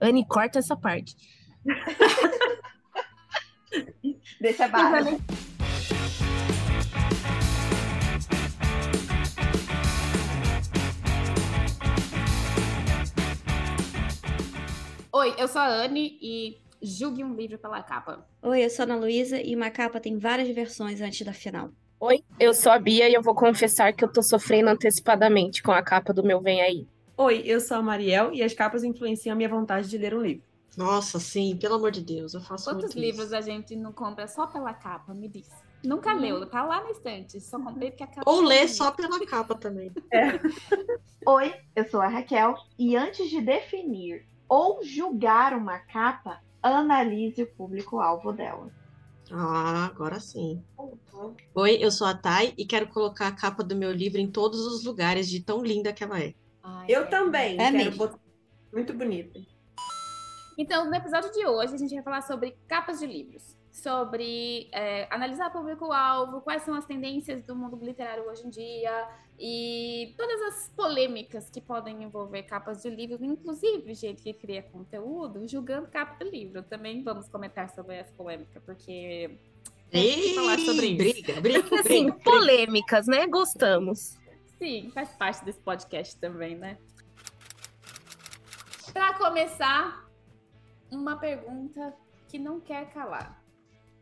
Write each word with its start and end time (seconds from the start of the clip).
Anne, 0.00 0.26
corta 0.26 0.58
essa 0.58 0.74
parte. 0.74 1.14
Deixa 4.40 4.66
baixo. 4.66 5.20
Oi, 15.12 15.34
eu 15.36 15.46
sou 15.46 15.60
a 15.60 15.66
Anne 15.66 16.18
e 16.22 16.58
julgue 16.80 17.22
um 17.22 17.34
livro 17.34 17.58
pela 17.58 17.82
capa. 17.82 18.26
Oi, 18.40 18.64
eu 18.64 18.70
sou 18.70 18.84
a 18.84 18.86
Ana 18.86 18.96
Luísa 18.96 19.38
e 19.38 19.54
uma 19.54 19.70
capa 19.70 20.00
tem 20.00 20.16
várias 20.16 20.48
versões 20.48 21.02
antes 21.02 21.26
da 21.26 21.34
final. 21.34 21.70
Oi, 22.00 22.24
eu 22.38 22.54
sou 22.54 22.72
a 22.72 22.78
Bia 22.78 23.06
e 23.06 23.12
eu 23.12 23.20
vou 23.20 23.34
confessar 23.34 23.92
que 23.92 24.02
eu 24.02 24.10
tô 24.10 24.22
sofrendo 24.22 24.70
antecipadamente 24.70 25.62
com 25.62 25.72
a 25.72 25.82
capa 25.82 26.14
do 26.14 26.24
meu 26.24 26.40
Vem 26.40 26.62
Aí. 26.62 26.88
Oi, 27.20 27.42
eu 27.44 27.60
sou 27.60 27.76
a 27.76 27.82
Mariel 27.82 28.32
e 28.32 28.42
as 28.42 28.54
capas 28.54 28.82
influenciam 28.82 29.34
a 29.34 29.36
minha 29.36 29.48
vontade 29.50 29.90
de 29.90 29.98
ler 29.98 30.14
um 30.14 30.22
livro. 30.22 30.42
Nossa, 30.74 31.20
sim, 31.20 31.54
pelo 31.54 31.74
amor 31.74 31.90
de 31.90 32.00
Deus, 32.00 32.32
eu 32.32 32.40
faço 32.40 32.64
Quantos 32.64 32.94
muito 32.94 32.98
livros 32.98 33.26
isso. 33.26 33.36
a 33.36 33.42
gente 33.42 33.76
não 33.76 33.92
compra 33.92 34.26
só 34.26 34.46
pela 34.46 34.72
capa? 34.72 35.12
Me 35.12 35.28
diz. 35.28 35.46
Nunca 35.84 36.14
leu, 36.14 36.48
tá 36.48 36.64
lá 36.64 36.82
na 36.82 36.90
estante. 36.90 37.38
Só 37.38 37.58
comprei 37.62 37.90
porque 37.90 38.04
a 38.04 38.06
capa. 38.06 38.22
Ou 38.24 38.42
é 38.44 38.46
ler 38.46 38.60
bonita. 38.60 38.72
só 38.72 38.90
pela 38.90 39.26
capa 39.26 39.54
também. 39.54 39.92
Oi, 41.26 41.54
eu 41.76 41.84
sou 41.90 42.00
a 42.00 42.08
Raquel 42.08 42.54
e 42.78 42.96
antes 42.96 43.28
de 43.28 43.42
definir 43.42 44.24
ou 44.48 44.82
julgar 44.82 45.52
uma 45.52 45.78
capa, 45.78 46.40
analise 46.62 47.42
o 47.42 47.46
público-alvo 47.54 48.32
dela. 48.32 48.70
Ah, 49.30 49.90
agora 49.92 50.18
sim. 50.20 50.64
Oi, 51.54 51.76
eu 51.82 51.90
sou 51.90 52.06
a 52.06 52.14
Thay 52.14 52.54
e 52.56 52.64
quero 52.64 52.88
colocar 52.88 53.26
a 53.26 53.32
capa 53.32 53.62
do 53.62 53.76
meu 53.76 53.92
livro 53.92 54.18
em 54.18 54.30
todos 54.30 54.60
os 54.60 54.84
lugares 54.86 55.28
de 55.28 55.40
tão 55.40 55.62
linda 55.62 55.92
que 55.92 56.02
ela 56.02 56.18
é. 56.18 56.34
Ai, 56.62 56.86
Eu 56.88 57.02
é. 57.02 57.06
também, 57.06 57.60
É 57.60 57.70
quero 57.72 57.96
botar. 57.96 58.18
Muito 58.72 58.92
bonito. 58.94 59.40
Então, 60.58 60.84
no 60.88 60.94
episódio 60.94 61.32
de 61.32 61.46
hoje, 61.46 61.74
a 61.74 61.78
gente 61.78 61.94
vai 61.94 62.02
falar 62.02 62.22
sobre 62.22 62.56
capas 62.68 62.98
de 63.00 63.06
livros. 63.06 63.56
Sobre 63.72 64.68
é, 64.72 65.06
analisar 65.10 65.48
o 65.48 65.52
público-alvo, 65.52 66.40
quais 66.40 66.62
são 66.62 66.74
as 66.74 66.84
tendências 66.84 67.42
do 67.44 67.54
mundo 67.56 67.78
literário 67.82 68.24
hoje 68.28 68.46
em 68.46 68.50
dia 68.50 69.08
e 69.38 70.12
todas 70.18 70.40
as 70.42 70.68
polêmicas 70.76 71.48
que 71.48 71.60
podem 71.62 72.02
envolver 72.02 72.42
capas 72.42 72.82
de 72.82 72.90
livros, 72.90 73.22
inclusive 73.22 73.94
gente 73.94 74.22
que 74.22 74.34
cria 74.34 74.62
conteúdo 74.62 75.46
julgando 75.48 75.86
capa 75.86 76.22
de 76.22 76.30
livro. 76.30 76.62
Também 76.64 77.02
vamos 77.02 77.28
comentar 77.28 77.70
sobre 77.70 77.94
essa 77.96 78.12
polêmica, 78.12 78.60
porque 78.66 79.38
que 79.90 80.34
falar 80.34 80.58
sobre 80.58 80.86
Ei, 80.86 80.92
isso. 80.96 81.22
briga, 81.22 81.40
briga, 81.40 81.58
Assim, 81.80 82.10
briga. 82.10 82.18
polêmicas, 82.22 83.06
né? 83.06 83.26
Gostamos. 83.28 84.18
Sim, 84.60 84.90
faz 84.92 85.08
parte 85.16 85.42
desse 85.42 85.58
podcast 85.60 86.14
também, 86.18 86.54
né? 86.54 86.76
Para 88.92 89.14
começar, 89.14 90.06
uma 90.90 91.16
pergunta 91.16 91.94
que 92.28 92.38
não 92.38 92.60
quer 92.60 92.92
calar. 92.92 93.42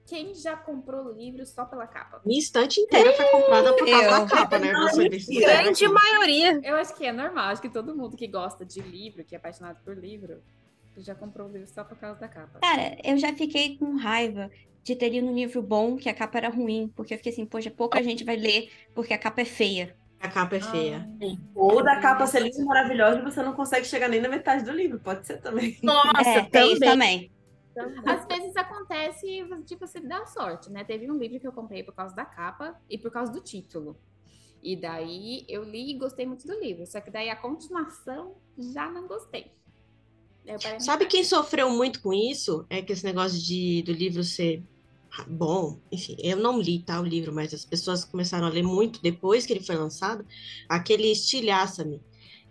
Quem 0.04 0.34
já 0.34 0.56
comprou 0.56 1.12
livro 1.12 1.46
só 1.46 1.64
pela 1.64 1.86
capa? 1.86 2.20
Minha 2.24 2.40
estante 2.40 2.80
inteira 2.80 3.12
foi 3.12 3.26
comprada 3.26 3.72
por 3.76 3.88
causa 3.88 4.04
Eu. 4.04 4.10
da 4.10 4.26
capa, 4.26 4.58
né? 4.58 4.72
Grande 4.72 5.86
maioria. 5.86 6.60
Eu 6.64 6.74
acho 6.76 6.96
que 6.96 7.06
é 7.06 7.12
normal, 7.12 7.50
acho 7.50 7.62
que 7.62 7.68
todo 7.68 7.94
mundo 7.94 8.16
que 8.16 8.26
gosta 8.26 8.64
de 8.64 8.80
livro, 8.80 9.22
que 9.22 9.36
é 9.36 9.38
apaixonado 9.38 9.80
por 9.84 9.96
livro, 9.96 10.42
já 10.96 11.14
comprou 11.14 11.46
o 11.46 11.52
livro 11.52 11.68
só 11.68 11.84
por 11.84 11.96
causa 11.98 12.18
da 12.18 12.26
capa. 12.26 12.58
Cara, 12.58 12.96
eu 13.04 13.16
já 13.16 13.32
fiquei 13.32 13.76
com 13.76 13.96
raiva 13.96 14.50
de 14.82 14.96
ter 14.96 15.10
lido 15.10 15.26
um 15.26 15.34
livro 15.34 15.62
bom 15.62 15.96
que 15.96 16.08
a 16.08 16.14
capa 16.14 16.38
era 16.38 16.48
ruim, 16.48 16.90
porque 16.96 17.12
eu 17.14 17.18
fiquei 17.18 17.30
assim, 17.30 17.46
poxa, 17.46 17.70
pouca 17.70 18.02
gente 18.02 18.24
vai 18.24 18.36
ler 18.36 18.72
porque 18.94 19.12
a 19.12 19.18
capa 19.18 19.42
é 19.42 19.44
feia. 19.44 19.94
A 20.20 20.28
capa 20.28 20.56
é 20.56 20.60
feia. 20.60 21.08
Ou 21.54 21.82
da 21.82 22.00
capa 22.00 22.26
ser 22.26 22.42
linda 22.42 22.60
e 22.60 22.64
maravilhosa 22.64 23.20
e 23.20 23.22
você 23.22 23.42
não 23.42 23.52
consegue 23.52 23.86
chegar 23.86 24.08
nem 24.08 24.20
na 24.20 24.28
metade 24.28 24.64
do 24.64 24.72
livro, 24.72 24.98
pode 24.98 25.26
ser 25.26 25.40
também. 25.40 25.78
Nossa, 25.82 26.28
é, 26.28 26.42
também. 26.44 26.78
também. 26.80 27.32
Às 28.04 28.26
vezes 28.26 28.56
acontece 28.56 29.46
de 29.64 29.76
você 29.76 30.00
dar 30.00 30.26
sorte, 30.26 30.70
né? 30.70 30.82
Teve 30.82 31.08
um 31.08 31.16
livro 31.16 31.38
que 31.38 31.46
eu 31.46 31.52
comprei 31.52 31.84
por 31.84 31.94
causa 31.94 32.14
da 32.14 32.24
capa 32.24 32.80
e 32.90 32.98
por 32.98 33.10
causa 33.10 33.30
do 33.30 33.40
título. 33.40 33.96
E 34.60 34.74
daí 34.74 35.44
eu 35.48 35.62
li 35.62 35.92
e 35.92 35.98
gostei 35.98 36.26
muito 36.26 36.44
do 36.46 36.58
livro. 36.58 36.84
Só 36.84 37.00
que 37.00 37.10
daí 37.10 37.30
a 37.30 37.36
continuação 37.36 38.34
já 38.58 38.90
não 38.90 39.06
gostei. 39.06 39.52
Sabe 40.80 41.06
quem 41.06 41.22
sofreu 41.22 41.70
muito 41.70 42.00
com 42.00 42.12
isso? 42.12 42.66
É 42.70 42.80
que 42.80 42.92
esse 42.92 43.04
negócio 43.04 43.38
de, 43.38 43.82
do 43.82 43.92
livro 43.92 44.24
ser 44.24 44.64
bom, 45.26 45.80
enfim, 45.90 46.16
eu 46.18 46.36
não 46.36 46.60
li 46.60 46.80
tá, 46.80 47.00
o 47.00 47.04
livro, 47.04 47.32
mas 47.32 47.52
as 47.52 47.64
pessoas 47.64 48.04
começaram 48.04 48.46
a 48.46 48.50
ler 48.50 48.62
muito 48.62 49.02
depois 49.02 49.46
que 49.46 49.52
ele 49.52 49.64
foi 49.64 49.76
lançado, 49.76 50.24
aquele 50.68 51.10
Estilhaça-me, 51.10 52.00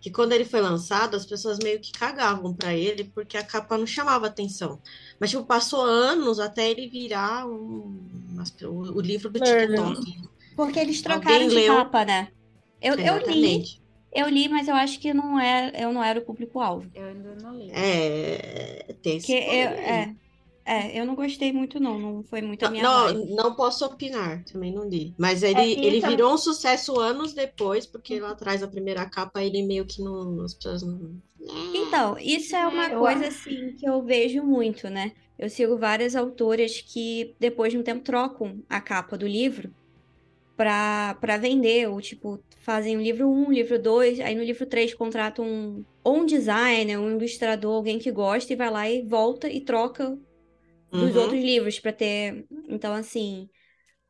que 0.00 0.10
quando 0.10 0.32
ele 0.32 0.44
foi 0.44 0.60
lançado, 0.60 1.16
as 1.16 1.26
pessoas 1.26 1.58
meio 1.62 1.80
que 1.80 1.92
cagavam 1.92 2.54
pra 2.54 2.74
ele, 2.74 3.04
porque 3.04 3.36
a 3.36 3.42
capa 3.42 3.76
não 3.76 3.86
chamava 3.86 4.26
atenção. 4.26 4.80
Mas, 5.18 5.30
tipo, 5.30 5.44
passou 5.44 5.80
anos 5.80 6.38
até 6.38 6.70
ele 6.70 6.88
virar 6.88 7.46
um, 7.46 7.98
o, 8.62 8.96
o 8.96 9.00
livro 9.00 9.28
do. 9.30 9.40
TikTok. 9.40 10.28
Porque 10.54 10.78
eles 10.78 11.04
Alguém 11.04 11.20
trocaram 11.20 11.48
de 11.48 11.54
leu? 11.54 11.74
capa, 11.74 12.04
né? 12.04 12.28
Eu, 12.80 12.94
eu 12.94 13.18
li, 13.28 13.80
eu 14.12 14.28
li, 14.28 14.48
mas 14.48 14.68
eu 14.68 14.74
acho 14.74 15.00
que 15.00 15.12
não 15.12 15.38
é, 15.38 15.72
eu 15.74 15.92
não 15.92 16.02
era 16.02 16.20
o 16.20 16.22
público-alvo. 16.22 16.88
Eu 16.94 17.06
ainda 17.06 17.34
não 17.42 17.56
li. 17.56 17.70
É, 17.72 18.94
tem 19.02 19.16
esse 19.16 19.32
eu, 19.32 19.38
é, 19.38 20.14
é, 20.68 20.98
eu 21.00 21.04
não 21.06 21.14
gostei 21.14 21.52
muito, 21.52 21.80
não. 21.80 21.98
Não 21.98 22.24
foi 22.24 22.42
muito 22.42 22.64
a 22.64 22.68
minha 22.68 22.88
Não, 22.88 22.88
vibe. 22.88 23.32
não 23.34 23.54
posso 23.56 23.84
opinar, 23.84 24.44
também 24.44 24.72
não 24.72 24.88
li. 24.88 25.12
Mas 25.18 25.42
ele, 25.42 25.78
É, 25.84 25.84
ele 25.84 26.00
tam- 26.00 26.00
virou 26.00 26.32
um 26.34 26.38
sucesso 26.38 26.98
anos 27.00 27.32
depois, 27.34 27.84
porque 27.86 28.20
lá 28.20 28.30
atrás, 28.30 28.62
a 28.62 28.68
primeira 28.68 29.08
capa, 29.08 29.42
ele 29.42 29.62
meio 29.62 29.84
que 29.86 30.00
não. 30.02 30.40
As 30.42 30.54
pessoas 30.54 30.82
não. 30.82 31.20
Então, 31.72 32.16
isso 32.18 32.56
é 32.56 32.66
uma 32.66 32.90
eu 32.90 32.96
coisa 32.96 33.26
assim 33.28 33.74
que 33.76 33.88
eu 33.88 34.02
vejo 34.04 34.42
muito, 34.42 34.88
né? 34.88 35.12
Eu 35.38 35.48
sigo 35.50 35.78
várias 35.78 36.16
autoras 36.16 36.80
que 36.80 37.36
depois 37.38 37.72
de 37.72 37.78
um 37.78 37.82
tempo 37.82 38.02
trocam 38.02 38.62
a 38.68 38.80
capa 38.80 39.16
do 39.16 39.26
livro 39.26 39.74
para 40.56 41.14
para 41.16 41.38
vender, 41.38 41.88
ou 41.88 42.00
tipo, 42.00 42.44
fazem 42.64 42.96
o 42.96 43.02
livro 43.02 43.30
1, 43.30 43.50
livro 43.52 43.80
2, 43.82 44.20
aí 44.20 44.34
no 44.34 44.44
livro 44.44 44.66
3 44.66 44.94
contratam 44.94 45.44
um, 45.46 45.86
ou 46.04 46.18
um 46.18 46.26
designer, 46.26 46.98
um 46.98 47.10
ilustrador, 47.12 47.74
alguém 47.76 47.98
que 47.98 48.12
gosta 48.12 48.52
e 48.52 48.56
vai 48.56 48.70
lá 48.70 48.88
e 48.90 49.02
volta 49.06 49.48
e 49.50 49.64
troca 49.64 50.18
dos 50.92 51.14
Uhum. 51.14 51.16
outros 51.16 51.40
livros 51.42 51.78
para 51.80 51.92
ter. 51.92 52.46
Então, 52.68 52.94
assim, 52.94 53.48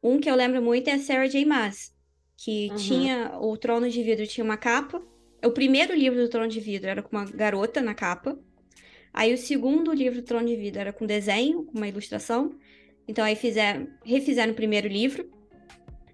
um 0.03 0.21
que 0.21 0.31
eu 0.31 0.37
lembro 0.37 0.62
muito 0.62 0.89
é 0.89 0.94
a 0.94 0.99
Sarah 0.99 1.28
J. 1.28 1.44
Maas, 1.47 1.93
que 2.37 2.71
Uhum. 2.71 2.75
tinha 2.75 3.39
o 3.41 3.56
Trono 3.56 3.89
de 3.91 4.03
Vidro 4.03 4.27
tinha 4.27 4.44
uma 4.44 4.56
capa. 4.56 5.03
O 5.44 5.50
primeiro 5.53 5.94
livro 5.94 6.21
do 6.21 6.28
Trono 6.31 6.49
de 6.49 6.61
Vidro 6.61 6.91
era 6.91 7.03
com 7.03 7.16
uma 7.16 7.27
garota 7.27 7.83
na 7.83 7.94
capa. 7.94 8.39
Aí 9.12 9.33
o 9.34 9.39
segundo 9.39 9.93
livro 9.93 10.21
do 10.21 10.25
Trono 10.25 10.47
de 10.47 10.56
Vidro 10.56 10.81
era 10.81 10.93
com 10.93 11.06
desenho, 11.06 11.65
com 11.65 11.78
uma 11.78 11.89
ilustração. 11.89 12.59
Então 13.09 13.25
aí 13.25 13.37
fizeram, 13.37 13.89
refizeram 14.05 14.53
o 14.53 14.56
primeiro 14.56 14.89
livro. 14.89 15.31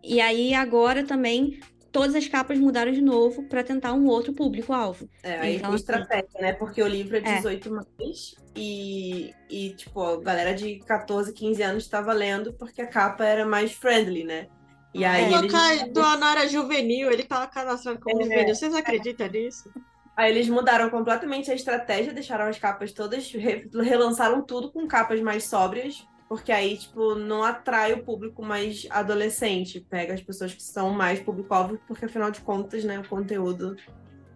E 0.02 0.20
aí 0.20 0.54
agora 0.54 1.04
também 1.04 1.58
todas 1.94 2.14
as 2.16 2.26
capas 2.26 2.58
mudaram 2.58 2.90
de 2.92 3.00
novo 3.00 3.44
para 3.44 3.62
tentar 3.62 3.92
um 3.92 4.06
outro 4.06 4.32
público-alvo. 4.34 5.08
É, 5.22 5.38
aí 5.38 5.56
Então, 5.56 5.68
foi 5.70 5.76
assim- 5.76 5.82
estratégia, 5.84 6.40
né? 6.40 6.52
Porque 6.52 6.82
o 6.82 6.88
livro 6.88 7.16
é 7.16 7.20
É. 7.20 7.36
18 7.36 7.70
mais 7.72 8.34
e, 8.56 9.32
e, 9.48 9.70
tipo, 9.74 10.02
a 10.02 10.20
galera 10.20 10.52
de 10.54 10.80
14, 10.80 11.32
15 11.32 11.62
anos 11.62 11.84
estava 11.84 12.12
lendo 12.12 12.52
porque 12.54 12.82
a 12.82 12.86
capa 12.86 13.24
era 13.24 13.46
mais 13.46 13.72
friendly, 13.72 14.24
né? 14.24 14.48
E 14.92 15.04
aí 15.04 15.32
O 15.32 15.38
eles, 15.38 15.52
cara 15.52 15.88
do 15.88 16.00
Anara 16.02 16.40
era 16.40 16.48
juvenil, 16.48 17.10
ele 17.10 17.22
tava 17.24 17.46
cadastrado 17.46 18.00
como 18.00 18.20
É. 18.20 18.24
juvenil. 18.24 18.54
Vocês 18.54 18.74
acreditam 18.74 19.28
nisso? 19.28 19.70
aí 20.16 20.30
eles 20.30 20.48
mudaram 20.48 20.88
completamente 20.90 21.50
a 21.50 21.54
estratégia, 21.54 22.12
deixaram 22.12 22.46
as 22.46 22.56
capas 22.58 22.92
todas, 22.92 23.30
re- 23.32 23.68
relançaram 23.82 24.42
tudo 24.42 24.70
com 24.70 24.86
capas 24.86 25.20
mais 25.20 25.42
sóbrias, 25.44 26.06
porque 26.28 26.50
aí, 26.50 26.76
tipo, 26.76 27.14
não 27.14 27.42
atrai 27.42 27.92
o 27.92 28.02
público 28.02 28.42
mais 28.42 28.86
adolescente, 28.90 29.80
pega 29.80 30.14
as 30.14 30.22
pessoas 30.22 30.54
que 30.54 30.62
são 30.62 30.90
mais 30.90 31.20
público-alvo, 31.20 31.78
porque 31.86 32.04
afinal 32.06 32.30
de 32.30 32.40
contas, 32.40 32.84
né, 32.84 32.98
o 32.98 33.08
conteúdo 33.08 33.76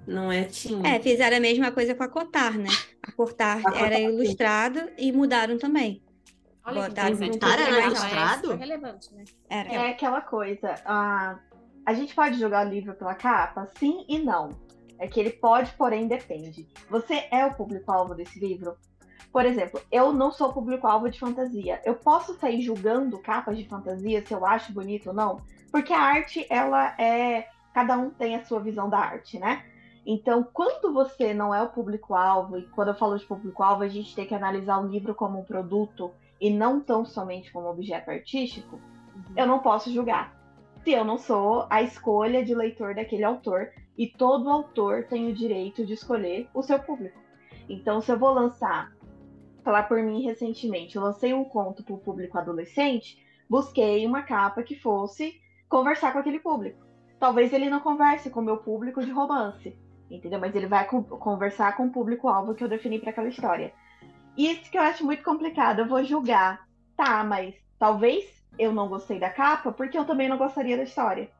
não 0.06 0.32
é 0.32 0.44
teen. 0.44 0.86
É, 0.86 1.00
fizeram 1.00 1.36
a 1.36 1.40
mesma 1.40 1.70
coisa 1.70 1.94
com 1.94 2.02
a 2.02 2.08
Cotar, 2.08 2.56
né? 2.58 2.68
A 3.02 3.12
Cotar 3.12 3.58
A 3.58 3.62
Cotar, 3.62 3.84
era 3.84 3.96
sim. 3.96 4.04
ilustrada 4.04 4.92
e 4.98 5.12
mudaram 5.12 5.58
também. 5.58 6.02
Olha 6.64 6.82
que 6.82 6.88
Botaram 6.88 7.14
um 7.14 7.18
mais 7.18 7.36
ela 7.42 7.78
é 7.78 7.86
ilustrado? 7.86 8.56
relevante, 8.56 9.14
né? 9.14 9.24
Era. 9.48 9.72
É 9.72 9.90
aquela 9.90 10.20
coisa. 10.20 10.74
ah, 10.84 11.38
a 11.86 11.94
gente 11.94 12.14
pode 12.14 12.38
jogar 12.38 12.66
o 12.66 12.70
livro 12.70 12.94
pela 12.94 13.14
capa? 13.14 13.66
Sim 13.78 14.04
e 14.08 14.18
não. 14.18 14.50
É 14.98 15.06
que 15.06 15.18
ele 15.18 15.30
pode, 15.30 15.72
porém 15.72 16.06
depende. 16.06 16.68
Você 16.90 17.26
é 17.30 17.46
o 17.46 17.54
público-alvo 17.54 18.14
desse 18.14 18.38
livro? 18.38 18.76
Por 19.32 19.44
exemplo, 19.44 19.80
eu 19.90 20.12
não 20.12 20.32
sou 20.32 20.52
público-alvo 20.52 21.10
de 21.10 21.18
fantasia. 21.18 21.80
Eu 21.84 21.94
posso 21.94 22.34
sair 22.34 22.60
julgando 22.60 23.18
capas 23.18 23.56
de 23.56 23.68
fantasia 23.68 24.24
se 24.24 24.32
eu 24.32 24.44
acho 24.46 24.72
bonito 24.72 25.08
ou 25.08 25.14
não? 25.14 25.40
Porque 25.70 25.92
a 25.92 26.00
arte, 26.00 26.46
ela 26.48 26.94
é. 26.98 27.48
Cada 27.74 27.96
um 27.96 28.10
tem 28.10 28.34
a 28.34 28.44
sua 28.44 28.60
visão 28.60 28.88
da 28.88 28.98
arte, 28.98 29.38
né? 29.38 29.64
Então, 30.04 30.42
quando 30.52 30.92
você 30.92 31.34
não 31.34 31.54
é 31.54 31.62
o 31.62 31.68
público-alvo, 31.68 32.58
e 32.58 32.62
quando 32.68 32.88
eu 32.88 32.94
falo 32.94 33.18
de 33.18 33.26
público-alvo, 33.26 33.82
a 33.82 33.88
gente 33.88 34.14
tem 34.14 34.26
que 34.26 34.34
analisar 34.34 34.78
o 34.78 34.88
livro 34.88 35.14
como 35.14 35.38
um 35.38 35.44
produto 35.44 36.10
e 36.40 36.50
não 36.50 36.80
tão 36.80 37.04
somente 37.04 37.52
como 37.52 37.68
objeto 37.68 38.10
artístico, 38.10 38.80
eu 39.36 39.46
não 39.46 39.58
posso 39.58 39.92
julgar. 39.92 40.34
Se 40.82 40.92
eu 40.92 41.04
não 41.04 41.18
sou 41.18 41.66
a 41.68 41.82
escolha 41.82 42.42
de 42.42 42.54
leitor 42.54 42.94
daquele 42.94 43.22
autor, 43.22 43.70
e 43.98 44.06
todo 44.06 44.48
autor 44.48 45.04
tem 45.04 45.28
o 45.28 45.34
direito 45.34 45.84
de 45.84 45.92
escolher 45.92 46.48
o 46.54 46.62
seu 46.62 46.78
público. 46.78 47.18
Então, 47.68 48.00
se 48.00 48.10
eu 48.10 48.18
vou 48.18 48.32
lançar, 48.32 48.92
falar 49.68 49.82
por 49.82 50.02
mim 50.02 50.22
recentemente, 50.22 50.96
eu 50.96 51.02
lancei 51.02 51.34
um 51.34 51.44
conto 51.44 51.82
para 51.82 51.94
o 51.94 51.98
público 51.98 52.38
adolescente, 52.38 53.22
busquei 53.50 54.06
uma 54.06 54.22
capa 54.22 54.62
que 54.62 54.74
fosse 54.74 55.38
conversar 55.68 56.10
com 56.10 56.20
aquele 56.20 56.40
público. 56.40 56.86
Talvez 57.20 57.52
ele 57.52 57.68
não 57.68 57.80
converse 57.80 58.30
com 58.30 58.40
o 58.40 58.42
meu 58.42 58.56
público 58.56 59.04
de 59.04 59.10
romance, 59.10 59.78
entendeu? 60.10 60.40
Mas 60.40 60.54
ele 60.54 60.66
vai 60.66 60.86
co 60.86 61.02
conversar 61.02 61.76
com 61.76 61.84
o 61.84 61.90
público-alvo 61.90 62.54
que 62.54 62.64
eu 62.64 62.68
defini 62.68 62.98
para 62.98 63.10
aquela 63.10 63.28
história. 63.28 63.74
Isso 64.38 64.70
que 64.70 64.78
eu 64.78 64.82
acho 64.82 65.04
muito 65.04 65.22
complicado. 65.22 65.80
Eu 65.80 65.86
vou 65.86 66.02
julgar. 66.02 66.66
Tá, 66.96 67.22
mas 67.22 67.54
talvez 67.78 68.24
eu 68.58 68.72
não 68.72 68.88
gostei 68.88 69.20
da 69.20 69.28
capa 69.28 69.70
porque 69.70 69.98
eu 69.98 70.06
também 70.06 70.30
não 70.30 70.38
gostaria 70.38 70.78
da 70.78 70.84
história. 70.84 71.30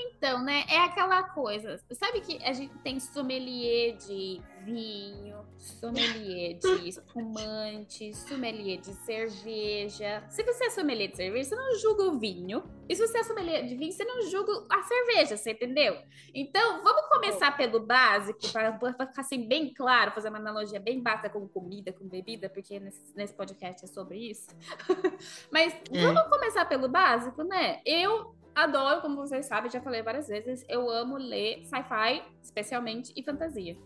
Então, 0.00 0.42
né? 0.42 0.64
É 0.68 0.78
aquela 0.78 1.22
coisa. 1.22 1.78
Sabe 1.92 2.20
que 2.20 2.42
a 2.44 2.52
gente 2.52 2.76
tem 2.78 2.98
sommelier 2.98 3.96
de 3.96 4.40
vinho, 4.64 5.44
sommelier 5.58 6.54
de 6.58 6.68
espumante, 6.88 8.14
sommelier 8.14 8.78
de 8.80 8.92
cerveja. 9.04 10.24
Se 10.28 10.42
você 10.42 10.66
é 10.66 10.70
sommelier 10.70 11.10
de 11.10 11.16
cerveja, 11.16 11.50
você 11.50 11.56
não 11.56 11.78
julga 11.78 12.04
o 12.04 12.18
vinho. 12.18 12.62
E 12.88 12.94
se 12.94 13.06
você 13.06 13.18
é 13.18 13.22
sommelier 13.22 13.66
de 13.66 13.76
vinho, 13.76 13.92
você 13.92 14.04
não 14.04 14.22
julga 14.22 14.52
a 14.68 14.82
cerveja, 14.82 15.36
você 15.36 15.52
entendeu? 15.52 15.96
Então, 16.34 16.82
vamos 16.82 17.08
começar 17.08 17.56
pelo 17.56 17.80
básico, 17.80 18.40
para 18.52 18.76
ficar 18.78 19.20
assim 19.20 19.46
bem 19.46 19.72
claro, 19.72 20.12
fazer 20.12 20.28
uma 20.28 20.38
analogia 20.38 20.80
bem 20.80 21.00
básica 21.00 21.30
com 21.30 21.46
comida, 21.46 21.92
com 21.92 22.08
bebida, 22.08 22.48
porque 22.48 22.80
nesse, 22.80 23.16
nesse 23.16 23.34
podcast 23.34 23.84
é 23.84 23.88
sobre 23.88 24.30
isso. 24.30 24.48
Mas 25.52 25.72
é. 25.92 26.00
vamos 26.00 26.28
começar 26.28 26.64
pelo 26.64 26.88
básico, 26.88 27.42
né? 27.42 27.80
Eu 27.84 28.34
adoro, 28.54 29.00
como 29.00 29.16
vocês 29.16 29.46
sabem, 29.46 29.70
já 29.70 29.80
falei 29.80 30.02
várias 30.02 30.28
vezes, 30.28 30.64
eu 30.68 30.88
amo 30.90 31.16
ler 31.16 31.64
sci-fi, 31.64 32.22
especialmente, 32.42 33.12
e 33.16 33.22
fantasia. 33.22 33.76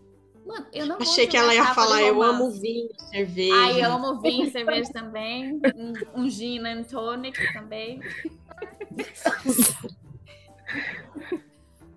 Mano, 0.45 0.67
eu 0.71 0.85
não 0.85 0.97
Achei 0.97 1.25
que 1.25 1.35
ela 1.35 1.55
ia 1.55 1.73
falar, 1.73 2.03
eu 2.03 2.21
amo 2.21 2.51
vinho, 2.51 2.89
cerveja. 3.09 3.55
Ai, 3.55 3.83
eu 3.83 3.91
amo 3.91 4.21
vinho, 4.21 4.51
cerveja 4.51 4.91
também. 4.93 5.59
Um, 5.75 6.21
um 6.21 6.29
gin 6.29 6.59
and 6.67 6.83
tonic 6.83 7.35
também. 7.51 7.99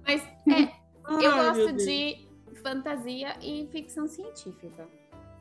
Mas 0.06 0.22
é, 0.22 0.72
eu 1.22 1.32
gosto 1.36 1.72
de 1.74 2.26
fantasia 2.62 3.36
e 3.42 3.68
ficção 3.70 4.08
científica. 4.08 4.88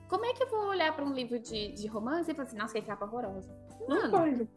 Como 0.10 0.26
é 0.26 0.34
que 0.34 0.44
eu 0.44 0.50
vou 0.50 0.68
olhar 0.68 0.94
para 0.94 1.06
um 1.06 1.14
livro 1.14 1.40
de, 1.40 1.72
de 1.72 1.88
romance 1.88 2.30
e 2.30 2.34
falar 2.34 2.48
assim, 2.48 2.58
nossa, 2.58 2.74
que 2.74 2.82
capa 2.82 3.06
horrorosa? 3.06 3.50
Mano, 3.88 4.48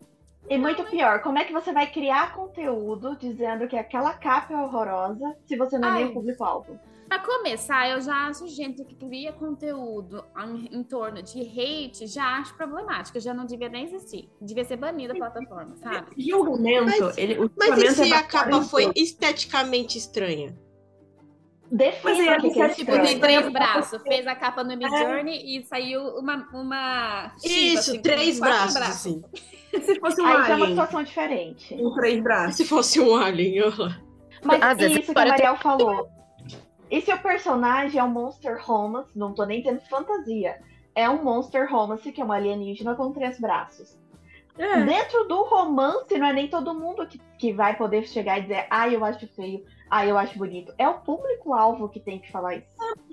e 0.48 0.58
muito 0.58 0.82
pior, 0.84 1.22
como 1.22 1.38
é 1.38 1.44
que 1.44 1.52
você 1.52 1.72
vai 1.72 1.90
criar 1.90 2.34
conteúdo 2.34 3.16
dizendo 3.16 3.68
que 3.68 3.76
aquela 3.76 4.14
capa 4.14 4.54
é 4.54 4.56
horrorosa 4.56 5.36
se 5.46 5.56
você 5.56 5.78
não 5.78 5.88
é 5.88 5.92
nem 5.94 6.06
o 6.06 6.14
público-alvo? 6.14 6.78
Pra 7.08 7.18
começar, 7.18 7.90
eu 7.90 8.00
já 8.00 8.28
acho 8.28 8.46
gente 8.46 8.84
que 8.84 8.94
cria 8.94 9.32
conteúdo 9.32 10.24
em, 10.38 10.78
em, 10.78 10.84
torno 10.84 11.20
de 11.20 11.40
hate, 11.40 12.06
já 12.06 12.38
acho 12.38 12.56
problemático, 12.56 13.18
já 13.18 13.34
não 13.34 13.44
devia 13.44 13.68
nem 13.68 13.84
existir. 13.84 14.30
Devia 14.40 14.64
ser 14.64 14.76
banida 14.76 15.12
a 15.12 15.16
plataforma, 15.16 15.76
sabe? 15.76 16.06
Julgamento, 16.16 16.84
mas, 16.84 17.18
ele, 17.18 17.36
o 17.40 17.50
mas 17.58 17.82
e 17.82 17.90
se 17.90 18.12
é 18.12 18.16
a 18.16 18.22
capa 18.22 18.62
foi 18.62 18.92
esteticamente 18.94 19.98
estranha? 19.98 20.56
Defina 21.70 22.36
o 22.36 22.40
que, 22.40 22.50
que 22.50 22.60
é 22.60 22.68
tipo 22.70 22.98
de 22.98 23.20
três 23.20 23.48
braços. 23.52 24.02
Fez 24.02 24.26
a 24.26 24.34
capa 24.34 24.64
no 24.64 24.76
Mid 24.76 24.88
Journey 24.88 25.56
e 25.56 25.64
saiu 25.64 26.02
uma. 26.18 26.48
uma 26.52 27.32
Isso, 27.44 27.92
assim, 27.92 28.02
três 28.02 28.40
braços, 28.40 28.74
braços. 28.74 28.96
assim. 28.96 29.22
Se 29.84 30.00
fosse 30.00 30.20
um 30.20 30.26
Aí 30.26 30.34
alien. 30.34 30.50
é 30.50 30.56
uma 30.56 30.66
situação 30.66 31.02
diferente. 31.04 31.74
Um 31.74 31.94
três 31.94 32.20
braços. 32.20 32.56
Se 32.56 32.64
fosse 32.64 32.98
um 32.98 33.14
alien, 33.14 33.72
Mas 34.42 34.60
ah, 34.60 34.72
isso 34.72 35.12
que 35.12 35.18
a 35.18 35.26
Mariel 35.26 35.56
falou. 35.58 36.08
E 36.90 37.00
se 37.00 37.12
o 37.12 37.18
personagem 37.18 38.00
é 38.00 38.02
um 38.02 38.10
Monster 38.10 38.58
Romance, 38.60 39.16
não 39.16 39.32
tô 39.32 39.44
nem 39.44 39.62
dizendo 39.62 39.80
fantasia, 39.88 40.56
é 40.92 41.08
um 41.08 41.22
Monster 41.22 41.70
Romance 41.70 42.10
que 42.10 42.20
é 42.20 42.24
uma 42.24 42.34
alienígena 42.34 42.96
com 42.96 43.12
três 43.12 43.38
braços. 43.38 43.96
É. 44.58 44.84
Dentro 44.84 45.24
do 45.24 45.44
romance, 45.44 46.18
não 46.18 46.26
é 46.26 46.32
nem 46.32 46.48
todo 46.48 46.74
mundo 46.74 47.06
que, 47.06 47.18
que 47.38 47.52
vai 47.52 47.76
poder 47.76 48.06
chegar 48.06 48.38
e 48.38 48.42
dizer, 48.42 48.66
ah, 48.70 48.88
eu 48.88 49.04
acho 49.04 49.26
feio, 49.28 49.64
ah, 49.88 50.06
eu 50.06 50.18
acho 50.18 50.38
bonito. 50.38 50.72
É 50.78 50.88
o 50.88 51.00
público-alvo 51.00 51.88
que 51.88 51.98
tem 51.98 52.18
que 52.18 52.30
falar 52.30 52.56
isso. 52.56 52.68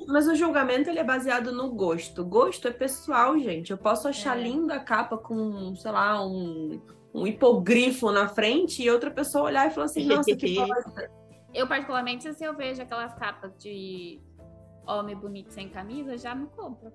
Mas 0.07 0.27
o 0.27 0.35
julgamento 0.35 0.89
ele 0.89 0.99
é 0.99 1.03
baseado 1.03 1.51
no 1.51 1.71
gosto. 1.71 2.23
Gosto 2.23 2.67
é 2.67 2.71
pessoal, 2.71 3.37
gente. 3.39 3.71
Eu 3.71 3.77
posso 3.77 4.07
achar 4.07 4.37
é. 4.37 4.41
linda 4.41 4.75
a 4.75 4.79
capa 4.79 5.17
com, 5.17 5.75
sei 5.75 5.91
lá, 5.91 6.25
um, 6.25 6.81
um 7.13 7.25
hipogrifo 7.25 8.11
na 8.11 8.27
frente 8.27 8.83
e 8.83 8.89
outra 8.89 9.09
pessoa 9.09 9.45
olhar 9.45 9.67
e 9.67 9.71
falar 9.71 9.85
assim, 9.85 10.05
nossa, 10.07 10.35
que 10.35 10.55
bosta. 10.55 11.11
Eu, 11.53 11.67
particularmente, 11.67 12.31
se 12.33 12.43
eu 12.43 12.55
vejo 12.55 12.81
aquelas 12.81 13.13
capas 13.15 13.57
de 13.57 14.21
homem 14.85 15.15
bonito 15.15 15.51
sem 15.51 15.69
camisa, 15.69 16.17
já 16.17 16.35
não 16.35 16.45
compro. 16.47 16.91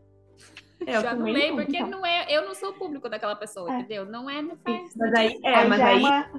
É, 0.87 1.01
já 1.01 1.15
não 1.15 1.27
leio, 1.27 1.55
porque 1.57 1.77
então. 1.77 1.89
não 1.89 2.07
é, 2.07 2.27
eu 2.29 2.47
não 2.47 2.55
sou 2.55 2.71
o 2.71 2.73
público 2.75 3.09
daquela 3.09 3.37
pessoa, 3.37 3.71
é. 3.71 3.79
entendeu? 3.79 4.05
Não 4.05 4.29
é, 4.29 4.43
não 4.43 4.57
faz. 4.57 4.95
Mas 4.97 5.15
aí, 5.15 5.41
é, 5.43 5.65
mas 5.65 5.81
aí 5.81 5.99
uma... 5.99 6.31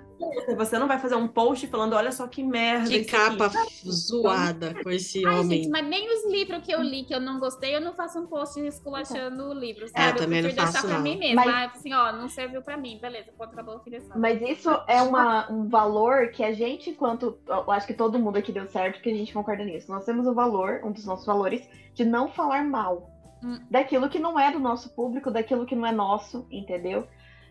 você 0.55 0.77
não 0.77 0.87
vai 0.87 0.99
fazer 0.99 1.15
um 1.15 1.27
post 1.27 1.67
falando, 1.67 1.93
olha 1.93 2.11
só 2.11 2.27
que 2.27 2.43
merda. 2.43 2.89
Que 2.89 3.05
capa 3.05 3.45
aqui. 3.45 3.91
zoada 3.91 4.75
com 4.83 4.89
esse 4.89 5.25
Ai, 5.25 5.39
homem. 5.39 5.63
Gente, 5.63 5.69
mas 5.69 5.85
nem 5.85 6.13
os 6.13 6.31
livros 6.31 6.63
que 6.63 6.71
eu 6.71 6.81
li 6.81 7.03
que 7.03 7.13
eu 7.13 7.19
não 7.19 7.39
gostei, 7.39 7.75
eu 7.75 7.81
não 7.81 7.93
faço 7.93 8.19
um 8.19 8.27
post 8.27 8.59
esculachando 8.59 9.49
o 9.49 9.53
livro, 9.53 9.87
sabe? 9.87 10.05
É, 10.05 10.09
eu 10.11 10.15
também 10.15 10.39
eu 10.39 10.47
não 10.47 10.55
faço 10.55 10.73
deixar 10.73 10.87
não. 10.87 10.93
pra 10.95 10.99
mim 10.99 11.17
mesmo. 11.17 11.35
Mas... 11.35 11.47
Ah, 11.47 11.65
assim, 11.65 11.93
ó, 11.93 12.11
não 12.11 12.27
serviu 12.29 12.61
pra 12.61 12.77
mim, 12.77 12.97
beleza, 13.01 13.31
pode 13.37 13.53
acabar 13.53 13.75
a 13.75 13.77
direção. 13.77 14.19
Mas 14.19 14.41
isso 14.41 14.69
é 14.87 15.01
uma, 15.01 15.51
um 15.51 15.67
valor 15.67 16.29
que 16.29 16.43
a 16.43 16.53
gente, 16.53 16.89
enquanto. 16.89 17.37
Eu 17.47 17.71
acho 17.71 17.87
que 17.87 17.93
todo 17.93 18.19
mundo 18.19 18.37
aqui 18.37 18.51
deu 18.51 18.67
certo, 18.67 19.01
que 19.01 19.09
a 19.09 19.15
gente 19.15 19.33
concorda 19.33 19.63
nisso. 19.63 19.91
Nós 19.91 20.05
temos 20.05 20.27
o 20.27 20.33
valor, 20.33 20.81
um 20.83 20.91
dos 20.91 21.05
nossos 21.05 21.25
valores, 21.25 21.67
de 21.93 22.03
não 22.03 22.27
falar 22.27 22.63
mal 22.63 23.12
daquilo 23.69 24.09
que 24.09 24.19
não 24.19 24.39
é 24.39 24.51
do 24.51 24.59
nosso 24.59 24.93
público, 24.95 25.31
daquilo 25.31 25.65
que 25.65 25.75
não 25.75 25.85
é 25.85 25.91
nosso, 25.91 26.45
entendeu? 26.51 27.07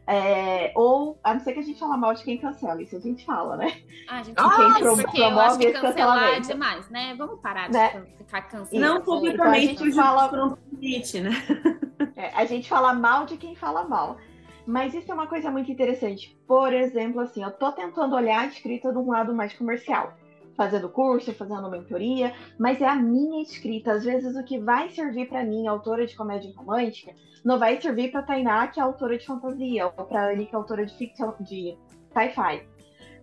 É, 0.06 0.72
ou, 0.74 1.18
a 1.22 1.34
não 1.34 1.40
ser 1.40 1.52
que 1.52 1.60
a 1.60 1.62
gente 1.62 1.78
fala 1.78 1.96
mal 1.96 2.12
de 2.12 2.24
quem 2.24 2.36
cancela, 2.36 2.82
isso 2.82 2.96
a 2.96 3.00
gente 3.00 3.24
fala, 3.24 3.56
né? 3.56 3.80
Ah, 4.08 4.18
a 4.18 4.22
gente 4.24 4.34
ah, 4.36 4.50
quem 4.56 4.82
pro, 4.82 4.96
porque 4.96 5.20
eu 5.20 5.40
acho 5.40 5.58
que 5.58 5.72
cancelar 5.72 6.28
é 6.34 6.40
demais, 6.40 6.90
né? 6.90 7.14
Vamos 7.16 7.40
parar 7.40 7.68
de 7.68 7.74
né? 7.74 8.04
ficar 8.18 8.42
cancelando. 8.42 8.94
Não 8.94 9.00
publicamente, 9.02 9.74
então, 9.74 9.84
a 9.84 9.88
gente 9.88 9.96
fala 9.96 10.46
um 10.46 10.56
limite, 10.72 11.20
né? 11.20 11.30
É, 12.14 12.30
a 12.34 12.44
gente 12.44 12.68
fala 12.68 12.92
mal 12.92 13.24
de 13.24 13.36
quem 13.36 13.56
fala 13.56 13.84
mal. 13.84 14.18
Mas 14.66 14.92
isso 14.92 15.10
é 15.10 15.14
uma 15.14 15.26
coisa 15.26 15.50
muito 15.50 15.72
interessante. 15.72 16.38
Por 16.46 16.72
exemplo, 16.72 17.20
assim, 17.20 17.42
eu 17.42 17.50
tô 17.50 17.72
tentando 17.72 18.14
olhar 18.14 18.40
a 18.40 18.46
escrita 18.46 18.92
de 18.92 18.98
um 18.98 19.10
lado 19.10 19.34
mais 19.34 19.52
comercial 19.54 20.12
fazendo 20.56 20.88
curso, 20.88 21.32
fazendo 21.32 21.70
mentoria, 21.70 22.32
mas 22.58 22.80
é 22.80 22.86
a 22.86 22.96
minha 22.96 23.42
escrita. 23.42 23.92
Às 23.92 24.04
vezes 24.04 24.36
o 24.36 24.44
que 24.44 24.58
vai 24.58 24.90
servir 24.90 25.28
para 25.28 25.44
mim, 25.44 25.66
autora 25.66 26.06
de 26.06 26.16
comédia 26.16 26.52
romântica, 26.56 27.12
não 27.44 27.58
vai 27.58 27.80
servir 27.80 28.10
para 28.10 28.22
Tainá, 28.22 28.66
que 28.68 28.78
é 28.78 28.82
autora 28.82 29.18
de 29.18 29.26
fantasia, 29.26 29.86
ou 29.86 29.92
para 29.92 30.30
Anne, 30.30 30.46
que 30.46 30.54
é 30.54 30.58
autora 30.58 30.86
de 30.86 30.96
ficção, 30.96 31.34
de 31.40 31.76
sci-fi. 32.12 32.66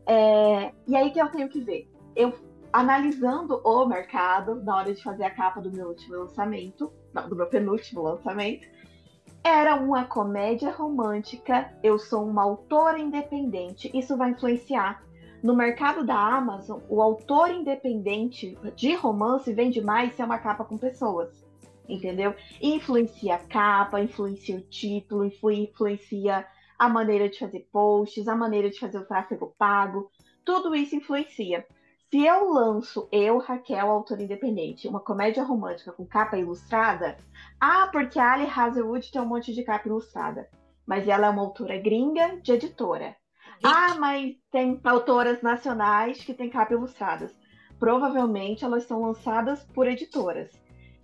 É... 0.06 0.72
E 0.88 0.96
aí 0.96 1.12
que 1.12 1.22
eu 1.22 1.30
tenho 1.30 1.50
que 1.50 1.62
ver. 1.62 1.90
Eu 2.16 2.34
analisando 2.72 3.62
o 3.64 3.86
mercado 3.86 4.64
na 4.64 4.78
hora 4.78 4.94
de 4.94 5.02
fazer 5.02 5.24
a 5.24 5.32
capa 5.32 5.60
do 5.60 5.72
meu 5.72 5.88
último 5.88 6.18
lançamento, 6.18 6.92
não, 7.14 7.28
do 7.28 7.36
meu 7.36 7.48
penúltimo 7.48 8.02
lançamento, 8.04 8.68
era 9.44 9.76
uma 9.76 10.06
comédia 10.06 10.72
romântica. 10.72 11.74
Eu 11.82 11.98
sou 11.98 12.26
uma 12.26 12.44
autora 12.44 13.00
independente. 13.00 13.90
Isso 13.94 14.18
vai 14.18 14.32
influenciar 14.32 15.04
no 15.42 15.56
mercado 15.56 16.06
da 16.06 16.16
Amazon, 16.16 16.82
o 16.90 17.02
autor 17.02 17.52
independente 17.52 18.58
de 18.76 18.94
romance 18.94 19.54
vende 19.54 19.82
mais 19.82 20.14
se 20.14 20.22
é 20.22 20.26
uma 20.26 20.38
capa 20.38 20.66
com 20.66 20.78
pessoas. 20.78 21.48
Entendeu? 21.88 22.36
Influencia 22.62 23.36
a 23.36 23.40
capa, 23.40 24.02
influencia 24.02 24.58
o 24.58 24.62
título, 24.62 25.26
influencia 25.26 26.46
a 26.78 26.88
maneira 26.88 27.28
de 27.30 27.40
fazer 27.40 27.68
posts, 27.72 28.28
a 28.28 28.36
maneira 28.36 28.70
de 28.70 28.80
fazer 28.80 29.00
o 29.00 29.06
tráfego 29.06 29.56
pago. 29.58 30.12
Tudo 30.46 30.76
isso 30.76 30.96
influencia. 30.96 31.66
Se 32.10 32.26
eu 32.26 32.52
lanço, 32.52 33.08
eu, 33.12 33.38
Raquel, 33.38 33.90
autor 33.90 34.20
independente, 34.20 34.88
uma 34.88 35.00
comédia 35.00 35.44
romântica 35.44 35.92
com 35.92 36.06
capa 36.06 36.38
ilustrada, 36.38 37.18
ah, 37.60 37.88
porque 37.92 38.20
a 38.20 38.34
Ali 38.34 38.48
Hazelwood 38.48 39.12
tem 39.12 39.22
um 39.22 39.26
monte 39.26 39.54
de 39.54 39.64
capa 39.64 39.88
ilustrada. 39.88 40.50
Mas 40.86 41.08
ela 41.08 41.28
é 41.28 41.30
uma 41.30 41.44
autora 41.44 41.78
gringa 41.78 42.38
de 42.42 42.52
editora. 42.52 43.16
Ah, 43.64 43.96
mas 44.00 44.36
tem 44.52 44.80
autoras 44.84 45.42
nacionais 45.42 46.24
que 46.24 46.34
têm 46.34 46.50
capa 46.50 46.74
ilustradas. 46.74 47.38
Provavelmente 47.80 48.64
elas 48.64 48.84
são 48.86 49.02
lançadas 49.02 49.64
por 49.74 49.88
editoras. 49.88 50.52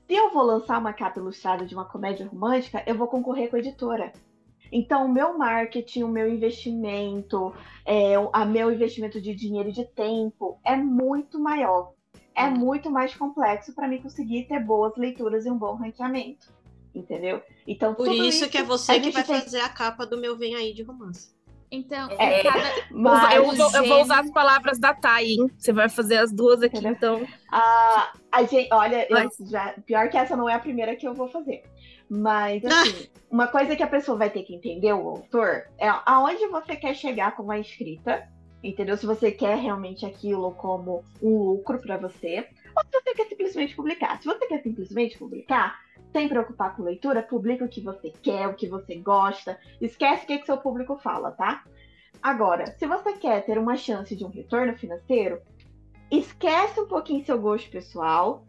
Se 0.07 0.13
eu 0.13 0.31
vou 0.31 0.43
lançar 0.43 0.79
uma 0.79 0.93
capa 0.93 1.19
ilustrada 1.19 1.65
de 1.65 1.73
uma 1.73 1.85
comédia 1.85 2.27
romântica, 2.27 2.83
eu 2.85 2.95
vou 2.95 3.07
concorrer 3.07 3.49
com 3.49 3.55
a 3.55 3.59
editora. 3.59 4.13
Então, 4.71 5.05
o 5.05 5.13
meu 5.13 5.37
marketing, 5.37 6.03
o 6.03 6.07
meu 6.07 6.27
investimento, 6.27 7.53
é, 7.85 8.17
o 8.19 8.45
meu 8.45 8.71
investimento 8.71 9.21
de 9.21 9.33
dinheiro 9.33 9.69
e 9.69 9.73
de 9.73 9.85
tempo 9.85 10.59
é 10.63 10.75
muito 10.75 11.39
maior. 11.39 11.93
É 12.35 12.45
uhum. 12.45 12.57
muito 12.57 12.91
mais 12.91 13.15
complexo 13.15 13.73
para 13.73 13.87
mim 13.87 14.01
conseguir 14.01 14.43
ter 14.47 14.59
boas 14.59 14.95
leituras 14.97 15.45
e 15.45 15.49
um 15.49 15.57
bom 15.57 15.75
ranqueamento. 15.75 16.53
Entendeu? 16.93 17.41
Então, 17.67 17.93
Por 17.93 18.07
isso, 18.07 18.23
isso, 18.23 18.49
que 18.49 18.57
é 18.57 18.63
você 18.63 18.99
que 18.99 19.11
vai 19.11 19.23
tem... 19.23 19.39
fazer 19.39 19.59
a 19.61 19.69
capa 19.69 20.05
do 20.05 20.17
meu 20.17 20.37
Vem 20.37 20.55
Aí 20.55 20.73
de 20.73 20.83
romance. 20.83 21.33
Então, 21.71 22.09
É, 22.11 22.43
cada... 22.43 22.59
Mas, 22.91 23.35
eu, 23.35 23.43
vou, 23.51 23.71
eu 23.73 23.85
vou 23.87 24.01
usar 24.01 24.19
as 24.19 24.31
palavras 24.31 24.79
da 24.79 24.93
Thay, 24.93 25.33
hein? 25.33 25.51
Você 25.57 25.73
vai 25.73 25.89
fazer 25.89 26.17
as 26.17 26.31
duas 26.31 26.61
aqui, 26.61 26.77
Entendeu? 26.77 26.91
então. 27.19 27.27
a, 27.51 28.13
a 28.31 28.43
gente, 28.43 28.69
olha, 28.71 29.05
eu 29.09 29.17
Mas- 29.17 29.35
já, 29.49 29.73
pior 29.85 30.09
que 30.09 30.17
essa 30.17 30.35
não 30.35 30.47
é 30.47 30.53
a 30.53 30.59
primeira 30.59 30.95
que 30.95 31.07
eu 31.07 31.13
vou 31.13 31.27
fazer. 31.27 31.63
Mas, 32.09 32.63
assim, 32.63 33.07
uma 33.29 33.47
coisa 33.47 33.75
que 33.75 33.83
a 33.83 33.87
pessoa 33.87 34.17
vai 34.17 34.29
ter 34.29 34.43
que 34.43 34.55
entender, 34.55 34.93
o 34.93 35.09
autor, 35.09 35.63
é 35.77 35.89
aonde 36.05 36.47
você 36.47 36.75
quer 36.75 36.93
chegar 36.95 37.35
com 37.35 37.49
a 37.51 37.59
escrita, 37.59 38.27
entendeu? 38.63 38.95
Se 38.95 39.05
você 39.05 39.31
quer 39.31 39.57
realmente 39.57 40.05
aquilo 40.05 40.51
como 40.53 41.03
um 41.21 41.37
lucro 41.39 41.79
para 41.81 41.97
você, 41.97 42.47
ou 42.75 42.83
se 42.83 42.91
você 42.91 43.13
quer 43.13 43.27
simplesmente 43.27 43.75
publicar. 43.75 44.21
Se 44.21 44.25
você 44.25 44.45
quer 44.47 44.61
simplesmente 44.61 45.17
publicar, 45.17 45.79
sem 46.11 46.27
preocupar 46.27 46.75
com 46.75 46.83
leitura, 46.83 47.23
publica 47.23 47.65
o 47.65 47.69
que 47.69 47.81
você 47.81 48.09
quer, 48.09 48.47
o 48.47 48.53
que 48.53 48.67
você 48.67 48.95
gosta, 48.95 49.59
esquece 49.81 50.23
o 50.23 50.27
que, 50.27 50.39
que 50.39 50.45
seu 50.45 50.57
público 50.57 50.97
fala, 50.97 51.31
tá? 51.31 51.63
Agora, 52.21 52.67
se 52.77 52.87
você 52.87 53.13
quer 53.13 53.45
ter 53.45 53.57
uma 53.57 53.75
chance 53.75 54.15
de 54.15 54.25
um 54.25 54.29
retorno 54.29 54.75
financeiro, 54.77 55.41
esquece 56.09 56.79
um 56.79 56.87
pouquinho 56.87 57.25
seu 57.25 57.39
gosto 57.39 57.69
pessoal 57.69 58.45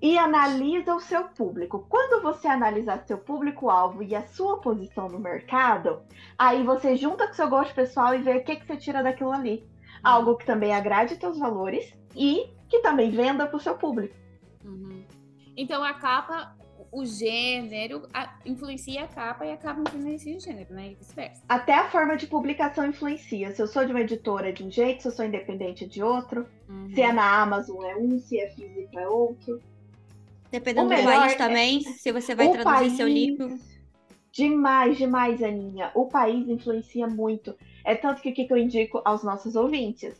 e 0.00 0.16
analisa 0.16 0.94
o 0.94 1.00
seu 1.00 1.24
público. 1.24 1.84
Quando 1.88 2.22
você 2.22 2.48
analisar 2.48 3.04
seu 3.06 3.18
público-alvo 3.18 4.02
e 4.02 4.14
a 4.14 4.22
sua 4.22 4.58
posição 4.60 5.08
no 5.08 5.18
mercado, 5.18 6.00
aí 6.38 6.64
você 6.64 6.96
junta 6.96 7.26
com 7.26 7.34
seu 7.34 7.48
gosto 7.48 7.74
pessoal 7.74 8.14
e 8.14 8.22
vê 8.22 8.36
o 8.36 8.44
que, 8.44 8.56
que 8.56 8.66
você 8.66 8.76
tira 8.76 9.02
daquilo 9.02 9.32
ali. 9.32 9.68
Algo 10.02 10.36
que 10.36 10.46
também 10.46 10.72
agrade 10.72 11.18
teus 11.18 11.38
valores 11.38 11.92
e 12.16 12.48
que 12.70 12.78
também 12.80 13.10
venda 13.10 13.46
para 13.46 13.56
o 13.56 13.60
seu 13.60 13.74
público. 13.76 14.14
Uhum. 14.64 15.04
Então, 15.56 15.82
a 15.84 15.92
capa, 15.94 16.56
o 16.92 17.04
gênero, 17.04 18.06
a- 18.14 18.38
influencia 18.46 19.04
a 19.04 19.08
capa 19.08 19.44
e 19.44 19.52
a 19.52 19.56
capa 19.56 19.80
influencia 19.82 20.36
o 20.36 20.40
gênero, 20.40 20.72
né? 20.72 20.92
E 20.92 20.94
vice-versa. 20.94 21.42
Até 21.48 21.74
a 21.74 21.90
forma 21.90 22.16
de 22.16 22.26
publicação 22.26 22.86
influencia. 22.86 23.52
Se 23.54 23.60
eu 23.60 23.66
sou 23.66 23.84
de 23.84 23.90
uma 23.92 24.00
editora 24.00 24.48
é 24.48 24.52
de 24.52 24.64
um 24.64 24.70
jeito, 24.70 25.02
se 25.02 25.08
eu 25.08 25.12
sou 25.12 25.24
independente 25.24 25.84
é 25.84 25.86
de 25.88 26.02
outro. 26.02 26.46
Uhum. 26.68 26.90
Se 26.94 27.02
é 27.02 27.12
na 27.12 27.42
Amazon 27.42 27.82
é 27.84 27.96
um, 27.96 28.18
se 28.18 28.38
é 28.40 28.48
físico 28.50 28.98
é 28.98 29.08
outro. 29.08 29.60
Dependendo 30.50 30.86
O 30.86 30.88
do 30.88 30.96
melhor 30.96 31.20
país 31.20 31.32
é- 31.32 31.36
também, 31.36 31.80
se 31.82 32.10
você 32.12 32.34
vai 32.34 32.48
O 32.48 32.52
traduzir 32.52 32.96
seu 32.96 33.06
país- 33.06 33.14
livro. 33.14 33.58
Demais, 34.32 34.96
demais, 34.96 35.42
Aninha. 35.42 35.90
O 35.94 36.06
país 36.06 36.48
influencia 36.48 37.06
muito. 37.08 37.54
É 37.84 37.94
tanto 37.96 38.22
que 38.22 38.30
o 38.30 38.34
que 38.34 38.46
eu 38.48 38.56
indico 38.56 39.00
aos 39.04 39.22
nossos 39.24 39.56
ouvintes? 39.56 40.14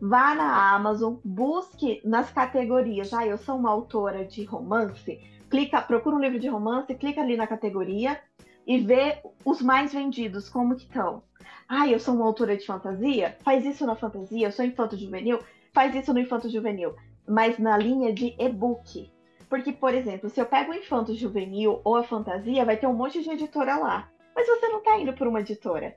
Vá 0.00 0.34
na 0.34 0.74
Amazon, 0.74 1.16
busque 1.22 2.00
nas 2.04 2.30
categorias. 2.30 3.12
Ah, 3.12 3.26
eu 3.26 3.36
sou 3.36 3.56
uma 3.56 3.70
autora 3.70 4.24
de 4.24 4.44
romance. 4.44 5.20
Clica, 5.50 5.82
procura 5.82 6.16
um 6.16 6.20
livro 6.20 6.38
de 6.38 6.48
romance, 6.48 6.94
clica 6.94 7.20
ali 7.20 7.36
na 7.36 7.46
categoria 7.46 8.18
e 8.66 8.78
vê 8.78 9.20
os 9.44 9.60
mais 9.60 9.92
vendidos, 9.92 10.48
como 10.48 10.74
que 10.74 10.84
estão. 10.84 11.22
Ah, 11.68 11.86
eu 11.86 12.00
sou 12.00 12.14
uma 12.14 12.24
autora 12.24 12.56
de 12.56 12.64
fantasia? 12.64 13.36
Faz 13.44 13.64
isso 13.66 13.84
na 13.84 13.94
fantasia. 13.94 14.46
Eu 14.46 14.52
sou 14.52 14.64
infanto 14.64 14.96
juvenil? 14.96 15.38
Faz 15.74 15.94
isso 15.94 16.14
no 16.14 16.20
infanto 16.20 16.48
juvenil. 16.48 16.94
Mas 17.28 17.58
na 17.58 17.76
linha 17.76 18.10
de 18.10 18.34
e-book. 18.38 19.12
Porque, 19.50 19.70
por 19.70 19.92
exemplo, 19.92 20.30
se 20.30 20.40
eu 20.40 20.46
pego 20.46 20.72
o 20.72 20.74
infanto 20.74 21.14
juvenil 21.14 21.80
ou 21.84 21.96
a 21.96 22.04
fantasia, 22.04 22.64
vai 22.64 22.78
ter 22.78 22.86
um 22.86 22.94
monte 22.94 23.22
de 23.22 23.30
editora 23.30 23.76
lá. 23.76 24.08
Mas 24.34 24.48
você 24.48 24.66
não 24.68 24.78
está 24.78 24.98
indo 24.98 25.12
por 25.12 25.26
uma 25.26 25.40
editora. 25.40 25.94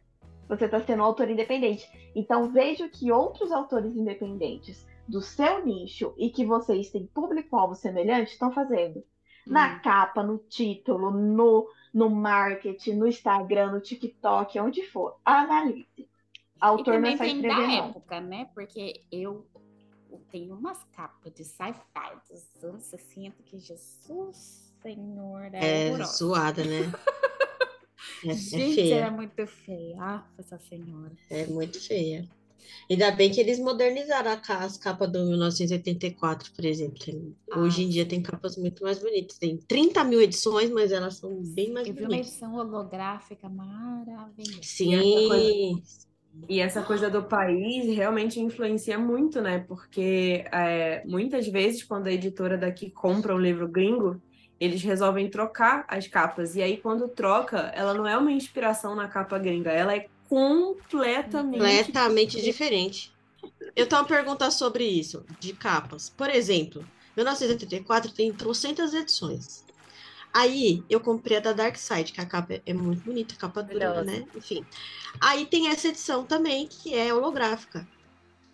Você 0.55 0.65
está 0.65 0.79
sendo 0.81 1.01
um 1.01 1.05
autor 1.05 1.29
independente. 1.29 1.87
Então 2.15 2.51
veja 2.51 2.85
o 2.85 2.89
que 2.89 3.11
outros 3.11 3.51
autores 3.51 3.95
independentes 3.95 4.85
do 5.07 5.21
seu 5.21 5.65
nicho 5.65 6.13
e 6.17 6.29
que 6.29 6.45
vocês 6.45 6.89
têm 6.89 7.05
público-alvo 7.07 7.75
semelhante 7.75 8.31
estão 8.33 8.51
fazendo. 8.51 9.03
Na 9.45 9.79
capa, 9.79 10.23
no 10.23 10.37
título, 10.37 11.11
no, 11.11 11.67
no 11.93 12.09
marketing, 12.09 12.93
no 12.93 13.07
Instagram, 13.07 13.73
no 13.73 13.81
TikTok, 13.81 14.57
onde 14.59 14.83
for. 14.87 15.17
Analise. 15.25 15.85
E 15.97 16.07
Autor 16.61 16.99
não 17.01 17.09
é 17.09 17.17
também 17.17 17.41
tem 17.41 17.49
da 17.49 17.57
não. 17.57 17.89
época, 17.89 18.21
né? 18.21 18.49
Porque 18.53 19.01
eu, 19.11 19.45
eu 20.09 20.21
tenho 20.31 20.55
umas 20.55 20.81
capas 20.95 21.33
de 21.33 21.43
sci-fi 21.43 22.15
dos 22.29 22.63
anos 22.63 22.83
60 22.83 23.43
que 23.43 23.59
Jesus 23.59 24.73
Senhor 24.81 25.53
é, 25.53 25.87
É 25.87 25.89
horrorosa. 25.89 26.13
zoada, 26.17 26.63
né? 26.63 26.91
É, 28.23 28.31
é 28.31 28.33
Gente, 28.35 28.75
feia. 28.75 28.95
era 28.95 29.11
muito 29.11 29.45
feia. 29.47 29.95
Ah, 29.99 30.27
essa 30.37 30.57
senhora. 30.59 31.11
É 31.29 31.45
muito 31.47 31.79
feia. 31.79 32.27
Ainda 32.89 33.11
bem 33.11 33.31
que 33.31 33.39
eles 33.39 33.59
modernizaram 33.59 34.39
as 34.47 34.77
capas 34.77 35.11
do 35.11 35.25
1984, 35.25 36.51
por 36.53 36.65
exemplo. 36.65 37.35
Ah, 37.51 37.59
Hoje 37.59 37.83
em 37.83 37.89
dia 37.89 38.03
sim. 38.03 38.09
tem 38.09 38.21
capas 38.21 38.57
muito 38.57 38.83
mais 38.83 38.99
bonitas. 38.99 39.37
Tem 39.37 39.57
30 39.57 40.03
mil 40.03 40.21
edições, 40.21 40.69
mas 40.71 40.91
elas 40.91 41.15
são 41.17 41.43
bem 41.43 41.71
mais 41.71 41.87
Eu 41.87 41.93
vi 41.93 42.05
uma 42.05 42.07
bonitas. 42.09 42.27
edição 42.27 42.55
holográfica 42.55 43.49
maravilhosa. 43.49 44.61
Sim, 44.61 45.81
E 46.49 46.59
essa 46.59 46.81
coisa 46.83 47.09
do 47.09 47.23
país 47.23 47.85
realmente 47.95 48.39
influencia 48.39 48.97
muito, 48.97 49.41
né? 49.41 49.59
Porque 49.59 50.45
é, 50.51 51.03
muitas 51.05 51.47
vezes, 51.47 51.83
quando 51.83 52.07
a 52.07 52.11
editora 52.11 52.57
daqui 52.57 52.89
compra 52.89 53.35
um 53.35 53.39
livro 53.39 53.67
gringo, 53.67 54.21
eles 54.63 54.81
resolvem 54.81 55.29
trocar 55.29 55.85
as 55.87 56.07
capas. 56.07 56.55
E 56.55 56.61
aí, 56.61 56.77
quando 56.77 57.07
troca, 57.07 57.71
ela 57.75 57.93
não 57.93 58.07
é 58.07 58.17
uma 58.17 58.31
inspiração 58.31 58.95
na 58.95 59.07
capa 59.07 59.37
gringa, 59.37 59.71
ela 59.71 59.95
é 59.95 60.07
completamente. 60.29 61.59
completamente 61.59 62.41
diferente. 62.41 63.13
Eu 63.75 63.87
tenho 63.87 64.01
uma 64.01 64.07
pergunta 64.07 64.49
sobre 64.49 64.85
isso, 64.85 65.25
de 65.39 65.53
capas. 65.53 66.09
Por 66.09 66.29
exemplo, 66.29 66.85
1984 67.15 68.11
tem 68.11 68.31
trocentas 68.31 68.93
edições. 68.93 69.63
Aí 70.33 70.83
eu 70.89 70.99
comprei 70.99 71.37
a 71.37 71.41
da 71.41 71.53
Dark 71.53 71.75
Side, 71.75 72.11
que 72.11 72.21
a 72.21 72.25
capa 72.25 72.59
é 72.65 72.73
muito 72.73 73.03
bonita, 73.03 73.35
capa 73.35 73.61
dura, 73.61 74.03
né? 74.03 74.25
Enfim. 74.35 74.65
Aí 75.21 75.45
tem 75.45 75.67
essa 75.67 75.89
edição 75.89 76.25
também, 76.25 76.67
que 76.67 76.95
é 76.95 77.13
holográfica. 77.13 77.87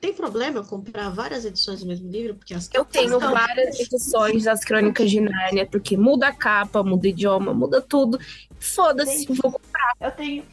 Tem 0.02 0.14
problema 0.14 0.60
eu 0.60 0.64
comprar 0.64 1.10
várias 1.10 1.44
edições 1.44 1.82
do 1.82 1.86
mesmo 1.88 2.10
livro? 2.10 2.36
Porque 2.36 2.54
as 2.54 2.70
Eu 2.74 2.86
tenho 2.86 3.14
estão- 3.16 3.34
várias 3.34 3.80
edições 3.80 4.46
das 4.46 4.64
Crônicas 4.64 5.10
de 5.12 5.20
Nárnia, 5.20 5.66
porque 5.66 5.98
muda 5.98 6.28
a 6.28 6.34
capa, 6.34 6.82
muda 6.84 7.06
o 7.06 7.10
idioma, 7.10 7.54
muda 7.54 7.82
tudo. 7.82 8.18
Foda-se, 8.60 9.26
vou 9.34 9.60
Eu 10.00 10.12
tenho. 10.12 10.44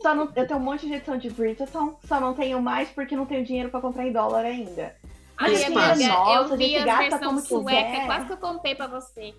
Só 0.00 0.14
não, 0.14 0.28
eu 0.34 0.46
tenho 0.46 0.58
um 0.58 0.62
monte 0.62 0.86
de 0.86 0.94
edição 0.94 1.16
de 1.16 1.30
Bridgerton, 1.30 1.96
só 2.06 2.20
não 2.20 2.34
tenho 2.34 2.60
mais 2.60 2.88
porque 2.90 3.14
não 3.16 3.24
tenho 3.26 3.44
dinheiro 3.44 3.70
para 3.70 3.80
comprar 3.80 4.06
em 4.06 4.12
dólar 4.12 4.44
ainda. 4.44 4.94
Ai, 5.36 5.54
Isso 5.54 5.64
amiga. 5.66 5.94
Nossa, 6.08 6.52
eu 6.54 6.58
vi 6.58 6.76
a 6.76 6.98
versão 6.98 7.18
como 7.20 7.40
sueca, 7.40 7.90
quiser. 7.90 8.06
quase 8.06 8.26
que 8.26 8.32
eu 8.32 8.36
comprei 8.36 8.74
pra 8.74 8.86
você. 8.86 9.34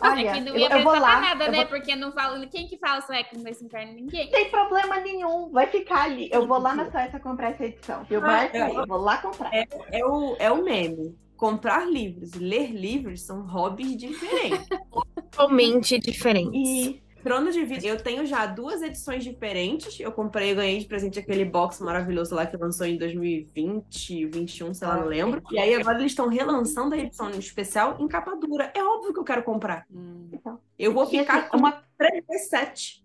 Olha, 0.00 0.28
é 0.30 0.32
que 0.34 0.40
não 0.40 0.48
eu- 0.54 0.58
ia 0.58 0.68
eu 0.78 0.82
vou 0.84 0.92
lá, 0.92 1.20
nada, 1.20 1.44
eu 1.46 1.50
né? 1.52 1.58
vou- 1.58 1.66
Porque 1.66 1.96
não 1.96 2.12
fala. 2.12 2.46
Quem 2.46 2.66
que 2.66 2.76
fala 2.78 3.00
sueco 3.00 3.38
nesse 3.38 3.64
inferno? 3.64 3.92
Ninguém. 3.94 4.26
Não 4.26 4.32
tem 4.32 4.50
problema 4.50 5.00
nenhum, 5.00 5.50
vai 5.50 5.66
ficar 5.66 6.02
ali. 6.04 6.28
Eu 6.32 6.46
vou 6.46 6.58
lá 6.58 6.74
na 6.74 6.90
Suécia 6.90 7.18
comprar 7.20 7.50
essa 7.50 7.64
edição. 7.64 8.04
viu? 8.04 8.18
Ah, 8.20 8.26
Marca 8.26 8.56
é. 8.58 8.62
aí, 8.62 8.74
eu 8.74 8.86
vou 8.86 8.98
lá 8.98 9.18
comprar. 9.18 9.50
É 9.54 10.04
o, 10.04 10.36
é 10.38 10.50
o 10.50 10.62
meme. 10.62 11.16
Comprar 11.36 11.86
livros 11.86 12.32
e 12.34 12.38
ler 12.38 12.70
livros 12.72 13.22
são 13.22 13.46
hobbies 13.46 13.96
diferentes. 13.96 14.66
totalmente 15.14 15.98
diferente. 15.98 16.56
E 16.56 17.02
Trono 17.26 17.50
de 17.50 17.64
Vidro, 17.64 17.88
eu 17.88 18.00
tenho 18.00 18.24
já 18.24 18.46
duas 18.46 18.80
edições 18.82 19.24
diferentes. 19.24 19.98
Eu 19.98 20.12
comprei, 20.12 20.52
eu 20.52 20.54
ganhei 20.54 20.78
de 20.78 20.86
presente 20.86 21.18
aquele 21.18 21.44
box 21.44 21.80
maravilhoso 21.80 22.32
lá 22.36 22.46
que 22.46 22.56
lançou 22.56 22.86
em 22.86 22.96
2020, 22.96 24.26
21, 24.26 24.72
sei 24.72 24.86
lá, 24.86 24.96
não 24.98 25.06
lembro. 25.06 25.42
E 25.50 25.58
aí 25.58 25.74
agora 25.74 25.98
eles 25.98 26.12
estão 26.12 26.28
relançando 26.28 26.94
a 26.94 26.98
edição 26.98 27.28
especial 27.30 27.96
em 27.98 28.06
capa 28.06 28.36
dura. 28.36 28.70
É 28.76 28.80
óbvio 28.80 29.12
que 29.12 29.18
eu 29.18 29.24
quero 29.24 29.42
comprar. 29.42 29.84
Hum. 29.90 30.30
Eu 30.78 30.92
vou 30.92 31.02
e, 31.02 31.18
ficar 31.18 31.40
assim, 31.40 31.48
com 31.48 31.56
uma, 31.56 31.82
3D7. 32.00 33.02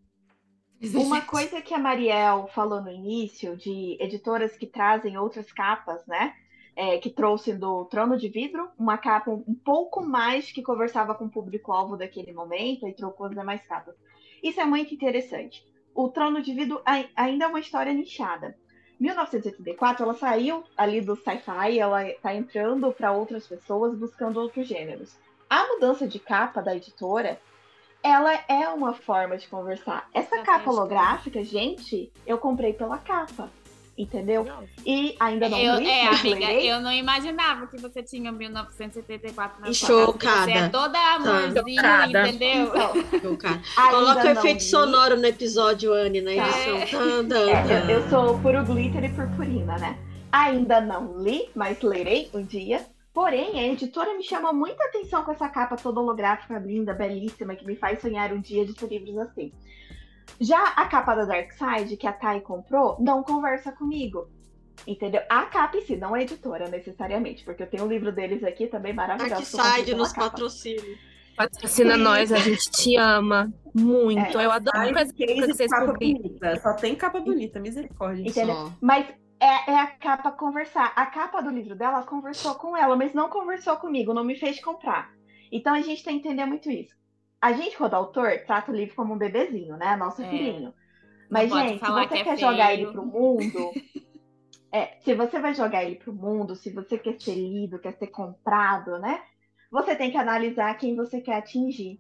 uma 0.94 1.22
coisa 1.22 1.60
que 1.60 1.74
a 1.74 1.80
Mariel 1.80 2.48
falou 2.54 2.80
no 2.80 2.92
início, 2.92 3.58
de 3.58 3.98
editoras 4.00 4.56
que 4.56 4.68
trazem 4.68 5.18
outras 5.18 5.52
capas, 5.52 6.06
né? 6.06 6.36
É, 6.76 7.00
que 7.00 7.10
trouxe 7.10 7.54
do 7.54 7.86
Trono 7.86 8.16
de 8.16 8.30
Vidro, 8.30 8.70
uma 8.78 9.00
capa 9.00 9.32
um, 9.32 9.44
um 9.48 9.56
pouco 9.56 10.00
mais 10.06 10.52
que 10.52 10.62
conversava 10.62 11.16
com 11.16 11.26
o 11.26 11.30
público-alvo 11.30 11.98
daquele 11.98 12.32
momento 12.32 12.88
e 12.88 12.94
trocou 12.94 13.26
as 13.26 13.34
demais 13.34 13.66
capas. 13.66 13.96
Isso 14.42 14.60
é 14.60 14.66
muito 14.66 14.94
interessante. 14.94 15.64
O 15.94 16.08
Trono 16.10 16.42
de 16.42 16.54
Vidro 16.54 16.82
ai- 16.86 17.10
ainda 17.16 17.46
é 17.46 17.48
uma 17.48 17.60
história 17.60 17.94
nichada. 17.94 18.56
1984, 19.00 20.04
ela 20.04 20.14
saiu 20.14 20.64
ali 20.78 21.02
do 21.02 21.16
sci-fi, 21.16 21.80
ela 21.80 22.08
está 22.08 22.34
entrando 22.34 22.92
para 22.92 23.12
outras 23.12 23.48
pessoas 23.48 23.98
buscando 23.98 24.40
outros 24.40 24.68
gêneros. 24.68 25.18
A 25.50 25.68
mudança 25.68 26.08
de 26.08 26.20
capa 26.20 26.62
da 26.62 26.76
editora, 26.76 27.40
ela 28.04 28.34
é 28.48 28.70
uma 28.70 28.94
forma 28.94 29.38
de 29.38 29.48
conversar. 29.48 30.08
Essa 30.14 30.40
capa 30.44 30.70
holográfica, 30.70 31.44
gente, 31.44 32.12
eu 32.26 32.38
comprei 32.38 32.74
pela 32.74 32.98
capa, 32.98 33.50
entendeu? 33.98 34.48
E 34.86 35.16
ainda 35.20 35.48
não 35.50 35.58
Eu, 35.58 35.76
li, 35.80 35.88
é, 35.90 36.06
mas 36.06 36.20
amiga, 36.22 36.40
lerei. 36.40 36.72
eu 36.72 36.80
não 36.82 36.92
imaginava 36.92 37.68
que 37.68 37.78
você 37.78 38.02
tinha 38.02 38.32
1974 38.32 39.62
na 39.62 39.74
chocada. 39.74 40.46
Você 40.52 40.52
é 40.58 40.70
toda 40.70 40.98
amorzinho, 41.16 41.76
Chocada. 41.76 42.28
entendeu? 42.30 42.72
Então, 43.14 43.60
Coloca 43.92 44.24
o 44.26 44.30
efeito 44.30 44.60
li. 44.60 44.62
sonoro 44.70 45.18
no 45.18 45.26
episódio, 45.26 45.94
Anne, 45.94 46.22
na 46.22 46.32
Tá. 46.36 46.48
edição. 46.48 47.00
Tan, 47.00 47.28
tan, 47.28 47.50
É, 47.50 47.92
eu, 47.94 48.02
eu 48.02 48.10
sou 48.10 48.40
puro 48.40 48.64
glitter 48.66 49.04
e 49.04 49.10
purpurina, 49.10 49.78
né? 49.78 49.98
Ainda 50.32 50.80
não 50.82 51.22
li, 51.22 51.50
mas 51.56 51.82
lerei 51.82 52.30
um 52.34 52.44
dia. 52.44 52.86
Porém, 53.14 53.60
a 53.60 53.64
editora 53.68 54.14
me 54.16 54.24
chama 54.24 54.54
muita 54.54 54.82
atenção 54.86 55.24
com 55.24 55.32
essa 55.34 55.50
capa 55.50 55.76
toda 55.76 56.00
holográfica, 56.00 56.58
linda, 56.60 56.94
belíssima, 56.94 57.54
que 57.56 57.66
me 57.66 57.76
faz 57.76 58.00
sonhar 58.00 58.32
um 58.32 58.40
dia 58.40 58.66
de 58.66 58.74
ter 58.74 58.88
livros 58.88 59.18
assim. 59.18 59.52
Já 60.40 60.70
a 60.70 60.86
capa 60.88 61.16
da 61.16 61.26
Dark 61.26 61.52
Side, 61.52 61.98
que 61.98 62.08
a 62.08 62.14
Thay 62.14 62.42
comprou, 62.42 62.98
não 63.00 63.24
conversa 63.24 63.72
comigo. 63.72 64.28
Entendeu? 64.88 65.22
A 65.30 65.46
capa 65.46 65.78
em 65.78 65.82
si, 65.82 65.96
não 65.96 66.16
a 66.16 66.22
editora 66.22 66.68
necessariamente, 66.68 67.44
porque 67.44 67.62
eu 67.64 67.68
tenho 67.68 67.84
um 67.84 67.88
livro 67.88 68.12
deles 68.12 68.44
aqui 68.44 68.68
também 68.68 68.94
maravilhoso. 68.94 69.58
Dark 69.58 69.76
Side 69.76 69.94
nos 69.94 70.12
patrocínios. 70.12 71.12
Patrocina 71.36 71.98
nós, 71.98 72.32
a 72.32 72.38
gente 72.38 72.70
te 72.72 72.96
ama 72.98 73.52
muito. 73.74 74.38
É, 74.38 74.46
eu 74.46 74.52
adoro 74.52 74.78
Ai, 74.78 74.94
fazer 74.94 75.14
que 75.14 75.48
vocês 75.48 75.72
capa 75.72 75.94
bonita. 75.94 76.60
Só 76.62 76.74
tem 76.74 76.96
capa 76.96 77.20
bonita, 77.20 77.60
misericórdia. 77.60 78.28
Entendeu? 78.28 78.56
Só. 78.56 78.74
Mas 78.82 79.08
é, 79.40 79.72
é 79.72 79.80
a 79.80 79.88
capa 79.88 80.32
conversar. 80.32 80.94
A 80.96 81.06
capa 81.06 81.42
do 81.42 81.50
livro 81.50 81.76
dela 81.76 82.04
conversou 82.04 82.56
com 82.56 82.76
ela, 82.76 82.96
mas 82.96 83.14
não 83.14 83.30
conversou 83.30 83.76
comigo, 83.78 84.14
não 84.14 84.24
me 84.24 84.36
fez 84.36 84.62
comprar. 84.62 85.12
Então 85.52 85.74
a 85.74 85.82
gente 85.82 86.04
tem 86.04 86.20
que 86.20 86.28
entender 86.28 86.46
muito 86.46 86.70
isso. 86.70 86.94
A 87.42 87.54
gente, 87.54 87.76
quando 87.76 87.96
autor, 87.96 88.30
trata 88.46 88.72
o 88.72 88.76
livro 88.76 88.96
como 88.96 89.16
um 89.16 89.18
bebezinho, 89.18 89.76
né? 89.76 89.96
Nosso 89.96 90.22
É. 90.22 90.30
filhinho. 90.30 90.74
Mas, 91.30 91.50
pode 91.50 91.70
gente, 91.70 91.86
se 91.86 91.92
você 91.92 92.08
que 92.08 92.18
é 92.20 92.24
quer 92.24 92.38
jogar 92.38 92.74
ele 92.74 92.92
pro 92.92 93.06
mundo. 93.06 93.72
é, 94.72 94.98
se 95.00 95.16
você 95.16 95.40
vai 95.40 95.54
jogar 95.54 95.84
ele 95.84 95.96
pro 95.96 96.14
mundo, 96.14 96.56
se 96.56 96.70
você 96.70 96.98
quer 96.98 97.20
ser 97.20 97.36
lido, 97.36 97.80
quer 97.80 97.94
ser 97.94 98.08
comprado, 98.08 99.00
né? 99.00 99.24
Você 99.72 99.96
tem 99.96 100.12
que 100.12 100.18
analisar 100.18 100.78
quem 100.78 100.96
você 100.96 101.20
quer 101.20 101.38
atingir. 101.38 102.00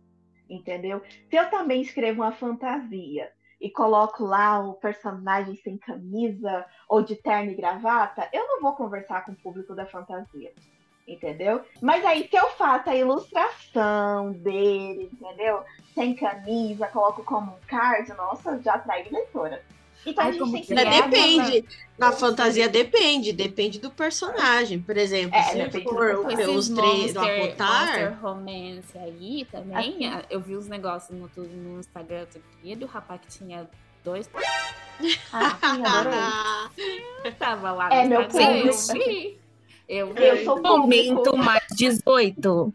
Entendeu? 0.50 1.02
Se 1.30 1.38
eu 1.38 1.50
também 1.50 1.82
escrevo 1.82 2.22
uma 2.22 2.34
fantasia 2.34 3.32
e 3.60 3.70
coloco 3.70 4.26
lá 4.26 4.60
o 4.60 4.74
personagem 4.74 5.56
sem 5.56 5.78
camisa 5.78 6.66
ou 6.90 7.02
de 7.02 7.16
terno 7.16 7.52
e 7.52 7.56
gravata, 7.56 8.28
eu 8.34 8.46
não 8.46 8.62
vou 8.62 8.76
conversar 8.76 9.24
com 9.24 9.32
o 9.32 9.42
público 9.42 9.74
da 9.74 9.86
fantasia. 9.86 10.52
Entendeu? 11.08 11.62
Mas 11.82 12.06
aí, 12.06 12.28
se 12.30 12.36
eu 12.36 12.50
faço 12.52 12.90
a 12.90 12.96
ilustração 12.96 14.32
dele, 14.34 15.10
entendeu? 15.12 15.64
Sem 15.94 16.16
camisa, 16.16 16.88
coloco 16.88 17.24
como 17.24 17.52
um 17.52 17.60
card, 17.68 18.10
nossa, 18.14 18.62
já 18.62 18.76
atrai 18.76 19.06
leitora. 19.12 19.62
Então 20.06 20.24
Ai, 20.24 20.30
a 20.30 20.34
gente 20.34 20.52
tem 20.52 20.62
que 20.64 20.74
é? 20.74 21.02
depende. 21.02 21.66
Na 21.98 22.12
fantasia 22.12 22.68
depende, 22.68 23.32
depende 23.32 23.80
do 23.80 23.92
personagem. 23.92 24.82
Por 24.82 24.98
exemplo, 24.98 25.36
É, 25.36 25.70
se 25.70 25.84
for 25.84 26.32
Esses 26.32 26.70
três 26.70 27.14
do 27.14 27.20
Apotar, 27.20 28.20
romance 28.20 28.98
aí 28.98 29.46
também. 29.52 30.08
Assim. 30.08 30.26
Eu 30.30 30.40
vi 30.40 30.56
os 30.56 30.68
negócios 30.68 31.16
no, 31.16 31.30
no 31.44 31.80
Instagram 31.80 32.22
outro 32.22 32.42
dia 32.64 32.76
do 32.76 32.86
rapaz 32.88 33.22
que 33.22 33.28
tinha 33.28 33.70
dois. 34.04 34.30
Ah, 35.34 35.58
sim, 35.60 35.84
adorei. 35.84 37.34
Tava 37.40 37.72
lá 37.72 37.92
É 37.92 38.04
no 38.04 38.10
meu 38.10 38.22
Instagram. 38.22 38.72
Público. 38.72 39.40
Eu. 39.92 40.16
Eu 40.16 40.46
sou 40.46 40.62
Momento 40.62 41.16
público. 41.16 41.38
mais 41.38 41.68
18. 41.76 42.74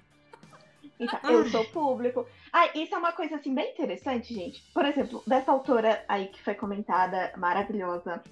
Então, 1.01 1.31
eu 1.31 1.49
sou 1.49 1.65
público. 1.65 2.27
Ah, 2.53 2.69
isso 2.75 2.95
é 2.95 2.99
uma 2.99 3.13
coisa 3.13 3.37
assim 3.37 3.55
bem 3.55 3.71
interessante, 3.73 4.35
gente. 4.35 4.63
Por 4.75 4.85
exemplo, 4.85 5.23
dessa 5.27 5.51
autora 5.51 6.05
aí 6.07 6.27
que 6.27 6.43
foi 6.43 6.55
comentada, 6.55 7.33
maravilhosa. 7.39 8.23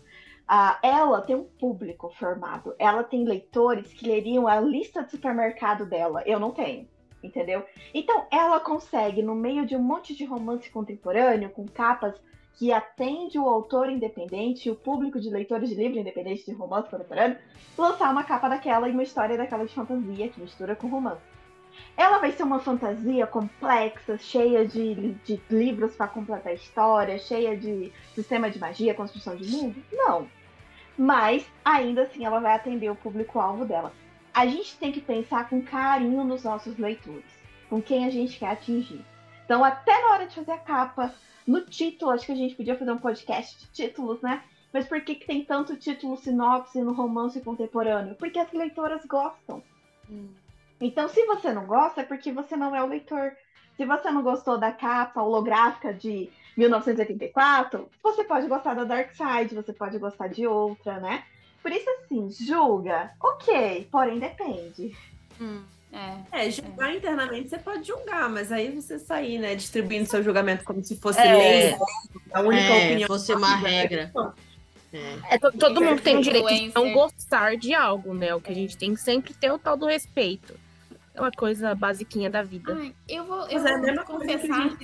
ah, 0.46 0.78
ela 0.82 1.22
tem 1.22 1.34
um 1.34 1.44
público 1.44 2.12
formado. 2.18 2.74
Ela 2.78 3.02
tem 3.02 3.24
leitores 3.24 3.90
que 3.94 4.06
leriam 4.06 4.46
a 4.46 4.60
lista 4.60 5.02
de 5.02 5.12
supermercado 5.12 5.86
dela. 5.86 6.22
Eu 6.26 6.38
não 6.38 6.50
tenho. 6.50 6.86
Entendeu? 7.22 7.64
Então, 7.94 8.26
ela 8.30 8.60
consegue, 8.60 9.22
no 9.22 9.34
meio 9.34 9.64
de 9.64 9.74
um 9.74 9.82
monte 9.82 10.14
de 10.14 10.26
romance 10.26 10.68
contemporâneo, 10.68 11.48
com 11.48 11.66
capas 11.66 12.20
que 12.56 12.72
atende 12.72 13.38
o 13.38 13.48
autor 13.48 13.90
independente 13.90 14.68
e 14.68 14.70
o 14.70 14.76
público 14.76 15.20
de 15.20 15.30
leitores 15.30 15.68
de 15.68 15.74
livro 15.74 15.98
independente 15.98 16.44
de 16.44 16.52
romance 16.52 16.88
contemporâneo, 16.88 17.38
lançar 17.76 18.10
uma 18.10 18.24
capa 18.24 18.48
daquela 18.48 18.88
e 18.88 18.92
uma 18.92 19.02
história 19.02 19.36
daquela 19.36 19.64
de 19.66 19.74
fantasia 19.74 20.28
que 20.28 20.40
mistura 20.40 20.76
com 20.76 20.88
romance. 20.88 21.34
Ela 21.96 22.18
vai 22.18 22.32
ser 22.32 22.44
uma 22.44 22.60
fantasia 22.60 23.26
complexa, 23.26 24.16
cheia 24.18 24.66
de, 24.66 25.14
de 25.24 25.40
livros 25.50 25.96
para 25.96 26.06
completar 26.06 26.52
a 26.52 26.54
história, 26.54 27.18
cheia 27.18 27.56
de 27.56 27.92
sistema 28.14 28.50
de 28.50 28.58
magia, 28.58 28.94
construção 28.94 29.34
de 29.36 29.50
mundo? 29.50 29.82
Não. 29.92 30.28
Mas, 30.96 31.44
ainda 31.64 32.02
assim, 32.02 32.24
ela 32.24 32.38
vai 32.38 32.54
atender 32.54 32.90
o 32.90 32.96
público-alvo 32.96 33.64
dela. 33.64 33.92
A 34.32 34.46
gente 34.46 34.76
tem 34.76 34.92
que 34.92 35.00
pensar 35.00 35.48
com 35.48 35.62
carinho 35.62 36.24
nos 36.24 36.44
nossos 36.44 36.76
leitores, 36.78 37.24
com 37.68 37.82
quem 37.82 38.04
a 38.04 38.10
gente 38.10 38.38
quer 38.38 38.50
atingir. 38.50 39.04
Então, 39.44 39.64
até 39.64 40.00
na 40.00 40.12
hora 40.12 40.26
de 40.26 40.34
fazer 40.34 40.52
a 40.52 40.58
capa, 40.58 41.14
no 41.46 41.60
título, 41.62 42.10
acho 42.10 42.26
que 42.26 42.32
a 42.32 42.36
gente 42.36 42.54
podia 42.54 42.76
fazer 42.76 42.90
um 42.90 42.98
podcast 42.98 43.58
de 43.58 43.66
títulos, 43.70 44.20
né? 44.20 44.42
Mas 44.72 44.86
por 44.86 45.00
que, 45.02 45.14
que 45.14 45.26
tem 45.26 45.44
tanto 45.44 45.76
título 45.76 46.16
sinopse 46.16 46.82
no 46.82 46.92
romance 46.92 47.40
contemporâneo? 47.40 48.14
Porque 48.16 48.38
as 48.38 48.52
leitoras 48.52 49.04
gostam. 49.06 49.62
Então, 50.80 51.08
se 51.08 51.24
você 51.26 51.52
não 51.52 51.66
gosta, 51.66 52.00
é 52.00 52.04
porque 52.04 52.32
você 52.32 52.56
não 52.56 52.74
é 52.74 52.82
o 52.82 52.86
leitor. 52.86 53.32
Se 53.76 53.84
você 53.84 54.10
não 54.10 54.22
gostou 54.22 54.58
da 54.58 54.72
capa 54.72 55.22
holográfica 55.22 55.92
de 55.92 56.28
1984, 56.56 57.88
você 58.02 58.24
pode 58.24 58.46
gostar 58.48 58.74
da 58.74 58.84
Dark 58.84 59.12
Side, 59.14 59.54
você 59.54 59.72
pode 59.72 59.98
gostar 59.98 60.28
de 60.28 60.46
outra, 60.46 60.98
né? 60.98 61.24
Por 61.62 61.72
isso, 61.72 61.88
assim, 61.90 62.30
julga, 62.30 63.12
ok, 63.20 63.88
porém 63.90 64.18
depende. 64.18 64.96
É. 65.94 66.46
É, 66.46 66.50
julgar 66.50 66.92
internamente 66.92 67.48
você 67.50 67.58
pode 67.58 67.86
julgar, 67.86 68.28
mas 68.28 68.50
aí 68.50 68.70
você 68.74 68.98
sair, 68.98 69.38
né, 69.38 69.54
distribuindo 69.54 70.06
seu 70.10 70.22
julgamento 70.24 70.64
como 70.64 70.82
se 70.82 70.96
fosse 70.96 71.20
É. 71.20 71.36
lei, 71.36 71.76
a 72.32 72.40
única 72.40 72.62
é, 72.64 72.86
opinião. 72.86 73.06
fosse 73.06 73.32
uma 73.32 73.60
né? 73.60 73.70
regra. 73.82 74.12
É. 74.92 75.34
É, 75.34 75.38
to- 75.38 75.52
todo 75.52 75.80
mundo 75.80 76.00
tem 76.02 76.16
o 76.16 76.20
direito 76.22 76.48
de 76.48 76.72
não 76.74 76.92
gostar 76.92 77.56
de 77.56 77.74
algo, 77.74 78.12
né? 78.14 78.34
O 78.34 78.40
que 78.40 78.50
a 78.50 78.54
gente 78.54 78.76
tem 78.76 78.94
que 78.94 79.00
sempre 79.00 79.34
ter 79.34 79.50
o 79.50 79.58
tal 79.58 79.76
do 79.76 79.86
respeito. 79.86 80.54
É 81.14 81.20
uma 81.20 81.30
coisa 81.30 81.74
basiquinha 81.76 82.28
da 82.28 82.42
vida. 82.42 82.76
Ai, 82.76 82.92
eu 83.08 83.24
vou, 83.24 83.46
eu 83.48 83.60
Mas 83.62 83.84
é 83.84 83.94
vou 83.94 84.04
confessar. 84.04 84.76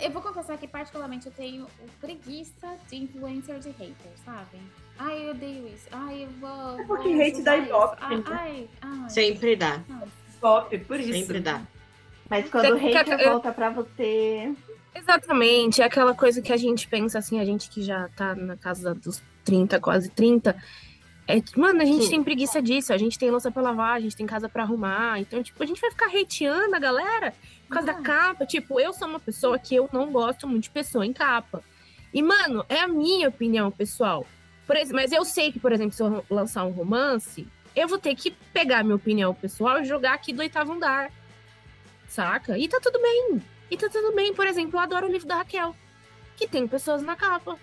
Eu 0.00 0.10
vou 0.12 0.22
confessar 0.22 0.56
que 0.56 0.68
particularmente 0.68 1.26
eu 1.26 1.32
tenho 1.32 1.64
o 1.64 1.90
preguiça 2.00 2.76
de 2.88 2.96
influencer 2.96 3.58
de 3.58 3.70
hater, 3.70 4.12
sabe? 4.24 4.58
Ai, 4.96 5.26
eu 5.26 5.30
odeio 5.30 5.66
isso. 5.68 5.86
Ai, 5.90 6.24
eu 6.24 6.30
vou. 6.40 6.80
É 6.80 6.84
porque 6.84 7.08
vou 7.08 7.22
hate 7.22 7.42
dá 7.42 7.56
ibope. 7.56 7.96
Ai, 8.00 8.16
né? 8.16 8.24
ai, 8.28 8.68
ai. 8.82 9.10
Sempre 9.10 9.56
dá. 9.56 9.80
Pop, 10.40 10.78
por 10.78 11.00
isso. 11.00 11.12
Sempre 11.12 11.40
dá. 11.40 11.62
Mas 12.28 12.48
quando 12.50 12.76
o 12.76 12.78
que- 12.78 12.92
hater 12.92 13.24
volta 13.28 13.52
pra 13.52 13.70
você. 13.70 14.52
Exatamente, 14.94 15.80
é 15.80 15.84
aquela 15.84 16.14
coisa 16.14 16.42
que 16.42 16.52
a 16.52 16.56
gente 16.56 16.88
pensa 16.88 17.18
assim, 17.18 17.38
a 17.40 17.44
gente 17.44 17.70
que 17.70 17.82
já 17.82 18.08
tá 18.16 18.34
na 18.34 18.56
casa 18.56 18.94
dos 18.94 19.22
30, 19.44 19.78
quase 19.80 20.10
30. 20.10 20.56
É, 21.26 21.42
mano, 21.56 21.80
a 21.82 21.84
gente 21.84 22.04
Sim. 22.04 22.10
tem 22.10 22.24
preguiça 22.24 22.60
disso, 22.60 22.92
a 22.92 22.96
gente 22.98 23.18
tem 23.18 23.30
louça 23.30 23.50
pra 23.50 23.62
lavar, 23.62 23.96
a 23.96 24.00
gente 24.00 24.16
tem 24.16 24.26
casa 24.26 24.48
pra 24.48 24.62
arrumar. 24.62 25.20
Então, 25.20 25.42
tipo, 25.42 25.62
a 25.62 25.66
gente 25.66 25.80
vai 25.80 25.90
ficar 25.90 26.06
hateando 26.06 26.74
a 26.74 26.78
galera 26.78 27.34
por 27.66 27.74
causa 27.74 27.92
da 27.92 27.98
Ah. 27.98 28.02
capa. 28.02 28.46
Tipo, 28.46 28.80
eu 28.80 28.92
sou 28.94 29.06
uma 29.06 29.20
pessoa 29.20 29.58
que 29.58 29.74
eu 29.74 29.88
não 29.92 30.10
gosto 30.10 30.48
muito 30.48 30.64
de 30.64 30.70
pessoa 30.70 31.04
em 31.06 31.12
capa. 31.12 31.62
E, 32.14 32.22
mano, 32.22 32.64
é 32.68 32.80
a 32.80 32.88
minha 32.88 33.28
opinião 33.28 33.70
pessoal. 33.70 34.26
Por 34.66 34.76
ex- 34.76 34.90
mas 34.90 35.12
eu 35.12 35.24
sei 35.24 35.52
que, 35.52 35.60
por 35.60 35.70
exemplo, 35.70 35.92
se 35.92 36.02
eu 36.02 36.24
lançar 36.30 36.64
um 36.64 36.70
romance, 36.70 37.46
eu 37.78 37.88
vou 37.88 37.98
ter 37.98 38.14
que 38.14 38.30
pegar 38.52 38.82
minha 38.82 38.96
opinião 38.96 39.34
pessoal 39.34 39.80
e 39.80 39.84
jogar 39.84 40.14
aqui 40.14 40.32
do 40.32 40.40
oitavo 40.40 40.72
andar. 40.72 41.10
Saca? 42.08 42.58
E 42.58 42.68
tá 42.68 42.80
tudo 42.80 43.00
bem. 43.00 43.42
E 43.70 43.76
tá 43.76 43.88
tudo 43.88 44.14
bem. 44.14 44.34
Por 44.34 44.46
exemplo, 44.46 44.76
eu 44.76 44.80
adoro 44.80 45.06
o 45.06 45.10
livro 45.10 45.28
da 45.28 45.36
Raquel, 45.36 45.76
que 46.36 46.48
tem 46.48 46.66
pessoas 46.66 47.02
na 47.02 47.14
capa. 47.14 47.58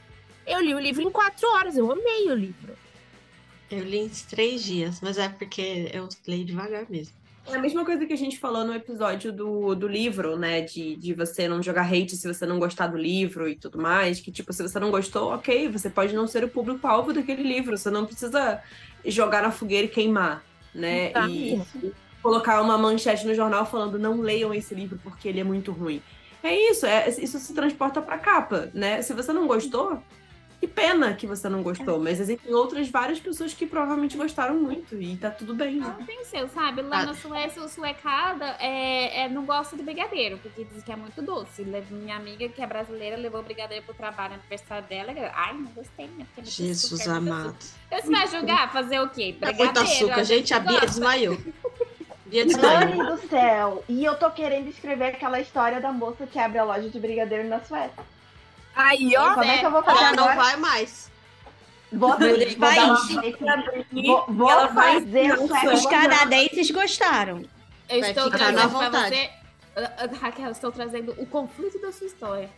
Eu 0.46 0.62
li 0.62 0.74
o 0.76 0.80
livro 0.80 1.02
em 1.02 1.12
quatro 1.12 1.48
horas, 1.50 1.76
eu 1.76 1.92
amei 1.92 2.30
o 2.30 2.36
livro. 2.36 2.78
Eu 3.70 3.84
li 3.84 3.98
em 3.98 4.10
três 4.10 4.64
dias, 4.64 5.02
mas 5.02 5.18
é 5.18 5.28
porque 5.28 5.90
eu 5.92 6.08
leio 6.28 6.46
devagar 6.46 6.86
mesmo. 6.90 7.16
É 7.48 7.56
a 7.56 7.60
mesma 7.60 7.86
coisa 7.86 8.06
que 8.06 8.14
a 8.14 8.18
gente 8.18 8.40
falou 8.40 8.66
no 8.66 8.74
episódio 8.74 9.32
do, 9.32 9.76
do 9.76 9.88
livro, 9.88 10.38
né? 10.38 10.62
De, 10.62 10.96
de 10.96 11.14
você 11.14 11.48
não 11.48 11.62
jogar 11.62 11.86
hate 11.86 12.16
se 12.16 12.28
você 12.28 12.46
não 12.46 12.60
gostar 12.60 12.88
do 12.88 12.98
livro 12.98 13.48
e 13.48 13.56
tudo 13.56 13.80
mais. 13.80 14.20
Que, 14.20 14.32
tipo, 14.32 14.52
se 14.52 14.64
você 14.64 14.80
não 14.80 14.90
gostou, 14.90 15.34
ok, 15.34 15.70
você 15.70 15.90
pode 15.90 16.16
não 16.16 16.28
ser 16.28 16.44
o 16.44 16.50
público-alvo 16.50 17.14
daquele 17.14 17.44
livro. 17.44 17.78
Você 17.78 17.92
não 17.92 18.06
precisa 18.06 18.62
jogar 19.06 19.44
na 19.44 19.52
fogueira 19.52 19.86
e 19.86 19.90
queimar, 19.90 20.44
né? 20.74 21.10
Tá. 21.10 21.28
E 21.30 21.62
colocar 22.22 22.60
uma 22.62 22.78
manchete 22.78 23.28
no 23.28 23.36
jornal 23.36 23.68
falando 23.68 24.00
não 24.00 24.20
leiam 24.20 24.52
esse 24.52 24.74
livro 24.74 25.00
porque 25.04 25.28
ele 25.28 25.40
é 25.40 25.44
muito 25.44 25.72
ruim. 25.72 26.02
É 26.42 26.54
isso, 26.72 26.86
é, 26.86 27.08
isso 27.10 27.38
se 27.40 27.54
transporta 27.54 28.02
pra 28.02 28.18
capa, 28.18 28.70
né? 28.74 29.02
Se 29.02 29.14
você 29.14 29.32
não 29.32 29.46
gostou, 29.46 30.02
que 30.66 30.74
pena 30.74 31.14
que 31.14 31.28
você 31.28 31.48
não 31.48 31.62
gostou. 31.62 32.00
Mas 32.00 32.20
existem 32.20 32.54
outras 32.54 32.90
várias 32.90 33.20
pessoas 33.20 33.54
que 33.54 33.66
provavelmente 33.66 34.18
gostaram 34.18 34.56
muito 34.56 34.96
e 35.00 35.16
tá 35.18 35.30
tudo 35.30 35.54
bem, 35.54 35.76
né? 35.76 35.96
Tem 36.06 36.24
seu, 36.26 36.48
sabe? 36.50 36.82
Lá 36.82 37.00
Ah. 37.02 37.06
na 37.08 37.14
Suécia, 37.14 37.62
o 37.62 37.70
suecada 37.70 38.56
é, 38.60 39.22
é, 39.24 39.30
não 39.30 39.46
gosta 39.46 39.76
de 39.76 39.84
brigadeiro, 39.84 40.38
porque 40.40 40.64
diz 40.66 40.84
que 40.84 40.92
é 40.92 40.96
muito 40.96 41.22
doce. 41.22 41.64
Minha 41.92 42.16
amiga, 42.16 42.48
que 42.50 42.62
é 42.62 42.66
brasileira, 42.68 43.16
levou 43.18 43.44
brigadeiro 43.44 43.86
pro 43.86 43.94
trabalho 43.94 44.34
no 44.36 44.40
aniversário 44.40 44.88
dela. 44.88 45.12
e 45.12 45.18
ela, 45.20 45.32
Ai, 45.36 45.54
não 45.54 45.66
gostei, 45.72 46.08
né? 46.08 46.26
É 46.38 46.42
muito 46.42 46.50
Jesus 46.50 47.08
amado. 47.08 47.50
açúcar." 47.50 47.66
Eu 47.92 47.98
disse, 48.02 48.12
vai 48.12 48.28
julgar? 48.28 48.72
Fazer 48.74 49.00
o 49.00 49.10
quê? 49.10 49.36
É 49.42 49.54
muito 49.54 49.80
açúcar, 49.80 50.16
a 50.22 50.24
gente. 50.24 50.54
A 50.54 50.60
Bia 50.60 50.72
gosta. 50.72 50.86
desmaiou. 50.88 51.38
Bia 52.26 52.46
desmaiou. 52.46 52.96
Mãe 52.96 53.16
do 53.16 53.28
céu! 53.30 53.84
E 53.88 54.04
eu 54.04 54.16
tô 54.18 54.32
querendo 54.32 54.68
escrever 54.68 55.06
aquela 55.10 55.40
história 55.40 55.80
da 55.80 55.92
moça 55.92 56.26
que 56.26 56.40
abre 56.40 56.58
a 56.58 56.64
loja 56.64 56.90
de 56.90 57.00
brigadeiro 57.00 57.48
na 57.48 57.60
Suécia. 57.60 58.04
Aí, 58.76 59.14
ó. 59.18 59.34
Como 59.34 59.44
é 59.46 59.58
que 59.60 59.66
eu 59.66 59.72
vou 59.72 59.84
fazer 59.84 60.00
Já 60.00 60.12
não 60.14 60.24
agora? 60.26 60.36
vai 60.36 60.56
mais. 60.58 61.12
Vou, 61.94 62.10
vou, 62.18 62.18
uma- 62.18 62.60
país. 62.60 63.16
vou, 64.06 64.26
vou 64.28 64.50
ela 64.52 64.68
vai 64.68 64.94
fazer 65.02 65.38
sueco 65.38 65.74
Os 65.74 65.86
canadenses 65.86 66.72
gostaram. 66.72 67.46
Eu 67.88 68.00
Vai 68.02 68.10
estou 68.10 68.26
ficar 68.26 68.38
trazendo 68.38 68.56
na 68.58 68.68
pra 68.70 68.80
vontade. 68.90 69.16
você. 69.16 69.30
Ah, 69.78 69.92
ah, 70.00 70.10
Raquel, 70.20 70.46
eu 70.46 70.52
estou 70.52 70.72
trazendo 70.72 71.14
o 71.18 71.26
conflito 71.26 71.80
da 71.80 71.92
sua 71.92 72.08
história. 72.08 72.50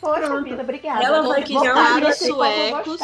Poxa 0.00 0.20
Pronto. 0.26 0.44
vida, 0.44 0.62
obrigada. 0.62 1.02
Ela 1.04 1.22
Vou- 1.22 1.32
vai 1.32 1.44
vou 1.44 1.62
fazer 1.64 2.06
os 2.06 2.16
suecos. 2.18 3.00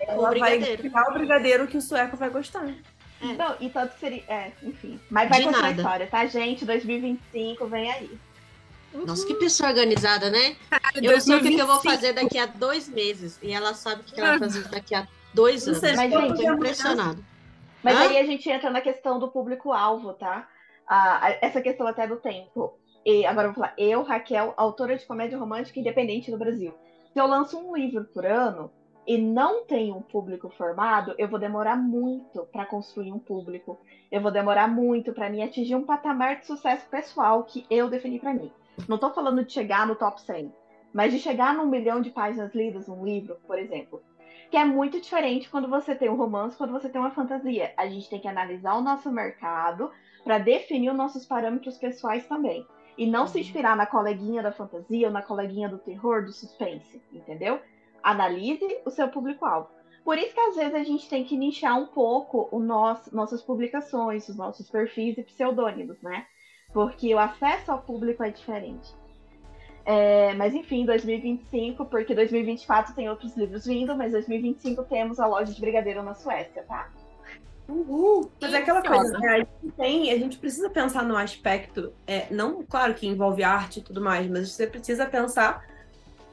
Ela 0.00 0.34
vai 0.38 0.58
criar 0.76 1.08
o 1.08 1.12
brigadeiro 1.14 1.66
que 1.66 1.76
o 1.76 1.80
sueco 1.82 2.16
vai 2.16 2.30
gostar. 2.30 2.66
Não, 3.20 3.54
e 3.60 3.68
tanto 3.70 3.96
seria. 4.00 4.24
É, 4.26 4.50
enfim. 4.64 4.98
Mas 5.08 5.28
vai 5.28 5.38
De 5.38 5.44
continuar 5.44 5.64
a 5.66 5.70
nada. 5.70 5.82
história, 5.82 6.06
tá, 6.08 6.26
gente? 6.26 6.64
2025, 6.64 7.66
vem 7.66 7.90
aí. 7.92 8.18
Nossa, 8.94 9.26
que 9.26 9.34
pessoa 9.34 9.70
organizada, 9.70 10.30
né? 10.30 10.56
Eu 10.94 11.20
sei 11.20 11.36
o 11.36 11.40
que, 11.40 11.50
que 11.50 11.60
eu 11.60 11.66
vou 11.66 11.80
fazer 11.80 12.12
daqui 12.12 12.38
a 12.38 12.46
dois 12.46 12.88
meses. 12.88 13.38
E 13.42 13.52
ela 13.52 13.74
sabe 13.74 14.02
o 14.02 14.04
que 14.04 14.14
que 14.14 14.20
ela 14.20 14.30
vai 14.30 14.38
fazer 14.38 14.68
daqui 14.68 14.94
a 14.94 15.06
dois 15.32 15.66
anos. 15.66 15.80
Mas, 15.80 16.12
eu 16.12 16.20
gente, 16.20 16.36
tô 16.36 16.52
impressionado. 16.52 17.24
Mas 17.82 17.96
Hã? 17.96 18.00
aí 18.02 18.18
a 18.18 18.24
gente 18.24 18.48
entra 18.48 18.70
na 18.70 18.80
questão 18.80 19.18
do 19.18 19.28
público-alvo, 19.28 20.12
tá? 20.14 20.48
Ah, 20.86 21.36
essa 21.40 21.60
questão 21.60 21.86
até 21.86 22.06
do 22.06 22.16
tempo. 22.16 22.78
E 23.04 23.26
agora 23.26 23.48
eu 23.48 23.52
vou 23.52 23.62
falar, 23.62 23.74
eu, 23.76 24.02
Raquel, 24.02 24.54
autora 24.56 24.96
de 24.96 25.04
comédia 25.06 25.38
romântica 25.38 25.80
independente 25.80 26.30
no 26.30 26.38
Brasil. 26.38 26.72
Se 27.12 27.20
eu 27.20 27.26
lanço 27.26 27.58
um 27.58 27.76
livro 27.76 28.04
por 28.04 28.24
ano 28.24 28.70
e 29.06 29.18
não 29.18 29.64
tenho 29.64 29.96
um 29.96 30.02
público 30.02 30.48
formado, 30.50 31.14
eu 31.18 31.28
vou 31.28 31.38
demorar 31.38 31.76
muito 31.76 32.46
para 32.52 32.64
construir 32.64 33.12
um 33.12 33.18
público. 33.18 33.80
Eu 34.10 34.20
vou 34.20 34.30
demorar 34.30 34.68
muito 34.68 35.12
para 35.12 35.28
mim 35.28 35.42
atingir 35.42 35.74
um 35.74 35.84
patamar 35.84 36.38
de 36.38 36.46
sucesso 36.46 36.86
pessoal 36.88 37.42
que 37.42 37.66
eu 37.68 37.88
defini 37.88 38.20
para 38.20 38.34
mim. 38.34 38.52
Não 38.88 38.98
tô 38.98 39.10
falando 39.10 39.44
de 39.44 39.52
chegar 39.52 39.86
no 39.86 39.94
top 39.94 40.20
100, 40.20 40.52
mas 40.92 41.12
de 41.12 41.18
chegar 41.18 41.54
num 41.54 41.66
milhão 41.66 42.00
de 42.00 42.10
páginas 42.10 42.54
lidas 42.54 42.88
num 42.88 43.04
livro, 43.04 43.36
por 43.46 43.58
exemplo. 43.58 44.02
Que 44.50 44.56
é 44.56 44.64
muito 44.64 45.00
diferente 45.00 45.48
quando 45.48 45.68
você 45.68 45.94
tem 45.94 46.10
um 46.10 46.16
romance, 46.16 46.56
quando 46.56 46.72
você 46.72 46.88
tem 46.88 47.00
uma 47.00 47.10
fantasia. 47.10 47.72
A 47.76 47.86
gente 47.86 48.08
tem 48.10 48.20
que 48.20 48.28
analisar 48.28 48.74
o 48.74 48.82
nosso 48.82 49.10
mercado 49.10 49.90
para 50.24 50.38
definir 50.38 50.90
os 50.90 50.96
nossos 50.96 51.24
parâmetros 51.24 51.78
pessoais 51.78 52.26
também. 52.26 52.66
E 52.96 53.06
não 53.06 53.26
se 53.26 53.40
inspirar 53.40 53.74
na 53.76 53.86
coleguinha 53.86 54.42
da 54.42 54.52
fantasia 54.52 55.06
ou 55.06 55.12
na 55.12 55.22
coleguinha 55.22 55.68
do 55.68 55.78
terror, 55.78 56.24
do 56.24 56.32
suspense, 56.32 57.02
entendeu? 57.12 57.60
Analise 58.02 58.80
o 58.84 58.90
seu 58.90 59.08
público-alvo. 59.08 59.70
Por 60.04 60.18
isso 60.18 60.34
que 60.34 60.40
às 60.40 60.56
vezes 60.56 60.74
a 60.74 60.82
gente 60.82 61.08
tem 61.08 61.24
que 61.24 61.36
nichar 61.36 61.78
um 61.78 61.86
pouco 61.86 62.48
o 62.50 62.58
nosso, 62.58 63.14
nossas 63.14 63.40
publicações, 63.40 64.28
os 64.28 64.36
nossos 64.36 64.68
perfis 64.68 65.16
e 65.16 65.22
pseudônimos, 65.22 66.02
né? 66.02 66.26
Porque 66.72 67.14
o 67.14 67.18
acesso 67.18 67.70
ao 67.70 67.78
público 67.78 68.22
é 68.22 68.30
diferente. 68.30 68.92
É, 69.84 70.32
mas 70.34 70.54
enfim, 70.54 70.84
2025, 70.86 71.84
porque 71.86 72.14
2024 72.14 72.94
tem 72.94 73.08
outros 73.08 73.36
livros 73.36 73.66
vindo, 73.66 73.96
mas 73.96 74.12
2025 74.12 74.84
temos 74.84 75.18
a 75.18 75.26
loja 75.26 75.52
de 75.52 75.60
brigadeiro 75.60 76.02
na 76.02 76.14
Suécia, 76.14 76.62
tá? 76.62 76.88
Uhul. 77.68 78.30
Mas 78.40 78.52
é 78.52 78.58
aquela 78.58 78.82
coisa, 78.82 79.18
né? 79.18 79.28
A 79.28 79.38
gente 79.38 79.76
tem, 79.76 80.12
a 80.12 80.18
gente 80.18 80.38
precisa 80.38 80.70
pensar 80.70 81.04
no 81.04 81.16
aspecto, 81.16 81.92
é, 82.06 82.26
não, 82.30 82.62
claro 82.62 82.94
que 82.94 83.06
envolve 83.06 83.42
arte 83.42 83.80
e 83.80 83.82
tudo 83.82 84.00
mais, 84.00 84.28
mas 84.28 84.52
você 84.52 84.66
precisa 84.66 85.06
pensar 85.06 85.64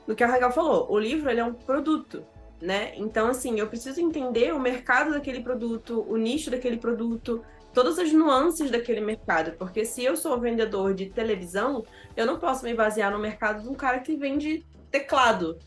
no 0.07 0.15
que 0.15 0.23
a 0.23 0.27
Raquel 0.27 0.51
falou. 0.51 0.87
O 0.91 0.99
livro, 0.99 1.29
ele 1.29 1.39
é 1.39 1.45
um 1.45 1.53
produto, 1.53 2.23
né? 2.61 2.93
Então, 2.97 3.27
assim, 3.27 3.59
eu 3.59 3.67
preciso 3.67 4.01
entender 4.01 4.53
o 4.53 4.59
mercado 4.59 5.11
daquele 5.11 5.41
produto, 5.41 6.05
o 6.07 6.17
nicho 6.17 6.51
daquele 6.51 6.77
produto, 6.77 7.43
todas 7.73 7.99
as 7.99 8.11
nuances 8.11 8.71
daquele 8.71 9.01
mercado. 9.01 9.51
Porque 9.57 9.85
se 9.85 10.03
eu 10.03 10.15
sou 10.15 10.39
vendedor 10.39 10.93
de 10.93 11.09
televisão, 11.09 11.85
eu 12.15 12.25
não 12.25 12.39
posso 12.39 12.65
me 12.65 12.73
basear 12.73 13.11
no 13.11 13.19
mercado 13.19 13.63
de 13.63 13.69
um 13.69 13.73
cara 13.73 13.99
que 13.99 14.15
vende 14.15 14.65
teclado. 14.91 15.57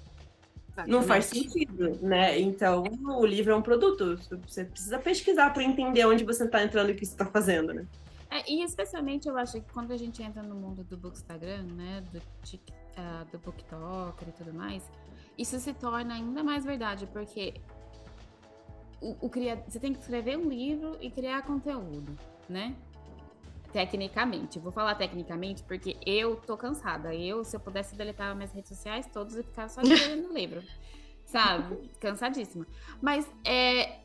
Não 0.87 1.03
faz 1.03 1.27
sentido, 1.27 1.99
né? 2.01 2.41
Então, 2.41 2.85
o 3.07 3.27
livro 3.27 3.53
é 3.53 3.57
um 3.57 3.61
produto. 3.61 4.19
Você 4.47 4.65
precisa 4.65 4.99
pesquisar 4.99 5.51
para 5.53 5.63
entender 5.63 6.07
onde 6.07 6.25
você 6.25 6.45
está 6.45 6.63
entrando 6.63 6.89
e 6.89 6.93
o 6.93 6.97
que 6.97 7.05
você 7.05 7.13
está 7.13 7.27
fazendo, 7.27 7.75
né? 7.75 7.87
É, 8.31 8.51
e 8.51 8.65
especialmente 8.65 9.29
eu 9.29 9.37
acho 9.37 9.61
que 9.61 9.73
quando 9.73 9.93
a 9.93 9.97
gente 9.99 10.23
entra 10.23 10.43
no 10.43 10.55
mundo 10.55 10.83
do 10.83 10.97
Bookstagram, 10.97 11.65
né, 11.65 12.03
do, 12.11 12.23
Tik- 12.43 12.73
ah, 12.97 13.27
do 13.31 13.39
BookToker 13.39 14.29
e 14.29 14.33
tudo 14.33 14.55
mais, 14.55 14.83
isso 15.37 15.59
se 15.59 15.75
torna 15.75 16.15
ainda 16.15 16.43
mais 16.43 16.65
verdade, 16.65 17.07
porque 17.13 17.53
o, 19.03 19.27
o 19.27 19.31
você 19.67 19.81
tem 19.81 19.93
que 19.93 20.01
escrever 20.01 20.39
um 20.39 20.49
livro 20.49 20.97
e 21.01 21.11
criar 21.11 21.43
conteúdo, 21.43 22.17
né? 22.49 22.75
Tecnicamente. 23.73 24.59
Vou 24.59 24.71
falar 24.71 24.95
tecnicamente 24.95 25.63
porque 25.65 25.97
eu 26.07 26.37
tô 26.37 26.57
cansada. 26.57 27.15
Eu, 27.15 27.45
se 27.45 27.57
eu 27.57 27.61
pudesse 27.61 27.97
deletar 27.97 28.35
minhas 28.37 28.53
redes 28.53 28.69
sociais 28.69 29.07
todos 29.13 29.37
e 29.37 29.43
ficar 29.43 29.69
só 29.69 29.81
escrevendo 29.83 30.29
no 30.29 30.35
livro. 30.35 30.63
Sabe? 31.25 31.91
Cansadíssima. 31.99 32.67
Mas 33.01 33.27
é, 33.45 34.01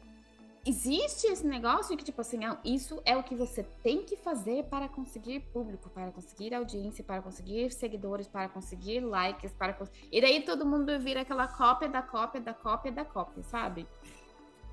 existe 0.66 1.28
esse 1.28 1.46
negócio 1.46 1.96
que, 1.96 2.04
tipo 2.04 2.20
assim, 2.22 2.44
ah, 2.44 2.58
isso 2.64 3.02
é 3.06 3.16
o 3.16 3.24
que 3.24 3.36
você 3.36 3.64
tem 3.84 4.04
que 4.04 4.18
fazer 4.18 4.64
para 4.66 4.88
conseguir 4.88 5.42
público, 5.54 5.90
para 5.90 6.12
conseguir 6.12 6.54
audiência, 6.54 7.04
para 7.04 7.22
conseguir 7.22 7.72
seguidores, 7.72 8.28
para 8.28 8.50
conseguir 8.50 9.02
likes, 9.02 9.52
para 9.54 9.78
E 10.12 10.22
daí 10.22 10.42
todo 10.42 10.66
mundo 10.66 10.98
vira 11.00 11.22
aquela 11.22 11.48
cópia 11.48 11.88
da 11.88 12.02
cópia 12.02 12.42
da 12.42 12.54
cópia 12.54 12.92
da 12.92 13.06
cópia, 13.06 13.44
sabe? 13.44 13.86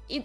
E 0.09 0.25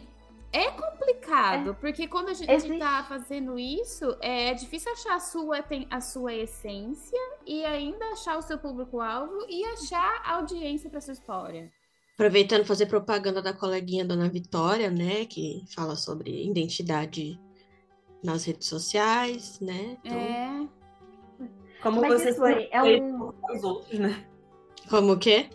é 0.52 0.72
complicado, 0.72 1.76
porque 1.80 2.08
quando 2.08 2.30
a 2.30 2.34
gente 2.34 2.52
Existe- 2.52 2.80
tá 2.80 3.04
fazendo 3.08 3.58
isso, 3.60 4.18
é 4.20 4.54
difícil 4.54 4.92
achar 4.92 5.16
a 5.16 5.20
sua, 5.20 5.62
tem- 5.62 5.88
a 5.92 6.02
sua 6.02 6.34
essência 6.34 7.20
e 7.46 7.64
ainda 7.66 8.04
achar 8.08 8.38
o 8.38 8.42
seu 8.42 8.58
público-alvo 8.58 9.46
e 9.48 9.64
achar 9.66 10.22
a 10.26 10.36
audiência 10.36 10.90
para 10.90 11.02
sua 11.02 11.14
história. 11.14 11.72
Aproveitando 12.16 12.66
fazer 12.66 12.88
propaganda 12.88 13.42
da 13.42 13.54
coleguinha 13.54 14.04
Dona 14.04 14.28
Vitória, 14.28 14.90
né? 14.92 15.26
Que 15.26 15.64
fala 15.74 15.96
sobre 15.96 16.46
identidade 16.50 17.40
nas 18.22 18.44
redes 18.44 18.68
sociais, 18.68 19.60
né? 19.62 19.98
Então, 20.04 20.18
É. 20.18 20.68
Como 21.82 22.02
Mas 22.02 22.22
você 22.22 22.34
ser 22.34 22.68
é 22.74 22.84
um. 22.84 23.30
os 23.30 23.64
outros, 23.64 23.98
né? 23.98 24.26
Como 24.90 25.14
o 25.14 25.18
quê? 25.18 25.50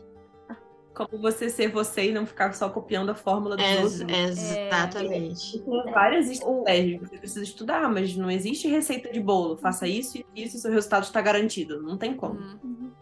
Como 0.94 1.20
você 1.20 1.50
ser 1.50 1.68
você 1.68 2.10
e 2.10 2.12
não 2.12 2.24
ficar 2.24 2.52
só 2.54 2.68
copiando 2.68 3.10
a 3.10 3.14
fórmula 3.14 3.56
dos 3.56 3.66
Ex- 3.66 4.00
outros. 4.00 4.00
né? 4.00 4.68
exatamente. 4.68 5.58
Tem 5.58 5.92
várias 5.92 6.30
estratégias 6.30 7.00
que 7.00 7.08
você 7.08 7.18
precisa 7.18 7.42
estudar, 7.44 7.88
mas 7.90 8.16
não 8.16 8.30
existe 8.30 8.68
receita 8.68 9.10
de 9.12 9.20
bolo. 9.20 9.56
Faça 9.56 9.88
isso 9.88 10.18
e 10.18 10.44
isso 10.44 10.56
e 10.56 10.60
seu 10.60 10.70
resultado 10.70 11.02
está 11.02 11.20
garantido. 11.20 11.82
Não 11.82 11.98
tem 11.98 12.14
como. 12.14 12.38
Hum. 12.38 12.92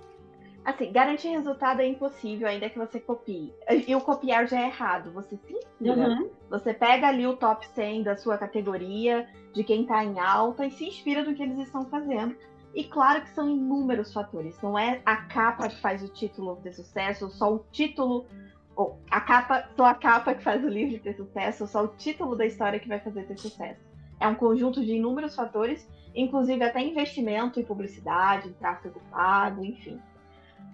Assim, 0.64 0.92
garantir 0.92 1.28
resultado 1.28 1.80
é 1.80 1.86
impossível, 1.86 2.46
ainda 2.46 2.70
que 2.70 2.78
você 2.78 3.00
copie. 3.00 3.52
E 3.86 3.94
o 3.96 4.00
copiar 4.00 4.46
já 4.46 4.60
é 4.60 4.66
errado. 4.66 5.10
Você 5.12 5.36
se 5.36 5.52
inspira. 5.52 6.08
Uhum. 6.08 6.30
Você 6.48 6.72
pega 6.72 7.08
ali 7.08 7.26
o 7.26 7.36
top 7.36 7.66
100 7.74 8.04
da 8.04 8.16
sua 8.16 8.38
categoria, 8.38 9.28
de 9.52 9.64
quem 9.64 9.84
tá 9.84 10.04
em 10.04 10.20
alta, 10.20 10.64
e 10.64 10.70
se 10.70 10.84
inspira 10.84 11.24
do 11.24 11.34
que 11.34 11.42
eles 11.42 11.58
estão 11.58 11.84
fazendo. 11.86 12.36
E 12.74 12.84
claro 12.84 13.20
que 13.22 13.30
são 13.30 13.50
inúmeros 13.50 14.12
fatores. 14.12 14.60
Não 14.62 14.78
é 14.78 15.02
a 15.04 15.16
capa 15.16 15.68
que 15.68 15.80
faz 15.80 16.02
o 16.02 16.08
título 16.08 16.56
ter 16.62 16.72
sucesso, 16.72 17.26
ou 17.26 17.30
só 17.30 17.54
o 17.54 17.64
título. 17.70 18.26
Ou 18.74 18.98
a 19.10 19.20
capa, 19.20 19.68
só 19.76 19.84
a 19.84 19.94
capa 19.94 20.34
que 20.34 20.42
faz 20.42 20.64
o 20.64 20.68
livro 20.68 20.98
ter 20.98 21.14
sucesso, 21.14 21.64
ou 21.64 21.68
só 21.68 21.84
o 21.84 21.88
título 21.88 22.34
da 22.34 22.46
história 22.46 22.80
que 22.80 22.88
vai 22.88 22.98
fazer 22.98 23.24
ter 23.24 23.38
sucesso. 23.38 23.80
É 24.18 24.26
um 24.26 24.34
conjunto 24.34 24.82
de 24.82 24.94
inúmeros 24.94 25.34
fatores, 25.34 25.86
inclusive 26.14 26.64
até 26.64 26.80
investimento 26.80 27.60
em 27.60 27.64
publicidade, 27.64 28.48
em 28.48 28.52
tráfego 28.52 29.00
pago, 29.10 29.64
enfim. 29.64 30.00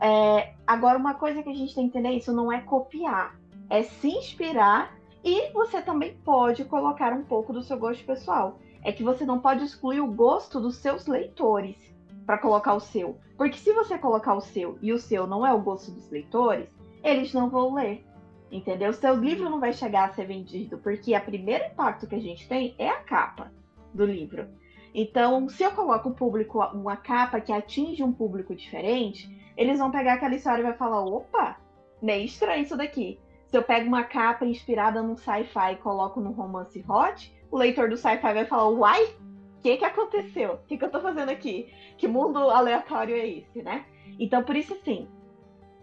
É, 0.01 0.55
agora, 0.65 0.97
uma 0.97 1.15
coisa 1.15 1.43
que 1.43 1.49
a 1.49 1.55
gente 1.55 1.75
tem 1.75 1.89
que 1.89 1.99
entender, 1.99 2.17
isso 2.17 2.33
não 2.33 2.53
é 2.53 2.61
copiar, 2.61 3.35
é 3.69 3.83
se 3.83 4.09
inspirar 4.09 4.97
e 5.25 5.51
você 5.53 5.83
também 5.83 6.17
pode 6.25 6.65
colocar 6.65 7.13
um 7.13 7.25
pouco 7.25 7.53
do 7.53 7.63
seu 7.63 7.77
gosto 7.77 8.05
pessoal. 8.05 8.59
É 8.85 8.93
que 8.93 9.03
você 9.03 9.27
não 9.27 9.41
pode 9.41 9.65
excluir 9.65 10.01
o 10.01 10.07
gosto 10.07 10.61
dos 10.61 10.77
seus 10.77 11.07
leitores 11.07 11.88
para 12.29 12.37
colocar 12.37 12.75
o 12.75 12.81
seu. 12.81 13.19
Porque 13.39 13.57
se 13.57 13.73
você 13.73 13.97
colocar 13.97 14.35
o 14.35 14.43
seu 14.43 14.79
e 14.83 14.93
o 14.93 14.99
seu 14.99 15.27
não 15.27 15.47
é 15.47 15.51
o 15.51 15.63
gosto 15.63 15.91
dos 15.91 16.11
leitores, 16.11 16.69
eles 17.03 17.33
não 17.33 17.49
vão 17.49 17.73
ler. 17.73 18.05
Entendeu? 18.53 18.93
Seu 18.93 19.15
livro 19.15 19.49
não 19.49 19.59
vai 19.59 19.73
chegar 19.73 20.11
a 20.11 20.13
ser 20.13 20.27
vendido, 20.27 20.77
porque 20.77 21.17
o 21.17 21.21
primeiro 21.23 21.65
impacto 21.65 22.07
que 22.07 22.15
a 22.15 22.21
gente 22.21 22.47
tem 22.47 22.75
é 22.79 22.91
a 22.91 23.01
capa 23.01 23.51
do 23.95 24.05
livro. 24.05 24.47
Então, 24.95 25.49
se 25.49 25.63
eu 25.63 25.71
coloco 25.71 26.11
o 26.11 26.15
público, 26.15 26.63
uma 26.75 26.99
capa 26.99 27.41
que 27.41 27.51
atinge 27.51 28.03
um 28.03 28.13
público 28.13 28.55
diferente, 28.55 29.27
eles 29.57 29.79
vão 29.79 29.91
pegar 29.91 30.15
aquela 30.15 30.35
história 30.35 30.61
e 30.61 30.65
vai 30.65 30.75
falar: 30.75 31.01
opa, 31.01 31.57
meio 32.03 32.27
estranho 32.27 32.63
isso 32.63 32.77
daqui. 32.77 33.19
Se 33.47 33.57
eu 33.57 33.63
pego 33.63 33.89
uma 33.89 34.05
capa 34.05 34.45
inspirada 34.45 35.03
num 35.03 35.17
sci-fi 35.17 35.73
e 35.73 35.77
coloco 35.77 36.21
num 36.21 36.33
romance 36.33 36.85
hot, 36.87 37.35
o 37.51 37.57
leitor 37.57 37.89
do 37.89 37.97
sci-fi 37.97 38.35
vai 38.35 38.45
falar: 38.45 38.69
uai, 38.69 39.17
que, 39.61 39.77
que 39.77 39.85
aconteceu? 39.85 40.55
O 40.55 40.67
que, 40.67 40.79
que 40.79 40.85
eu 40.85 40.91
tô 40.91 41.01
fazendo 41.01 41.31
aqui? 41.31 41.73
Que 41.97 42.07
mundo 42.09 42.39
aleatório 42.39 43.17
é 43.17 43.27
esse, 43.27 43.63
né? 43.63 43.85
Então, 44.19 44.43
por 44.43 44.57
isso, 44.57 44.77
sim, 44.85 45.09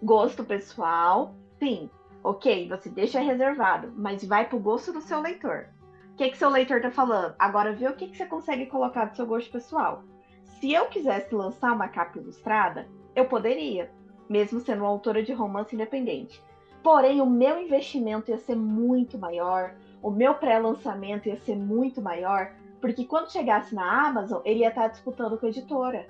gosto 0.01 0.43
pessoal, 0.43 1.35
sim, 1.59 1.89
ok, 2.23 2.67
você 2.69 2.89
deixa 2.89 3.19
reservado, 3.19 3.93
mas 3.95 4.23
vai 4.25 4.47
pro 4.47 4.59
gosto 4.59 4.91
do 4.91 5.01
seu 5.01 5.21
leitor. 5.21 5.67
O 6.11 6.15
que, 6.15 6.29
que 6.29 6.37
seu 6.37 6.49
leitor 6.49 6.81
tá 6.81 6.89
falando? 6.89 7.35
Agora 7.37 7.73
vê 7.73 7.87
o 7.87 7.95
que, 7.95 8.07
que 8.07 8.17
você 8.17 8.25
consegue 8.25 8.67
colocar 8.67 9.05
do 9.05 9.15
seu 9.15 9.25
gosto 9.25 9.51
pessoal. 9.51 10.03
Se 10.43 10.71
eu 10.71 10.85
quisesse 10.85 11.35
lançar 11.35 11.73
uma 11.73 11.89
capa 11.89 12.17
ilustrada, 12.17 12.87
eu 13.15 13.25
poderia, 13.25 13.91
mesmo 14.29 14.59
sendo 14.61 14.83
uma 14.83 14.89
autora 14.89 15.21
de 15.21 15.33
romance 15.33 15.75
independente. 15.75 16.41
Porém, 16.81 17.19
o 17.19 17.25
meu 17.25 17.59
investimento 17.59 18.31
ia 18.31 18.37
ser 18.37 18.55
muito 18.55 19.17
maior, 19.17 19.75
o 20.01 20.09
meu 20.09 20.35
pré-lançamento 20.35 21.27
ia 21.27 21.37
ser 21.37 21.55
muito 21.55 22.01
maior, 22.01 22.53
porque 22.81 23.05
quando 23.05 23.31
chegasse 23.31 23.73
na 23.73 24.07
Amazon, 24.07 24.41
ele 24.45 24.59
ia 24.59 24.69
estar 24.69 24.87
disputando 24.87 25.37
com 25.37 25.45
a 25.45 25.49
editora. 25.49 26.07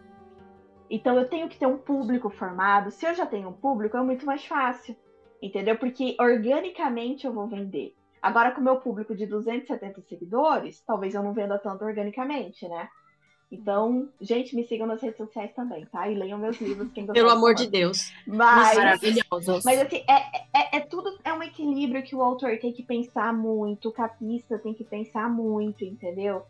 Então 0.90 1.18
eu 1.18 1.28
tenho 1.28 1.50
que 1.50 1.58
ter 1.58 1.66
um 1.66 1.78
público 1.78 2.30
formado. 2.30 2.92
Se 2.92 3.06
eu 3.06 3.14
já 3.14 3.26
tenho 3.26 3.50
um 3.50 3.54
público, 3.54 3.98
é 3.98 4.02
muito 4.02 4.26
mais 4.26 4.46
fácil. 4.46 4.96
Entendeu? 5.42 5.78
Porque 5.78 6.16
organicamente 6.20 7.26
eu 7.26 7.34
vou 7.34 7.48
vender. 7.48 7.96
Agora, 8.22 8.52
com 8.52 8.62
o 8.62 8.64
meu 8.64 8.78
público 8.78 9.16
de 9.16 9.28
270 9.28 10.02
seguidores, 10.02 10.82
talvez 10.82 11.14
eu 11.14 11.22
não 11.22 11.34
venda 11.34 11.60
tanto 11.60 11.86
organicamente, 11.86 12.68
né? 12.68 12.90
Então, 13.52 14.10
gente, 14.20 14.56
me 14.56 14.64
sigam 14.64 14.88
nas 14.88 15.02
redes 15.02 15.18
sociais 15.18 15.54
também, 15.54 15.86
tá? 15.86 16.10
E 16.10 16.16
leiam 16.16 16.40
meus 16.40 16.60
livros, 16.60 16.92
quem 16.92 17.06
Pelo 17.06 17.30
amor 17.30 17.54
de 17.54 17.68
Deus. 17.68 18.12
Mas, 18.26 18.76
Maravilhosos. 18.76 19.64
mas 19.64 19.80
assim, 19.80 20.04
é, 20.08 20.48
é, 20.54 20.78
é 20.78 20.80
tudo, 20.80 21.20
é 21.24 21.32
um 21.32 21.44
equilíbrio 21.44 22.02
que 22.02 22.16
o 22.16 22.22
autor 22.22 22.58
tem 22.58 22.74
que 22.74 22.82
pensar 22.82 23.32
muito, 23.32 23.90
o 23.90 23.92
capista 23.92 24.58
tem 24.58 24.74
que 24.74 24.84
pensar 24.84 25.30
muito, 25.30 25.86
entendeu? 25.86 26.44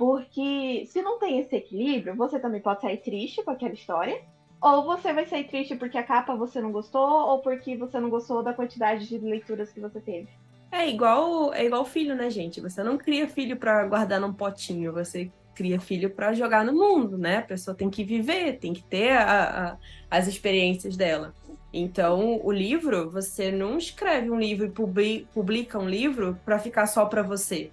Porque 0.00 0.86
se 0.86 1.02
não 1.02 1.18
tem 1.18 1.40
esse 1.40 1.54
equilíbrio, 1.54 2.16
você 2.16 2.40
também 2.40 2.62
pode 2.62 2.80
sair 2.80 2.96
triste 2.96 3.42
com 3.44 3.50
aquela 3.50 3.74
história, 3.74 4.18
ou 4.58 4.82
você 4.82 5.12
vai 5.12 5.26
sair 5.26 5.44
triste 5.44 5.76
porque 5.76 5.98
a 5.98 6.02
capa 6.02 6.34
você 6.34 6.58
não 6.58 6.72
gostou, 6.72 7.06
ou 7.06 7.40
porque 7.40 7.76
você 7.76 8.00
não 8.00 8.08
gostou 8.08 8.42
da 8.42 8.54
quantidade 8.54 9.06
de 9.06 9.18
leituras 9.18 9.70
que 9.70 9.78
você 9.78 10.00
teve. 10.00 10.28
É 10.72 10.88
igual, 10.88 11.52
é 11.52 11.66
igual 11.66 11.84
filho, 11.84 12.14
né, 12.14 12.30
gente? 12.30 12.62
Você 12.62 12.82
não 12.82 12.96
cria 12.96 13.28
filho 13.28 13.58
pra 13.58 13.86
guardar 13.86 14.18
num 14.18 14.32
potinho, 14.32 14.90
você 14.90 15.30
cria 15.54 15.78
filho 15.78 16.08
pra 16.08 16.32
jogar 16.32 16.64
no 16.64 16.72
mundo, 16.72 17.18
né? 17.18 17.36
A 17.36 17.42
pessoa 17.42 17.74
tem 17.74 17.90
que 17.90 18.02
viver, 18.02 18.56
tem 18.58 18.72
que 18.72 18.82
ter 18.82 19.10
a- 19.10 19.72
a- 19.72 19.76
as 20.10 20.26
experiências 20.26 20.96
dela. 20.96 21.34
Então, 21.74 22.40
o 22.42 22.50
livro, 22.50 23.10
você 23.10 23.52
não 23.52 23.76
escreve 23.76 24.30
um 24.30 24.40
livro 24.40 24.64
e 24.64 24.70
publi- 24.70 25.26
publica 25.34 25.78
um 25.78 25.86
livro 25.86 26.38
pra 26.42 26.58
ficar 26.58 26.86
só 26.86 27.04
pra 27.04 27.22
você. 27.22 27.70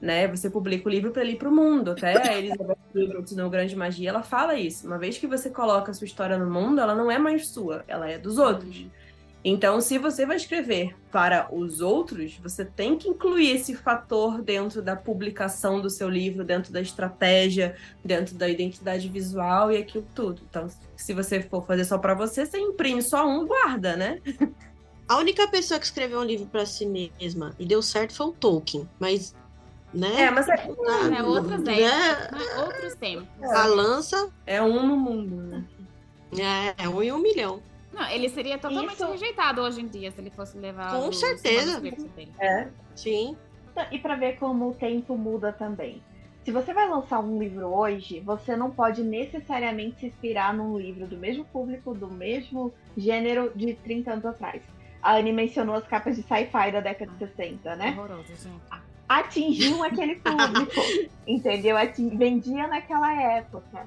Né? 0.00 0.26
Você 0.28 0.48
publica 0.48 0.88
o 0.88 0.90
livro 0.90 1.10
para 1.10 1.22
ele 1.22 1.32
ir 1.32 1.36
para 1.36 1.48
o 1.48 1.54
mundo. 1.54 1.90
Até 1.90 2.16
a 2.16 2.38
Elizabeth 2.38 2.78
Gilbert 2.94 3.26
no 3.32 3.50
Grande 3.50 3.76
Magia, 3.76 4.08
ela 4.08 4.22
fala 4.22 4.54
isso. 4.54 4.86
Uma 4.86 4.98
vez 4.98 5.18
que 5.18 5.26
você 5.26 5.50
coloca 5.50 5.90
a 5.90 5.94
sua 5.94 6.06
história 6.06 6.38
no 6.38 6.50
mundo, 6.50 6.80
ela 6.80 6.94
não 6.94 7.10
é 7.10 7.18
mais 7.18 7.48
sua, 7.48 7.84
ela 7.86 8.08
é 8.08 8.16
dos 8.16 8.38
outros. 8.38 8.86
Então, 9.42 9.80
se 9.80 9.96
você 9.96 10.26
vai 10.26 10.36
escrever 10.36 10.94
para 11.10 11.48
os 11.50 11.80
outros, 11.80 12.36
você 12.42 12.62
tem 12.62 12.98
que 12.98 13.08
incluir 13.08 13.52
esse 13.52 13.74
fator 13.74 14.42
dentro 14.42 14.82
da 14.82 14.94
publicação 14.94 15.80
do 15.80 15.88
seu 15.88 16.10
livro, 16.10 16.44
dentro 16.44 16.70
da 16.70 16.80
estratégia, 16.80 17.74
dentro 18.04 18.34
da 18.34 18.46
identidade 18.48 19.08
visual 19.08 19.72
e 19.72 19.78
aquilo 19.78 20.06
tudo. 20.14 20.42
Então, 20.48 20.68
se 20.94 21.14
você 21.14 21.40
for 21.40 21.64
fazer 21.64 21.86
só 21.86 21.96
para 21.96 22.12
você, 22.12 22.44
você 22.44 22.58
imprime 22.58 23.00
só 23.00 23.26
um, 23.26 23.46
guarda, 23.46 23.96
né? 23.96 24.20
A 25.08 25.16
única 25.16 25.48
pessoa 25.48 25.80
que 25.80 25.86
escreveu 25.86 26.20
um 26.20 26.24
livro 26.24 26.46
pra 26.46 26.66
si 26.66 26.86
mesma 26.86 27.54
e 27.58 27.64
deu 27.64 27.82
certo 27.82 28.14
foi 28.14 28.26
o 28.26 28.32
Tolkien, 28.32 28.88
mas, 28.98 29.34
né? 29.92 30.22
É, 30.22 30.30
mas 30.30 30.48
é, 30.48 30.54
É 31.16 31.22
outros 31.22 31.60
né? 31.62 31.74
tempos, 31.74 32.38
né? 32.38 32.62
Outros 32.64 32.94
tempos. 32.94 33.28
A 33.42 33.66
lança 33.66 34.30
é 34.46 34.62
um 34.62 34.86
no 34.86 34.96
mundo, 34.96 35.36
né? 35.36 35.64
é, 36.78 36.84
é 36.84 36.88
um 36.88 37.02
em 37.02 37.12
um 37.12 37.18
milhão. 37.18 37.60
Não, 37.92 38.08
ele 38.08 38.28
seria 38.28 38.56
totalmente 38.56 38.94
Isso- 38.94 39.10
rejeitado 39.10 39.60
hoje 39.62 39.80
em 39.80 39.86
dia 39.88 40.10
se 40.12 40.20
ele 40.20 40.30
fosse 40.30 40.56
levar 40.56 40.92
Com 40.92 41.08
os 41.08 41.18
certeza. 41.18 41.80
dele. 41.80 42.32
É. 42.38 42.68
Sim. 42.94 43.36
E 43.90 43.98
para 43.98 44.14
ver 44.14 44.36
como 44.38 44.68
o 44.70 44.74
tempo 44.74 45.16
muda 45.16 45.52
também. 45.52 46.00
Se 46.44 46.50
você 46.52 46.72
vai 46.72 46.88
lançar 46.88 47.18
um 47.20 47.38
livro 47.38 47.66
hoje, 47.66 48.20
você 48.20 48.56
não 48.56 48.70
pode 48.70 49.02
necessariamente 49.02 50.00
se 50.00 50.06
inspirar 50.06 50.54
num 50.54 50.78
livro 50.78 51.06
do 51.06 51.16
mesmo 51.16 51.44
público, 51.46 51.92
do 51.94 52.08
mesmo 52.08 52.72
gênero 52.96 53.52
de 53.54 53.74
30 53.74 54.12
anos 54.12 54.24
atrás. 54.24 54.62
A 55.02 55.16
Anne 55.16 55.32
mencionou 55.32 55.74
as 55.74 55.86
capas 55.86 56.16
de 56.16 56.22
sci-fi 56.22 56.70
da 56.72 56.80
década 56.80 57.10
de 57.12 57.18
60, 57.18 57.74
né? 57.76 57.94
Horroroso, 57.98 58.28
gente. 58.28 58.48
Atingiu 59.10 59.82
aquele 59.82 60.14
público, 60.16 60.80
entendeu? 61.26 61.76
Atin- 61.76 62.16
Vendia 62.16 62.68
naquela 62.68 63.12
época. 63.12 63.86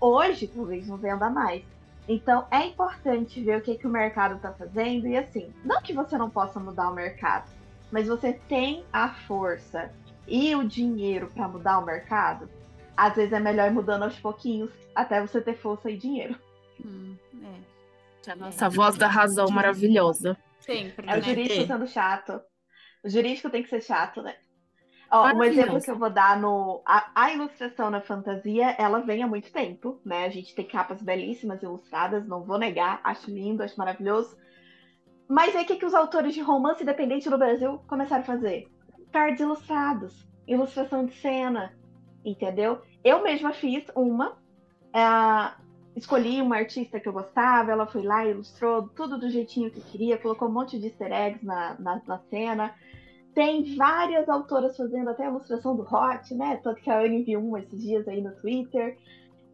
Hoje, 0.00 0.48
talvez 0.48 0.86
não 0.88 0.96
venda 0.96 1.28
mais. 1.28 1.62
Então, 2.08 2.46
é 2.50 2.64
importante 2.66 3.40
ver 3.42 3.58
o 3.58 3.60
que, 3.60 3.76
que 3.76 3.86
o 3.86 3.90
mercado 3.90 4.36
está 4.36 4.52
fazendo. 4.52 5.06
E 5.06 5.16
assim, 5.16 5.52
não 5.62 5.82
que 5.82 5.92
você 5.92 6.16
não 6.16 6.30
possa 6.30 6.58
mudar 6.58 6.88
o 6.90 6.94
mercado, 6.94 7.50
mas 7.92 8.06
você 8.08 8.32
tem 8.48 8.84
a 8.92 9.10
força 9.10 9.92
e 10.26 10.54
o 10.56 10.64
dinheiro 10.64 11.30
para 11.34 11.46
mudar 11.48 11.78
o 11.78 11.84
mercado. 11.84 12.48
Às 12.96 13.14
vezes 13.14 13.32
é 13.34 13.40
melhor 13.40 13.66
ir 13.70 13.74
mudando 13.74 14.04
aos 14.04 14.18
pouquinhos 14.18 14.70
até 14.94 15.20
você 15.20 15.40
ter 15.40 15.54
força 15.58 15.90
e 15.90 15.98
dinheiro. 15.98 16.34
Hum, 16.82 17.14
é. 17.42 18.30
A 18.32 18.36
nossa 18.36 18.68
voz 18.70 18.96
da 18.96 19.06
razão 19.06 19.48
maravilhosa. 19.50 20.36
Sempre, 20.60 21.06
É 21.06 21.12
o 21.12 21.16
né? 21.16 21.22
jurídico 21.22 21.60
É. 21.62 21.66
sendo 21.66 21.86
chato. 21.86 22.40
O 23.04 23.08
jurídico 23.08 23.50
tem 23.50 23.62
que 23.62 23.68
ser 23.68 23.82
chato, 23.82 24.22
né? 24.22 24.34
Ó, 25.10 25.20
um 25.20 25.22
Maravilhoso. 25.22 25.60
exemplo 25.60 25.80
que 25.80 25.90
eu 25.90 25.98
vou 25.98 26.10
dar 26.10 26.40
no. 26.40 26.82
A, 26.84 27.10
a 27.14 27.32
ilustração 27.32 27.90
na 27.90 28.00
fantasia, 28.00 28.74
ela 28.78 29.00
vem 29.00 29.22
há 29.22 29.26
muito 29.26 29.52
tempo, 29.52 30.00
né? 30.04 30.24
A 30.26 30.30
gente 30.30 30.54
tem 30.54 30.66
capas 30.66 31.00
belíssimas 31.00 31.62
ilustradas, 31.62 32.26
não 32.26 32.42
vou 32.42 32.58
negar, 32.58 33.00
acho 33.04 33.30
lindo, 33.30 33.62
acho 33.62 33.78
maravilhoso. 33.78 34.36
Mas 35.28 35.54
aí 35.54 35.64
o 35.64 35.66
que, 35.66 35.76
que 35.76 35.86
os 35.86 35.94
autores 35.94 36.34
de 36.34 36.40
romance 36.40 36.82
independente 36.82 37.30
no 37.30 37.38
Brasil 37.38 37.78
começaram 37.86 38.22
a 38.22 38.26
fazer? 38.26 38.68
Cards 39.12 39.40
ilustrados, 39.40 40.26
ilustração 40.46 41.06
de 41.06 41.14
cena, 41.14 41.72
entendeu? 42.24 42.82
Eu 43.04 43.22
mesma 43.22 43.52
fiz 43.52 43.84
uma. 43.94 44.36
é, 44.92 45.66
escolhi 45.96 46.42
uma 46.42 46.56
artista 46.56 47.00
que 47.00 47.08
eu 47.08 47.12
gostava, 47.12 47.72
ela 47.72 47.86
foi 47.86 48.02
lá, 48.02 48.26
ilustrou 48.26 48.88
tudo 48.88 49.18
do 49.18 49.30
jeitinho 49.30 49.70
que 49.70 49.80
queria, 49.80 50.18
colocou 50.18 50.48
um 50.48 50.52
monte 50.52 50.78
de 50.78 50.86
easter 50.88 51.10
eggs 51.10 51.44
na, 51.44 51.74
na, 51.78 52.02
na 52.06 52.18
cena. 52.28 52.74
Tem 53.36 53.76
várias 53.76 54.30
autoras 54.30 54.74
fazendo 54.78 55.10
até 55.10 55.26
a 55.26 55.28
ilustração 55.28 55.76
do 55.76 55.82
Hot, 55.82 56.34
né? 56.34 56.58
Tanto 56.64 56.80
que 56.80 56.90
a 56.90 57.00
Anne 57.00 57.22
viu 57.22 57.38
uma 57.38 57.58
esses 57.58 57.82
dias 57.82 58.08
aí 58.08 58.22
no 58.22 58.34
Twitter. 58.34 58.96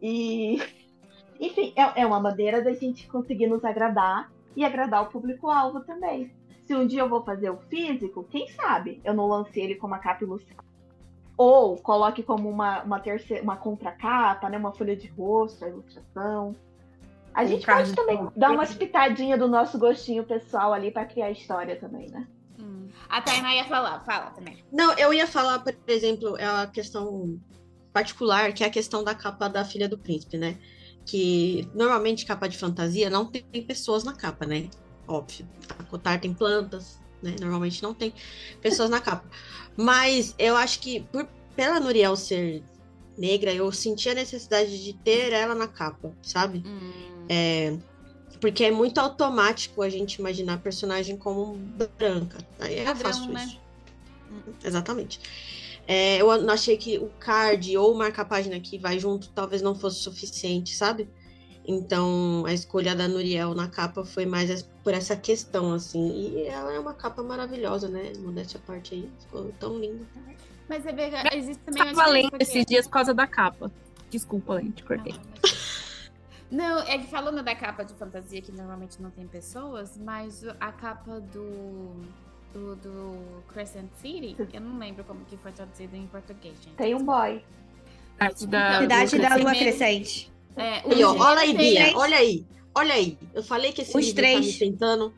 E, 0.01 0.57
enfim, 1.37 1.73
é, 1.75 2.03
é 2.03 2.05
uma 2.05 2.17
maneira 2.17 2.61
da 2.61 2.71
gente 2.71 3.05
conseguir 3.09 3.47
nos 3.47 3.65
agradar 3.65 4.31
e 4.55 4.63
agradar 4.63 5.03
o 5.03 5.07
público-alvo 5.07 5.81
também. 5.81 6.31
Se 6.61 6.73
um 6.73 6.87
dia 6.87 7.01
eu 7.01 7.09
vou 7.09 7.25
fazer 7.25 7.49
o 7.49 7.57
físico, 7.57 8.25
quem 8.31 8.47
sabe 8.47 9.01
eu 9.03 9.13
não 9.13 9.27
lance 9.27 9.59
ele 9.59 9.75
como 9.75 9.93
uma 9.93 9.99
capa 9.99 10.23
ilustrada. 10.23 10.63
Ou 11.35 11.75
coloque 11.75 12.23
como 12.23 12.47
uma, 12.49 12.83
uma, 12.83 13.01
terceira, 13.01 13.43
uma 13.43 13.57
contracapa, 13.57 14.47
né? 14.47 14.57
Uma 14.57 14.71
folha 14.71 14.95
de 14.95 15.07
rosto, 15.07 15.65
a 15.65 15.67
ilustração. 15.67 16.55
A 17.33 17.43
gente 17.43 17.65
pode 17.65 17.93
também 17.93 18.29
dar 18.33 18.51
uma 18.51 18.65
pitadinha 18.65 19.37
do 19.37 19.49
nosso 19.49 19.77
gostinho 19.77 20.23
pessoal 20.23 20.71
ali 20.71 20.89
para 20.89 21.03
criar 21.03 21.31
história 21.31 21.75
também, 21.75 22.09
né? 22.09 22.25
A 23.09 23.21
Tainá 23.21 23.53
ia 23.53 23.65
falar, 23.65 24.03
fala 24.03 24.31
também. 24.31 24.63
Não, 24.71 24.93
eu 24.93 25.13
ia 25.13 25.27
falar, 25.27 25.59
por 25.59 25.73
exemplo, 25.87 26.37
é 26.37 26.45
a 26.45 26.67
questão 26.67 27.39
particular, 27.91 28.53
que 28.53 28.63
é 28.63 28.67
a 28.67 28.71
questão 28.71 29.03
da 29.03 29.13
capa 29.13 29.47
da 29.47 29.63
filha 29.63 29.87
do 29.87 29.97
príncipe, 29.97 30.37
né? 30.37 30.57
Que 31.05 31.69
normalmente 31.75 32.25
capa 32.25 32.47
de 32.47 32.57
fantasia 32.57 33.09
não 33.09 33.25
tem 33.25 33.43
pessoas 33.61 34.03
na 34.03 34.13
capa, 34.13 34.45
né? 34.45 34.69
Óbvio. 35.07 35.47
A 35.77 35.83
Cotar 35.83 36.19
tem 36.19 36.33
plantas, 36.33 36.99
né? 37.21 37.35
Normalmente 37.39 37.83
não 37.83 37.93
tem 37.93 38.13
pessoas 38.61 38.89
na 38.89 38.99
capa. 38.99 39.29
Mas 39.77 40.33
eu 40.39 40.55
acho 40.55 40.79
que 40.79 41.01
por, 41.01 41.27
pela 41.55 41.79
Nuriel 41.79 42.15
ser 42.15 42.63
negra, 43.17 43.53
eu 43.53 43.71
senti 43.71 44.09
a 44.09 44.15
necessidade 44.15 44.83
de 44.83 44.93
ter 44.93 45.31
ela 45.31 45.53
na 45.53 45.67
capa, 45.67 46.15
sabe? 46.21 46.63
Hum. 46.65 47.25
É, 47.29 47.77
porque 48.43 48.65
é 48.65 48.71
muito 48.71 48.97
automático 48.97 49.81
a 49.81 49.89
gente 49.89 50.15
imaginar 50.15 50.55
a 50.55 50.57
personagem 50.57 51.15
como 51.15 51.55
branca. 51.97 52.39
Aí 52.59 52.77
eu 52.77 52.83
Padrão, 52.83 53.09
faço 53.09 53.31
né? 53.31 53.41
isso. 53.45 53.61
Exatamente. 54.61 55.17
É, 55.87 56.17
eu 56.21 56.29
achei 56.29 56.75
que 56.75 56.97
o 56.97 57.09
card 57.21 57.77
ou 57.77 57.95
marcar 57.95 58.25
página 58.25 58.59
que 58.59 58.77
vai 58.77 58.99
junto 58.99 59.29
talvez 59.29 59.61
não 59.61 59.73
fosse 59.73 59.99
suficiente, 59.99 60.75
sabe? 60.75 61.07
Então 61.65 62.43
a 62.45 62.51
escolha 62.51 62.93
da 62.93 63.07
Nuriel 63.07 63.55
na 63.55 63.69
capa 63.69 64.03
foi 64.03 64.25
mais 64.25 64.63
por 64.83 64.93
essa 64.93 65.15
questão, 65.15 65.71
assim. 65.71 66.11
E 66.11 66.45
ela 66.47 66.73
é 66.73 66.79
uma 66.79 66.93
capa 66.93 67.23
maravilhosa, 67.23 67.87
né? 67.87 68.11
Modéstia 68.19 68.59
à 68.61 68.67
parte 68.67 68.93
aí. 68.93 69.09
Ficou 69.21 69.53
tão 69.57 69.79
linda. 69.79 70.05
Mas 70.67 70.85
é 70.85 70.91
verdade, 70.91 71.33
existe 71.33 71.63
também 71.63 71.81
Tava 71.81 72.07
lendo 72.07 72.35
esses 72.41 72.65
dias 72.65 72.87
por 72.87 72.91
causa 72.91 73.13
da 73.13 73.25
capa. 73.25 73.71
Desculpa, 74.09 74.59
gente, 74.59 74.83
cortei. 74.83 75.13
Não, 75.13 75.62
é 76.87 76.97
que 76.97 77.07
falando 77.07 77.41
da 77.41 77.55
capa 77.55 77.83
de 77.83 77.93
fantasia, 77.93 78.41
que 78.41 78.51
normalmente 78.51 79.01
não 79.01 79.09
tem 79.09 79.27
pessoas, 79.27 79.97
mas 79.97 80.43
a 80.59 80.71
capa 80.71 81.19
do, 81.19 82.01
do, 82.53 82.75
do 82.75 83.43
Crescent 83.47 83.89
City, 84.01 84.35
eu 84.53 84.61
não 84.61 84.77
lembro 84.77 85.03
como 85.03 85.25
que 85.25 85.37
foi 85.37 85.51
traduzido 85.51 85.95
em 85.95 86.05
português, 86.07 86.55
gente. 86.61 86.75
Tem 86.75 86.93
um 86.93 87.03
boy. 87.03 87.43
Da, 88.19 88.79
Cidade 88.79 89.17
do 89.17 89.21
da 89.21 89.35
Lua 89.35 89.51
Crescente. 89.51 90.31
É, 90.55 90.83
ó, 91.03 91.15
olha 91.17 91.41
aí, 91.41 91.57
Bia. 91.57 91.97
Olha 91.97 92.17
aí. 92.17 92.45
Olha 92.75 92.93
aí. 92.93 93.17
Eu 93.33 93.43
falei 93.43 93.71
que 93.71 93.81
esse 93.81 93.97
Os 93.97 94.05
livro 94.05 94.21
três. 94.21 94.39
tá 94.39 94.45
me 94.45 94.71
tentando. 94.71 95.13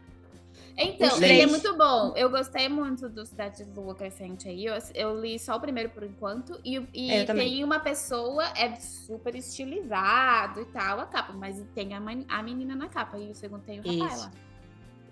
Então, 0.77 1.15
ele 1.23 1.41
é 1.41 1.45
muito 1.47 1.77
bom. 1.77 2.13
Eu 2.17 2.29
gostei 2.29 2.67
muito 2.67 3.07
do 3.07 3.25
Cidade 3.25 3.63
de 3.63 3.79
Lua 3.79 3.95
Crescente 3.95 4.47
aí. 4.49 4.65
Eu, 4.65 4.75
eu 4.93 5.19
li 5.21 5.39
só 5.39 5.55
o 5.55 5.59
primeiro 5.59 5.89
por 5.89 6.03
enquanto. 6.03 6.59
E, 6.65 6.81
e 6.93 7.11
É, 7.11 7.23
tem 7.25 7.63
uma 7.63 7.79
pessoa, 7.79 8.43
é 8.57 8.75
super 8.75 9.33
estilizado 9.35 10.61
e 10.61 10.65
tal, 10.65 10.99
a 10.99 11.05
capa. 11.05 11.31
Mas 11.33 11.63
tem 11.73 11.93
a, 11.93 11.99
man- 11.99 12.25
a 12.27 12.43
menina 12.43 12.75
na 12.75 12.89
capa. 12.89 13.17
E 13.17 13.31
o 13.31 13.35
segundo 13.35 13.61
tem 13.63 13.79
o 13.79 13.83
rapaz 13.83 14.13
Isso. 14.19 14.23
lá. 14.25 14.31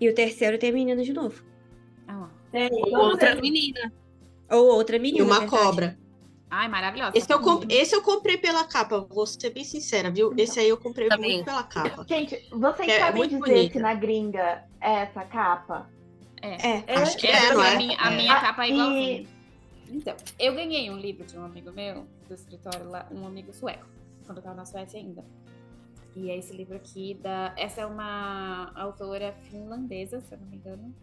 E 0.00 0.08
o 0.08 0.14
terceiro 0.14 0.58
tem 0.58 0.68
a 0.70 0.72
menina 0.72 1.02
de 1.02 1.12
novo. 1.12 1.42
Ah, 2.06 2.16
lá. 2.18 2.30
Tem 2.52 2.70
Outra 2.94 3.34
menina. 3.34 3.92
Ou 4.50 4.66
outra 4.74 4.96
E 4.96 4.98
menina. 4.98 5.24
uma 5.24 5.40
verdade. 5.40 5.62
cobra. 5.64 5.98
Ai, 6.50 6.68
maravilhosa. 6.68 7.16
Esse 7.16 7.32
eu, 7.32 7.40
comp... 7.40 7.64
Esse 7.68 7.96
eu 7.96 8.02
comprei 8.02 8.36
pela 8.36 8.62
capa, 8.64 9.00
vou 9.00 9.26
ser 9.26 9.50
bem 9.50 9.64
sincera, 9.64 10.08
viu? 10.10 10.32
Esse 10.36 10.60
aí 10.60 10.68
eu 10.68 10.76
comprei 10.76 11.08
Também. 11.08 11.36
muito 11.36 11.46
pela 11.46 11.64
capa. 11.64 12.04
Gente, 12.08 12.46
vocês 12.52 12.88
É, 12.88 12.92
é 12.92 13.00
sabem 13.00 13.22
dizer 13.24 13.38
bonita. 13.40 13.72
se 13.72 13.78
na 13.80 13.94
gringa 13.94 14.40
é 14.40 14.64
essa 14.92 15.24
capa? 15.24 15.88
É. 16.42 16.56
Acho 17.00 17.16
que 17.16 17.26
É, 17.26 17.30
é, 17.30 17.50
a 17.50 17.72
é? 17.72 17.76
minha, 17.78 17.96
a 18.00 18.12
É. 18.12 18.16
minha 18.16 18.34
Ah, 18.34 18.40
capa 18.40 18.64
é 18.66 18.68
e- 18.68 18.72
igualzinha. 18.72 19.26
Então, 19.88 20.16
eu 20.38 20.54
ganhei 20.54 20.90
um 20.90 20.96
livro 20.96 21.24
de 21.24 21.38
um 21.38 21.44
amigo 21.44 21.70
meu, 21.72 22.06
do 22.28 22.34
escritório 22.34 22.88
lá, 22.88 23.06
um 23.10 23.26
amigo 23.26 23.52
sueco, 23.52 23.86
quando 24.26 24.38
eu 24.38 24.42
tava 24.44 24.56
na 24.56 24.64
Suécia 24.64 24.98
ainda. 24.98 25.24
E 26.16 26.30
é 26.30 26.36
esse 26.38 26.54
livro 26.54 26.76
aqui 26.76 27.14
da. 27.14 27.52
Essa 27.56 27.82
é 27.82 27.86
uma 27.86 28.70
autora 28.74 29.32
finlandesa, 29.50 30.20
se 30.20 30.34
eu 30.34 30.38
não 30.38 30.46
me 30.46 30.56
engano. 30.56 30.94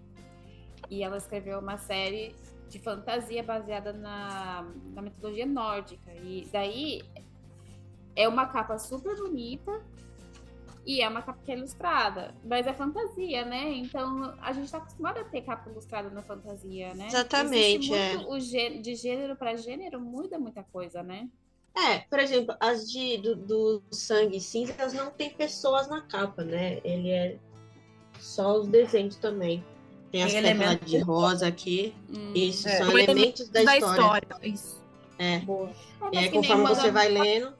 E 0.90 1.04
ela 1.04 1.18
escreveu 1.18 1.60
uma 1.60 1.78
série 1.78 2.36
de 2.70 2.80
fantasia 2.80 3.44
baseada 3.44 3.92
na, 3.94 4.66
na 4.94 5.02
mitologia 5.02 5.46
nórdica. 5.46 6.12
E 6.14 6.48
daí 6.52 7.02
é 8.16 8.28
uma 8.28 8.46
capa 8.48 8.78
super 8.78 9.16
bonita. 9.18 9.82
E 10.86 11.02
é 11.02 11.08
uma 11.08 11.22
capa 11.22 11.40
que 11.46 11.52
é 11.52 11.56
ilustrada, 11.56 12.34
mas 12.44 12.66
é 12.66 12.74
fantasia, 12.74 13.46
né? 13.46 13.72
Então 13.76 14.34
a 14.42 14.52
gente 14.52 14.72
tá 14.72 14.80
acostumado 14.80 15.20
a 15.20 15.24
ter 15.24 15.42
capa 15.42 15.70
ilustrada 15.70 16.10
na 16.10 16.24
fantasia, 16.24 16.94
né? 16.96 17.08
Exatamente, 17.08 17.90
muito 17.90 18.30
o 18.32 18.40
gê- 18.40 18.80
de 18.80 18.96
gênero 18.96 19.36
para 19.36 19.56
gênero 19.56 20.00
muda 20.02 20.40
muita 20.40 20.64
coisa, 20.64 21.04
né? 21.04 21.30
É, 21.78 22.00
por 22.00 22.20
exemplo, 22.20 22.56
as 22.60 22.92
de, 22.92 23.18
do, 23.18 23.36
do 23.36 23.84
sangue 23.92 24.40
cinzas 24.42 24.92
não 24.94 25.10
tem 25.12 25.30
pessoas 25.30 25.88
na 25.88 26.02
capa, 26.02 26.44
né? 26.44 26.82
Ele 26.84 27.10
é 27.12 27.38
só 28.20 28.58
os 28.60 28.68
desenhos 28.68 29.16
também. 29.16 29.64
Tem 30.12 30.24
as 30.24 30.34
pétalas 30.34 30.80
de 30.84 30.98
rosa 31.00 31.48
aqui. 31.48 31.96
Hum. 32.10 32.34
Isso, 32.36 32.68
É. 32.68 32.78
são 32.78 32.98
elementos 32.98 33.48
da, 33.50 33.64
da 33.64 33.78
história. 33.78 34.02
história. 34.02 34.28
Isso. 34.44 34.82
É. 35.18 35.40
Boa. 35.40 35.72
É, 36.12 36.26
E 36.26 36.32
conforme 36.32 36.68
você 36.68 36.92
vai 36.92 37.08
lendo, 37.08 37.54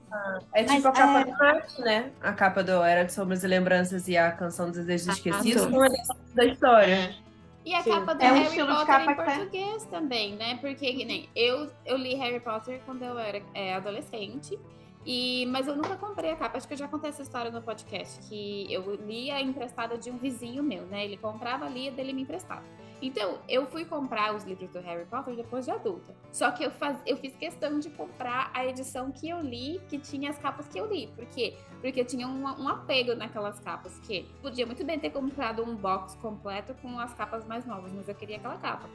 É 0.54 0.64
tipo 0.64 0.74
Mas, 0.74 0.86
a 0.86 0.92
capa 0.92 1.20
é- 1.22 1.26
do 1.26 1.38
Crash, 1.38 1.78
né? 1.80 2.12
A 2.22 2.34
capa 2.34 2.64
do 2.64 2.72
Era 2.84 3.04
de 3.06 3.14
Sombras 3.14 3.44
e 3.44 3.48
Lembranças 3.48 4.08
e 4.08 4.18
a 4.18 4.32
canção 4.32 4.68
dos 4.68 4.78
Desejos 4.78 5.08
Ah, 5.10 5.12
Esquecidos 5.14 5.62
são 5.64 5.72
da 6.36 6.46
história. 6.46 6.94
é, 6.94 7.16
E 7.64 7.76
a 7.76 7.82
Sim. 7.84 7.92
capa 7.92 8.16
do 8.16 8.22
É 8.24 8.32
um 8.32 8.34
Harry 8.36 8.46
estilo 8.48 8.68
de 8.68 8.74
Potter 8.74 8.88
capa 8.88 9.04
em 9.04 9.08
que 9.08 9.16
tá- 9.16 9.24
português 9.36 9.86
também, 9.86 10.36
né? 10.36 10.58
Porque 10.60 10.94
que 10.94 11.06
nem 11.06 11.30
eu, 11.36 11.70
eu 11.86 11.96
li 11.98 12.16
Harry 12.16 12.40
Potter 12.40 12.82
quando 12.86 13.04
eu 13.04 13.18
era 13.20 13.42
é, 13.54 13.76
adolescente. 13.76 14.58
E, 15.06 15.46
mas 15.48 15.68
eu 15.68 15.76
nunca 15.76 15.96
comprei 15.96 16.32
a 16.32 16.36
capa. 16.36 16.58
Acho 16.58 16.68
que 16.68 16.74
eu 16.74 16.78
já 16.78 16.88
contei 16.88 17.10
essa 17.10 17.22
história 17.24 17.50
no 17.50 17.62
podcast. 17.62 18.20
Que 18.28 18.72
eu 18.72 18.96
lia 19.06 19.40
emprestada 19.42 19.98
de 19.98 20.12
um 20.12 20.18
vizinho 20.18 20.62
meu, 20.64 20.84
né? 20.88 21.06
Ele 21.06 21.18
comprava, 21.18 21.68
lia, 21.68 21.92
dele 21.92 22.14
me 22.14 22.22
emprestava. 22.24 22.64
Então, 23.02 23.40
eu 23.50 23.66
fui 23.66 23.84
comprar 23.84 24.36
os 24.36 24.44
livros 24.44 24.70
do 24.70 24.80
Harry 24.80 25.06
Potter 25.06 25.36
depois 25.36 25.66
de 25.66 25.72
adulta. 25.72 26.16
Só 26.32 26.52
que 26.52 26.64
eu, 26.64 26.70
faz, 26.72 26.98
eu 27.06 27.18
fiz 27.18 27.36
questão 27.36 27.80
de 27.80 27.90
comprar 27.90 28.52
a 28.54 28.66
edição 28.66 29.12
que 29.12 29.28
eu 29.28 29.42
li, 29.42 29.82
que 29.90 29.98
tinha 29.98 30.30
as 30.30 30.38
capas 30.38 30.68
que 30.68 30.78
eu 30.80 30.86
li. 30.86 31.08
Por 31.08 31.26
quê? 31.26 31.56
Porque 31.82 32.02
eu 32.02 32.06
tinha 32.06 32.28
um, 32.28 32.44
um 32.44 32.68
apego 32.70 33.16
naquelas 33.16 33.60
capas. 33.60 33.98
Que 34.00 34.24
podia 34.42 34.66
muito 34.66 34.86
bem 34.86 35.00
ter 35.00 35.10
comprado 35.10 35.64
um 35.64 35.76
box 35.76 36.16
completo 36.18 36.76
com 36.76 37.00
as 37.00 37.14
capas 37.14 37.46
mais 37.48 37.66
novas, 37.66 37.92
mas 37.92 38.08
eu 38.08 38.14
queria 38.16 38.38
aquela 38.38 38.58
capa. 38.58 38.88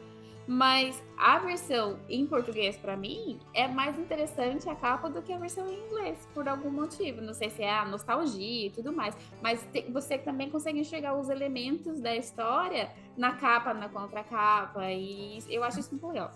Mas 0.49 1.03
a 1.19 1.41
versão 1.41 1.99
em 2.09 2.25
português, 2.25 2.77
pra 2.77 2.97
mim, 2.97 3.41
é 3.53 3.67
mais 3.67 3.99
interessante 3.99 4.69
a 4.69 4.77
capa 4.77 5.11
do 5.11 5.21
que 5.21 5.33
a 5.33 5.39
versão 5.39 5.67
em 5.69 5.87
inglês, 5.87 6.29
por 6.33 6.49
algum 6.49 6.71
motivo. 6.71 7.21
Não 7.21 7.35
sei 7.35 7.51
se 7.51 7.65
é 7.65 7.75
a 7.77 7.85
nostalgia 7.85 8.69
e 8.69 8.71
tudo 8.71 8.93
mais. 8.93 9.17
Mas 9.43 9.61
te- 9.73 9.91
você 9.91 10.17
também 10.17 10.49
consegue 10.49 10.79
enxergar 10.79 11.19
os 11.19 11.29
elementos 11.29 11.99
da 12.01 12.15
história 12.15 12.93
na 13.17 13.33
capa, 13.33 13.73
na 13.75 13.89
contracapa. 13.89 14.91
E 14.93 15.43
eu 15.49 15.63
acho 15.65 15.81
isso 15.81 15.91
muito 15.91 16.07
legal. 16.09 16.33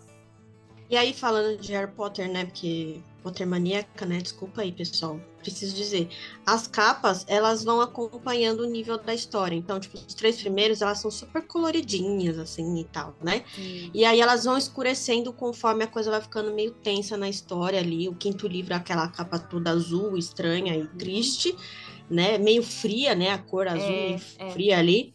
E 0.89 0.97
aí, 0.97 1.15
falando 1.15 1.57
de 1.57 1.73
Harry 1.73 1.93
Potter, 1.93 2.29
né? 2.29 2.45
Porque 2.47 3.01
Potter 3.23 3.47
maníaca, 3.47 4.05
né? 4.05 4.19
Desculpa 4.19 4.63
aí, 4.63 4.73
pessoal. 4.73 5.21
Preciso 5.39 5.77
dizer. 5.77 6.09
As 6.45 6.67
capas, 6.67 7.25
elas 7.29 7.63
vão 7.63 7.81
acompanhando 7.81 8.65
o 8.65 8.67
nível 8.67 8.99
da 8.99 9.15
história. 9.15 9.55
Então, 9.55 9.79
tipo, 9.79 9.97
os 9.97 10.15
três 10.15 10.41
primeiros, 10.41 10.83
elas 10.83 10.99
são 10.99 11.09
super 11.09 11.47
coloridinhas, 11.47 12.41
assim, 12.41 12.81
e 12.81 12.85
tal, 12.85 13.15
né? 13.23 13.45
E 13.95 14.05
aí 14.05 14.21
elas 14.21 14.45
vão 14.45 14.59
escurecendo 14.59 15.33
conforme 15.33 15.85
a 15.85 15.87
coisa 15.87 16.11
vai 16.11 16.21
ficando 16.21 16.53
meio 16.53 16.73
tensa 16.73 17.17
na 17.17 17.29
história 17.29 17.79
ali. 17.79 18.09
O 18.09 18.15
quinto 18.17 18.49
livro 18.49 18.73
é 18.73 18.77
aquela 18.77 19.07
capa 19.07 19.39
toda 19.39 19.71
azul, 19.71 20.17
estranha 20.19 20.77
e 20.77 20.89
triste, 20.89 21.55
né? 22.11 22.37
Meio 22.37 22.65
fria, 22.65 23.15
né? 23.15 23.31
A 23.31 23.39
cor 23.39 23.69
azul 23.69 23.81
É, 23.81 24.21
é. 24.39 24.51
fria 24.51 24.77
ali. 24.77 25.15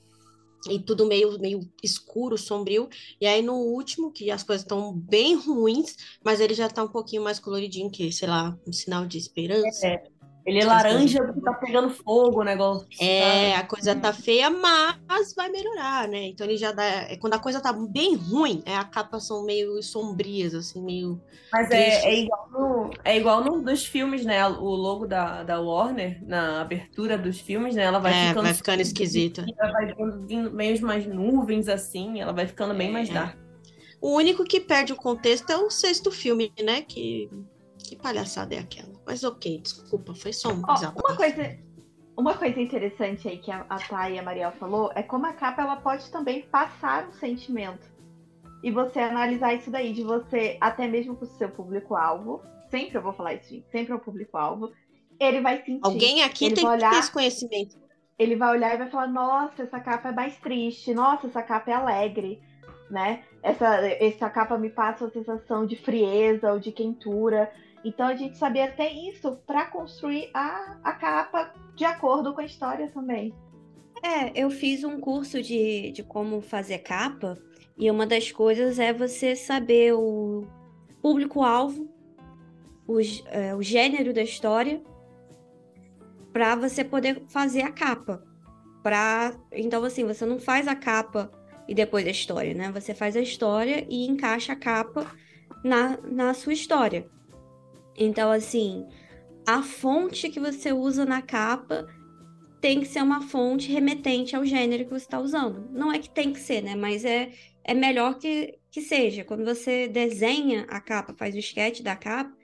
E 0.70 0.80
tudo 0.80 1.06
meio, 1.06 1.40
meio 1.40 1.60
escuro, 1.84 2.38
sombrio. 2.38 2.90
E 3.22 3.28
aí 3.28 3.42
no 3.42 3.56
último, 3.56 4.12
que 4.12 4.32
as 4.32 4.44
coisas 4.44 4.64
estão 4.64 4.94
bem 4.94 5.36
ruins, 5.40 5.96
mas 6.24 6.40
ele 6.40 6.54
já 6.54 6.68
tá 6.68 6.84
um 6.84 6.88
pouquinho 6.88 7.24
mais 7.24 7.40
coloridinho, 7.40 7.90
que, 7.92 8.12
sei 8.12 8.28
lá, 8.28 8.58
um 8.66 8.74
sinal 8.74 9.06
de 9.06 9.18
esperança. 9.18 9.88
É. 9.88 10.15
Ele 10.46 10.60
é 10.60 10.66
laranja 10.66 11.24
porque 11.24 11.42
tá 11.42 11.54
pegando 11.56 11.90
fogo 11.90 12.42
o 12.42 12.44
negócio. 12.44 12.88
É, 13.02 13.52
sabe? 13.52 13.54
a 13.54 13.68
coisa 13.68 13.96
tá 13.96 14.14
feia, 14.14 14.50
mas 14.52 15.34
vai 15.36 15.50
melhorar, 15.50 16.08
né? 16.08 16.28
Então 16.28 16.46
ele 16.46 16.56
já 16.56 16.72
dá. 16.72 16.84
é, 16.84 17.18
Quando 17.18 17.34
a 17.34 17.40
coisa 17.40 17.60
tá 17.60 17.74
bem 17.74 18.16
ruim, 18.16 18.62
é, 18.64 18.76
a 18.76 18.84
capa 18.84 19.20
são 19.20 19.44
meio 19.44 19.82
sombrias, 19.82 20.54
assim, 20.54 20.84
meio. 20.84 21.20
Mas 21.52 21.72
é, 21.72 22.06
é 22.06 22.20
igual, 22.20 22.50
no, 22.52 22.92
é 23.04 23.18
igual 23.18 23.44
no, 23.44 23.62
dos 23.62 23.86
filmes, 23.86 24.24
né? 24.24 24.48
O 24.48 24.70
logo 24.76 25.08
da, 25.08 25.42
da 25.42 25.60
Warner, 25.60 26.24
na 26.24 26.62
abertura 26.62 27.18
dos 27.18 27.40
filmes, 27.40 27.74
né? 27.76 27.84
Ela 27.84 27.98
vai 27.98 28.14
é, 28.14 28.28
ficando. 28.28 28.44
vai 28.44 28.54
ficando 28.54 28.82
esquisita. 28.82 29.46
Ela 29.60 29.72
vai 29.72 29.96
vindo, 30.28 30.52
meio 30.52 30.78
umas 30.78 31.08
nuvens 31.08 31.68
assim, 31.68 32.22
ela 32.22 32.32
vai 32.32 32.46
ficando 32.46 32.76
bem 32.76 32.92
mais 32.92 33.10
É. 33.10 33.14
dark. 33.14 33.38
O 34.00 34.16
único 34.16 34.44
que 34.44 34.60
perde 34.60 34.94
o 34.94 34.96
contexto 34.96 35.50
é 35.50 35.58
o 35.58 35.72
sexto 35.72 36.12
filme, 36.12 36.52
né? 36.64 36.82
Que, 36.84 37.28
que 37.88 37.96
palhaçada 37.96 38.56
é 38.56 38.60
aquela? 38.60 38.94
Mas 39.06 39.24
ok, 39.24 39.60
desculpa, 39.62 40.14
foi 40.14 40.34
só 40.34 40.50
um 40.50 40.62
desabafo. 40.62 41.00
uma 41.08 41.16
coisa, 41.18 41.58
uma 42.18 42.34
coisa 42.38 42.60
interessante 42.60 43.28
aí 43.28 43.38
que 43.38 43.52
a, 43.52 43.66
a 43.70 43.78
Thay 43.78 44.16
e 44.16 44.20
a 44.20 44.24
Mariel 44.24 44.52
falou 44.54 44.92
é 44.96 45.04
como 45.04 45.26
a 45.26 45.34
capa 45.34 45.62
ela 45.62 45.76
pode 45.78 46.10
também 46.12 46.44
passar 46.44 47.08
um 47.08 47.14
sentimento. 47.14 47.94
E 48.64 48.72
você 48.72 49.00
analisar 49.00 49.54
isso 49.54 49.70
daí, 49.70 49.94
de 49.94 50.04
você, 50.04 50.58
até 50.60 50.88
mesmo 50.88 51.16
pro 51.16 51.28
seu 51.28 51.50
público-alvo, 51.50 52.42
sempre 52.72 52.98
eu 52.98 53.02
vou 53.02 53.14
falar 53.14 53.36
isso, 53.36 53.50
gente, 53.50 53.68
sempre 53.72 53.94
é 53.94 53.96
o 53.96 54.00
público-alvo, 54.00 54.72
ele 55.20 55.40
vai 55.42 55.58
sentir. 55.64 55.80
Alguém 55.84 56.24
aqui 56.24 56.46
Ele 56.46 56.56
tem 56.56 56.64
vai 56.66 56.76
que 56.78 56.82
ter 56.82 56.88
olhar- 56.90 57.00
esse 57.00 57.12
conhecimento. 57.12 57.78
ele 58.18 58.36
vai 58.36 58.50
olhar 58.52 58.74
e 58.74 58.78
vai 58.78 58.90
falar: 58.90 59.08
Nossa, 59.08 59.62
essa 59.64 59.80
capa 59.80 60.10
é 60.10 60.12
mais 60.12 60.36
triste, 60.38 60.94
nossa, 60.94 61.28
essa 61.28 61.44
capa 61.44 61.70
é 61.70 61.74
alegre, 61.76 62.42
né? 62.90 63.24
Essa, 63.44 63.86
essa 63.88 64.30
capa 64.32 64.58
me 64.58 64.70
passa 64.72 65.04
uma 65.06 65.12
sensação 65.12 65.66
de 65.66 65.76
frieza 65.76 66.52
ou 66.52 66.60
de 66.60 66.72
quentura. 66.72 67.52
Então 67.86 68.08
a 68.08 68.16
gente 68.16 68.36
saber 68.36 68.62
até 68.62 68.92
isso 68.92 69.38
para 69.46 69.68
construir 69.68 70.32
a, 70.34 70.80
a 70.84 70.92
capa 70.94 71.54
de 71.76 71.86
acordo 71.86 72.34
com 72.34 72.42
a 72.42 72.46
história 72.46 72.90
também. 72.92 73.32
É, 74.04 74.32
eu 74.36 74.50
fiz 74.50 74.84
um 74.84 75.00
curso 75.00 75.40
de, 75.42 75.92
de 75.92 76.02
como 76.04 76.42
fazer 76.42 76.80
capa, 76.80 77.38
e 77.78 77.90
uma 77.92 78.08
das 78.08 78.32
coisas 78.32 78.80
é 78.80 78.92
você 78.92 79.36
saber 79.36 79.94
o 79.94 80.48
público-alvo, 81.02 81.88
o, 82.88 83.00
é, 83.28 83.54
o 83.54 83.62
gênero 83.62 84.14
da 84.14 84.24
história, 84.24 84.82
para 86.34 86.56
você 86.56 86.84
poder 86.84 87.24
fazer 87.28 87.62
a 87.62 87.72
capa. 87.72 88.24
Pra... 88.82 89.34
Então, 89.52 89.84
assim, 89.84 90.06
você 90.06 90.26
não 90.26 90.40
faz 90.40 90.68
a 90.68 90.76
capa 90.76 91.32
e 91.68 91.76
depois 91.76 92.06
a 92.08 92.12
história, 92.12 92.54
né? 92.54 92.72
Você 92.72 92.94
faz 92.94 93.16
a 93.16 93.22
história 93.22 93.86
e 93.90 94.08
encaixa 94.08 94.54
a 94.54 94.56
capa 94.56 95.06
na, 95.64 95.98
na 96.04 96.34
sua 96.34 96.54
história. 96.54 97.10
Então, 97.98 98.32
assim, 98.32 98.86
a 99.46 99.62
fonte 99.62 100.30
que 100.30 100.40
você 100.40 100.74
usa 100.74 101.06
na 101.06 101.22
capa 101.22 101.88
tem 102.60 102.80
que 102.80 102.88
ser 102.88 103.04
uma 103.04 103.22
fonte 103.22 103.72
remetente 103.72 104.36
ao 104.36 104.44
gênero 104.44 104.86
que 104.86 104.90
você 104.90 105.06
está 105.06 105.20
usando. 105.20 105.70
Não 105.72 105.92
é 105.92 106.00
que 106.00 106.10
tem 106.10 106.34
que 106.34 106.40
ser, 106.40 106.62
né? 106.62 106.76
Mas 106.76 107.06
é, 107.06 107.32
é 107.64 107.74
melhor 107.74 108.18
que, 108.18 108.58
que 108.72 108.82
seja. 108.82 109.24
Quando 109.24 109.46
você 109.46 109.88
desenha 109.88 110.66
a 110.68 110.82
capa, 110.82 111.14
faz 111.14 111.36
o 111.36 111.40
sketch 111.40 111.82
da 111.82 111.96
capa, 111.96 112.36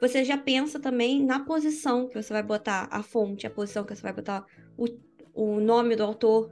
você 0.00 0.24
já 0.24 0.38
pensa 0.38 0.80
também 0.80 1.22
na 1.22 1.40
posição 1.40 2.08
que 2.08 2.14
você 2.14 2.32
vai 2.32 2.42
botar 2.42 2.88
a 2.90 3.02
fonte, 3.02 3.46
a 3.46 3.50
posição 3.50 3.84
que 3.84 3.94
você 3.94 4.02
vai 4.02 4.12
botar 4.12 4.46
o, 4.76 4.86
o 5.34 5.60
nome 5.60 5.96
do 5.96 6.02
autor. 6.02 6.50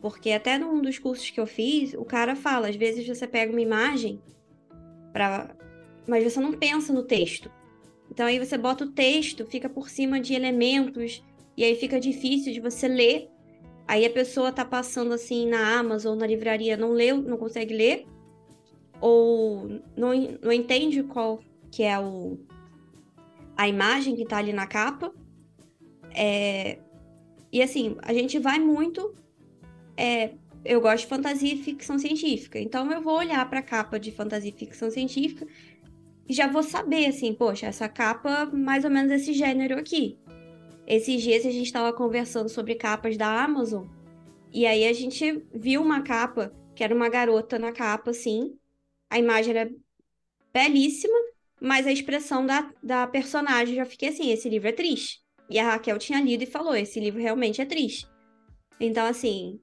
Porque 0.00 0.32
até 0.32 0.58
num 0.58 0.80
dos 0.80 0.98
cursos 0.98 1.30
que 1.30 1.38
eu 1.38 1.46
fiz, 1.46 1.94
o 1.94 2.04
cara 2.04 2.34
fala, 2.34 2.68
às 2.68 2.76
vezes 2.76 3.06
você 3.06 3.26
pega 3.26 3.52
uma 3.52 3.60
imagem, 3.60 4.20
pra... 5.12 5.54
mas 6.08 6.24
você 6.24 6.40
não 6.40 6.52
pensa 6.52 6.92
no 6.92 7.02
texto. 7.02 7.48
Então 8.10 8.26
aí 8.26 8.38
você 8.38 8.58
bota 8.58 8.84
o 8.84 8.90
texto, 8.90 9.46
fica 9.46 9.68
por 9.68 9.88
cima 9.88 10.20
de 10.20 10.34
elementos 10.34 11.22
e 11.56 11.64
aí 11.64 11.76
fica 11.76 12.00
difícil 12.00 12.52
de 12.52 12.60
você 12.60 12.88
ler. 12.88 13.28
Aí 13.86 14.04
a 14.04 14.10
pessoa 14.10 14.52
tá 14.52 14.64
passando 14.64 15.12
assim 15.12 15.48
na 15.48 15.78
Amazon, 15.78 16.18
na 16.18 16.26
livraria, 16.26 16.76
não 16.76 16.92
leu, 16.92 17.20
não 17.22 17.36
consegue 17.36 17.74
ler, 17.74 18.06
ou 19.00 19.68
não, 19.96 20.12
não 20.42 20.52
entende 20.52 21.02
qual 21.02 21.40
que 21.70 21.82
é 21.82 21.98
o, 21.98 22.38
a 23.56 23.68
imagem 23.68 24.14
que 24.14 24.24
tá 24.24 24.38
ali 24.38 24.52
na 24.52 24.66
capa. 24.66 25.12
É, 26.14 26.78
e 27.52 27.62
assim, 27.62 27.96
a 28.02 28.12
gente 28.12 28.38
vai 28.38 28.58
muito. 28.58 29.14
é, 29.96 30.34
eu 30.64 30.80
gosto 30.80 31.04
de 31.04 31.06
fantasia 31.06 31.54
e 31.54 31.62
ficção 31.62 31.98
científica, 31.98 32.60
então 32.60 32.90
eu 32.92 33.00
vou 33.00 33.16
olhar 33.16 33.48
para 33.48 33.60
a 33.60 33.62
capa 33.62 33.98
de 33.98 34.12
fantasia 34.12 34.50
e 34.50 34.58
ficção 34.58 34.90
científica 34.90 35.46
já 36.32 36.46
vou 36.46 36.62
saber, 36.62 37.06
assim, 37.06 37.34
poxa, 37.34 37.66
essa 37.66 37.88
capa, 37.88 38.46
mais 38.46 38.84
ou 38.84 38.90
menos 38.90 39.10
esse 39.10 39.32
gênero 39.32 39.78
aqui. 39.78 40.18
Esses 40.86 41.22
dias 41.22 41.46
a 41.46 41.50
gente 41.50 41.66
estava 41.66 41.92
conversando 41.92 42.48
sobre 42.48 42.74
capas 42.74 43.16
da 43.16 43.42
Amazon, 43.42 43.86
e 44.52 44.66
aí 44.66 44.86
a 44.86 44.92
gente 44.92 45.44
viu 45.54 45.80
uma 45.80 46.02
capa, 46.02 46.52
que 46.74 46.82
era 46.82 46.94
uma 46.94 47.08
garota 47.08 47.58
na 47.58 47.72
capa, 47.72 48.10
assim. 48.10 48.56
A 49.08 49.18
imagem 49.18 49.56
era 49.56 49.70
belíssima, 50.52 51.16
mas 51.60 51.86
a 51.86 51.92
expressão 51.92 52.44
da, 52.44 52.72
da 52.82 53.06
personagem 53.06 53.76
já 53.76 53.84
fiquei 53.84 54.08
assim: 54.08 54.30
esse 54.30 54.48
livro 54.48 54.68
é 54.68 54.72
triste. 54.72 55.20
E 55.48 55.58
a 55.58 55.72
Raquel 55.72 55.98
tinha 55.98 56.20
lido 56.20 56.42
e 56.42 56.46
falou: 56.46 56.74
esse 56.74 56.98
livro 56.98 57.20
realmente 57.20 57.60
é 57.60 57.64
triste. 57.64 58.08
Então, 58.80 59.06
assim, 59.06 59.60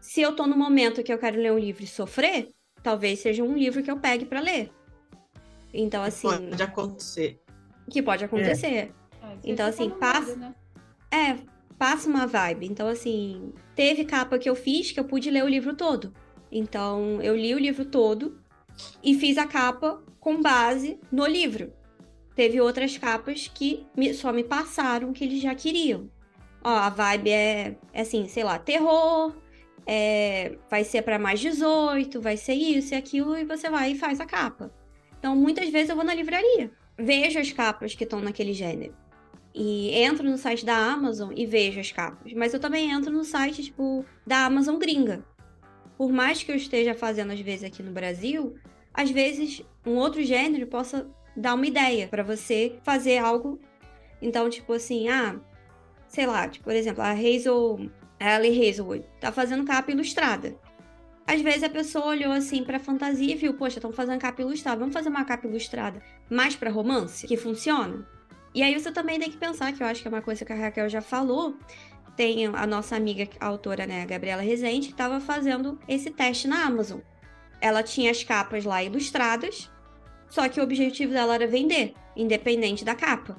se 0.00 0.20
eu 0.20 0.34
tô 0.34 0.46
no 0.46 0.56
momento 0.56 1.02
que 1.02 1.12
eu 1.12 1.18
quero 1.18 1.40
ler 1.40 1.52
um 1.52 1.58
livro 1.58 1.84
e 1.84 1.86
sofrer, 1.86 2.50
talvez 2.82 3.20
seja 3.20 3.44
um 3.44 3.56
livro 3.56 3.82
que 3.82 3.90
eu 3.90 3.98
pegue 3.98 4.24
para 4.24 4.40
ler. 4.40 4.70
Então, 5.76 6.02
assim. 6.02 6.28
Pode 6.28 6.62
acontecer. 6.62 7.40
Que 7.90 8.02
pode 8.02 8.24
acontecer. 8.24 8.92
É, 9.22 9.36
Então, 9.44 9.66
você 9.66 9.82
assim, 9.82 9.88
tá 9.90 9.94
no 9.94 10.00
passa- 10.00 10.36
né? 10.36 10.54
É, 11.10 11.36
passa 11.78 12.08
uma 12.08 12.26
vibe. 12.26 12.66
Então, 12.66 12.88
assim, 12.88 13.52
teve 13.74 14.04
capa 14.04 14.38
que 14.38 14.48
eu 14.48 14.54
fiz 14.56 14.92
que 14.92 14.98
eu 15.00 15.04
pude 15.04 15.30
ler 15.30 15.44
o 15.44 15.48
livro 15.48 15.74
todo. 15.76 16.12
Então, 16.50 17.20
eu 17.22 17.36
li 17.36 17.54
o 17.54 17.58
livro 17.58 17.84
todo 17.84 18.38
e 19.02 19.14
fiz 19.14 19.36
a 19.38 19.46
capa 19.46 20.02
com 20.20 20.40
base 20.40 20.98
no 21.12 21.26
livro. 21.26 21.72
Teve 22.34 22.60
outras 22.60 22.96
capas 22.98 23.50
que 23.52 23.86
me- 23.96 24.12
só 24.14 24.32
me 24.32 24.44
passaram 24.44 25.12
que 25.12 25.24
eles 25.24 25.40
já 25.40 25.54
queriam. 25.54 26.10
Ó, 26.62 26.68
a 26.70 26.88
vibe 26.88 27.30
é, 27.30 27.76
é 27.92 28.00
assim, 28.02 28.26
sei 28.28 28.42
lá, 28.44 28.58
terror, 28.58 29.34
é, 29.86 30.58
vai 30.68 30.82
ser 30.84 31.02
para 31.02 31.18
mais 31.18 31.38
18, 31.40 32.20
vai 32.20 32.36
ser 32.36 32.54
isso 32.54 32.92
e 32.92 32.96
aquilo, 32.96 33.36
e 33.36 33.44
você 33.44 33.70
vai 33.70 33.92
e 33.92 33.98
faz 33.98 34.20
a 34.20 34.26
capa. 34.26 34.70
Então, 35.26 35.34
muitas 35.34 35.68
vezes 35.70 35.90
eu 35.90 35.96
vou 35.96 36.04
na 36.04 36.14
livraria, 36.14 36.70
vejo 36.96 37.40
as 37.40 37.50
capas 37.50 37.96
que 37.96 38.04
estão 38.04 38.20
naquele 38.20 38.52
gênero 38.52 38.94
e 39.52 39.90
entro 39.92 40.22
no 40.22 40.38
site 40.38 40.64
da 40.64 40.76
Amazon 40.76 41.32
e 41.34 41.44
vejo 41.44 41.80
as 41.80 41.90
capas. 41.90 42.32
Mas 42.32 42.54
eu 42.54 42.60
também 42.60 42.92
entro 42.92 43.10
no 43.10 43.24
site, 43.24 43.64
tipo, 43.64 44.04
da 44.24 44.44
Amazon 44.44 44.78
gringa. 44.78 45.26
Por 45.98 46.12
mais 46.12 46.44
que 46.44 46.52
eu 46.52 46.54
esteja 46.54 46.94
fazendo, 46.94 47.32
às 47.32 47.40
vezes, 47.40 47.64
aqui 47.64 47.82
no 47.82 47.90
Brasil, 47.90 48.54
às 48.94 49.10
vezes 49.10 49.64
um 49.84 49.96
outro 49.96 50.22
gênero 50.22 50.68
possa 50.68 51.10
dar 51.36 51.54
uma 51.54 51.66
ideia 51.66 52.06
para 52.06 52.22
você 52.22 52.78
fazer 52.84 53.18
algo. 53.18 53.58
Então, 54.22 54.48
tipo 54.48 54.74
assim, 54.74 55.08
ah, 55.08 55.40
sei 56.06 56.24
lá, 56.24 56.46
tipo, 56.46 56.66
por 56.66 56.72
exemplo, 56.72 57.02
a 57.02 57.10
Hazel, 57.10 57.90
a 58.20 58.36
Ellie 58.36 58.68
Hazelwood, 58.68 59.04
tá 59.20 59.32
fazendo 59.32 59.64
capa 59.64 59.90
ilustrada. 59.90 60.56
Às 61.26 61.40
vezes 61.40 61.64
a 61.64 61.68
pessoa 61.68 62.06
olhou 62.06 62.32
assim 62.32 62.62
pra 62.62 62.78
fantasia 62.78 63.32
e 63.32 63.36
viu, 63.36 63.54
poxa, 63.54 63.78
estão 63.78 63.92
fazendo 63.92 64.20
capa 64.20 64.42
ilustrada, 64.42 64.78
vamos 64.78 64.94
fazer 64.94 65.08
uma 65.08 65.24
capa 65.24 65.46
ilustrada 65.46 66.00
mais 66.30 66.54
pra 66.54 66.70
romance, 66.70 67.26
que 67.26 67.36
funciona? 67.36 68.06
E 68.54 68.62
aí 68.62 68.72
você 68.78 68.92
também 68.92 69.18
tem 69.18 69.30
que 69.30 69.36
pensar, 69.36 69.72
que 69.72 69.82
eu 69.82 69.86
acho 69.86 70.02
que 70.02 70.08
é 70.08 70.10
uma 70.10 70.22
coisa 70.22 70.44
que 70.44 70.52
a 70.52 70.56
Raquel 70.56 70.88
já 70.88 71.00
falou, 71.00 71.56
tem 72.16 72.46
a 72.46 72.66
nossa 72.66 72.96
amiga 72.96 73.28
a 73.40 73.46
autora, 73.46 73.86
né, 73.86 74.02
a 74.02 74.06
Gabriela 74.06 74.40
Rezende, 74.40 74.86
que 74.86 74.94
estava 74.94 75.20
fazendo 75.20 75.78
esse 75.88 76.10
teste 76.10 76.46
na 76.46 76.64
Amazon. 76.64 77.00
Ela 77.60 77.82
tinha 77.82 78.10
as 78.10 78.22
capas 78.22 78.64
lá 78.64 78.82
ilustradas, 78.82 79.70
só 80.30 80.48
que 80.48 80.60
o 80.60 80.62
objetivo 80.62 81.12
dela 81.12 81.34
era 81.34 81.46
vender, 81.46 81.94
independente 82.16 82.84
da 82.84 82.94
capa. 82.94 83.36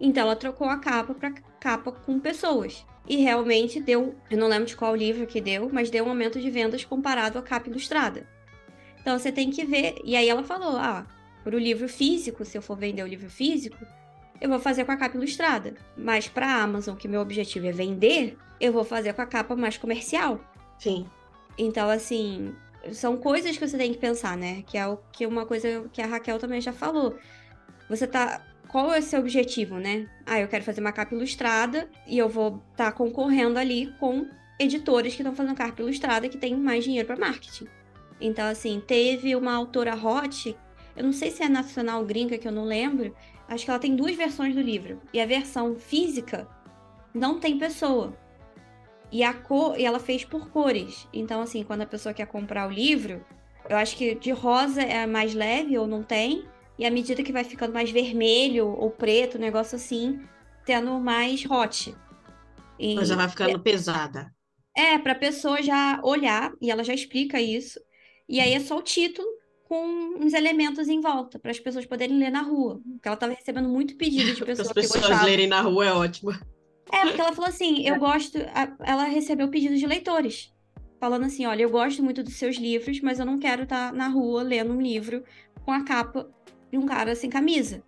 Então 0.00 0.22
ela 0.22 0.34
trocou 0.34 0.68
a 0.68 0.78
capa 0.78 1.14
para 1.14 1.32
capa 1.60 1.92
com 1.92 2.18
pessoas. 2.18 2.84
E 3.08 3.16
realmente 3.16 3.80
deu, 3.80 4.14
eu 4.30 4.38
não 4.38 4.46
lembro 4.46 4.66
de 4.66 4.76
qual 4.76 4.94
livro 4.94 5.26
que 5.26 5.40
deu, 5.40 5.68
mas 5.72 5.90
deu 5.90 6.04
um 6.04 6.10
aumento 6.10 6.40
de 6.40 6.50
vendas 6.50 6.84
comparado 6.84 7.38
à 7.38 7.42
capa 7.42 7.68
ilustrada. 7.68 8.26
Então 9.00 9.18
você 9.18 9.32
tem 9.32 9.50
que 9.50 9.64
ver. 9.64 9.96
E 10.04 10.14
aí 10.14 10.28
ela 10.28 10.42
falou: 10.42 10.76
ah, 10.76 11.06
para 11.42 11.56
o 11.56 11.58
livro 11.58 11.88
físico, 11.88 12.44
se 12.44 12.56
eu 12.56 12.62
for 12.62 12.76
vender 12.76 13.02
o 13.02 13.06
livro 13.06 13.30
físico, 13.30 13.78
eu 14.40 14.48
vou 14.48 14.58
fazer 14.58 14.84
com 14.84 14.92
a 14.92 14.96
capa 14.96 15.16
ilustrada. 15.16 15.74
Mas 15.96 16.28
para 16.28 16.46
a 16.46 16.62
Amazon, 16.62 16.96
que 16.96 17.08
meu 17.08 17.20
objetivo 17.20 17.66
é 17.66 17.72
vender, 17.72 18.36
eu 18.60 18.72
vou 18.72 18.84
fazer 18.84 19.12
com 19.14 19.22
a 19.22 19.26
capa 19.26 19.56
mais 19.56 19.76
comercial. 19.76 20.40
Sim. 20.78 21.06
Então, 21.58 21.90
assim, 21.90 22.54
são 22.92 23.16
coisas 23.16 23.56
que 23.56 23.66
você 23.66 23.76
tem 23.76 23.92
que 23.92 23.98
pensar, 23.98 24.36
né? 24.36 24.62
Que 24.66 24.78
é 24.78 24.86
o 24.86 24.98
que 25.12 25.26
uma 25.26 25.44
coisa 25.44 25.88
que 25.92 26.00
a 26.00 26.06
Raquel 26.06 26.38
também 26.38 26.60
já 26.60 26.72
falou. 26.72 27.18
Você 27.88 28.06
tá. 28.06 28.46
Qual 28.70 28.92
é 28.92 29.00
o 29.00 29.02
seu 29.02 29.18
objetivo, 29.18 29.78
né? 29.78 30.06
Ah, 30.24 30.38
eu 30.38 30.46
quero 30.46 30.62
fazer 30.62 30.80
uma 30.80 30.92
capa 30.92 31.12
ilustrada 31.12 31.90
e 32.06 32.16
eu 32.16 32.28
vou 32.28 32.62
estar 32.70 32.86
tá 32.86 32.92
concorrendo 32.92 33.58
ali 33.58 33.92
com 33.98 34.28
editores 34.60 35.16
que 35.16 35.22
estão 35.22 35.34
fazendo 35.34 35.56
capa 35.56 35.82
ilustrada 35.82 36.28
que 36.28 36.38
tem 36.38 36.56
mais 36.56 36.84
dinheiro 36.84 37.04
para 37.04 37.16
marketing. 37.16 37.66
Então, 38.20 38.46
assim, 38.46 38.80
teve 38.86 39.34
uma 39.34 39.54
autora 39.54 39.96
hot, 39.96 40.56
eu 40.94 41.02
não 41.02 41.12
sei 41.12 41.32
se 41.32 41.42
é 41.42 41.48
nacional 41.48 42.04
gringa, 42.04 42.38
que 42.38 42.46
eu 42.46 42.52
não 42.52 42.64
lembro, 42.64 43.12
acho 43.48 43.64
que 43.64 43.70
ela 43.70 43.80
tem 43.80 43.96
duas 43.96 44.14
versões 44.14 44.54
do 44.54 44.60
livro. 44.60 45.00
E 45.12 45.20
a 45.20 45.26
versão 45.26 45.74
física 45.74 46.46
não 47.12 47.40
tem 47.40 47.58
pessoa. 47.58 48.16
E 49.10 49.24
a 49.24 49.34
cor, 49.34 49.80
e 49.80 49.84
ela 49.84 49.98
fez 49.98 50.24
por 50.24 50.48
cores. 50.50 51.08
Então, 51.12 51.40
assim, 51.40 51.64
quando 51.64 51.82
a 51.82 51.86
pessoa 51.86 52.14
quer 52.14 52.26
comprar 52.26 52.68
o 52.68 52.70
livro, 52.70 53.24
eu 53.68 53.76
acho 53.76 53.96
que 53.96 54.14
de 54.14 54.30
rosa 54.30 54.80
é 54.80 55.06
mais 55.06 55.34
leve 55.34 55.76
ou 55.76 55.88
não 55.88 56.04
tem. 56.04 56.44
E 56.80 56.86
à 56.86 56.90
medida 56.90 57.22
que 57.22 57.32
vai 57.32 57.44
ficando 57.44 57.74
mais 57.74 57.90
vermelho 57.90 58.66
ou 58.68 58.90
preto, 58.90 59.36
um 59.36 59.40
negócio 59.40 59.76
assim, 59.76 60.18
tendo 60.64 60.98
mais 60.98 61.44
hot. 61.44 61.94
E, 62.78 62.94
Mas 62.94 63.08
já 63.08 63.16
vai 63.16 63.28
ficando 63.28 63.60
pesada. 63.60 64.34
é, 64.74 64.98
pra 64.98 65.14
pessoa 65.14 65.62
já 65.62 66.00
olhar, 66.02 66.52
e 66.60 66.70
ela 66.70 66.82
já 66.82 66.94
explica 66.94 67.40
isso. 67.40 67.78
E 68.26 68.40
aí 68.40 68.54
é 68.54 68.60
só 68.60 68.78
o 68.78 68.82
título 68.82 69.28
com 69.64 69.84
uns 70.18 70.32
elementos 70.32 70.88
em 70.88 71.00
volta, 71.00 71.38
para 71.38 71.50
as 71.50 71.60
pessoas 71.60 71.84
poderem 71.86 72.18
ler 72.18 72.30
na 72.30 72.40
rua. 72.42 72.80
Porque 72.94 73.06
ela 73.08 73.16
tava 73.16 73.34
recebendo 73.34 73.68
muito 73.68 73.96
pedido 73.96 74.32
de 74.32 74.40
As 74.42 74.46
pessoas 74.46 74.68
que 74.68 74.74
pessoas 74.74 75.00
gostavam. 75.02 75.26
lerem 75.26 75.46
na 75.46 75.60
rua 75.60 75.86
é 75.86 75.92
ótimo. 75.92 76.32
É, 76.92 77.02
porque 77.06 77.20
ela 77.20 77.32
falou 77.32 77.48
assim, 77.48 77.86
eu 77.86 77.96
gosto. 77.98 78.38
a- 78.54 78.74
Ela 78.84 79.04
recebeu 79.04 79.48
pedidos 79.48 79.78
de 79.78 79.86
leitores. 79.86 80.52
Falando 80.98 81.24
assim, 81.26 81.46
olha, 81.46 81.62
eu 81.62 81.70
gosto 81.70 82.02
muito 82.02 82.22
dos 82.22 82.34
seus 82.34 82.56
livros, 82.56 83.00
mas 83.00 83.18
eu 83.18 83.26
não 83.26 83.38
quero 83.38 83.62
estar 83.62 83.92
na 83.92 84.08
rua 84.08 84.42
lendo 84.42 84.72
um 84.72 84.80
livro 84.80 85.22
com 85.64 85.72
a 85.72 85.84
capa 85.84 86.30
de 86.70 86.78
um 86.78 86.86
cara 86.86 87.14
sem 87.14 87.28
camisa. 87.28 87.82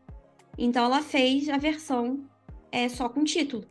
Então 0.58 0.84
ela 0.84 1.02
fez 1.02 1.48
a 1.48 1.56
versão 1.56 2.24
é, 2.70 2.88
só 2.88 3.08
com 3.08 3.24
título. 3.24 3.64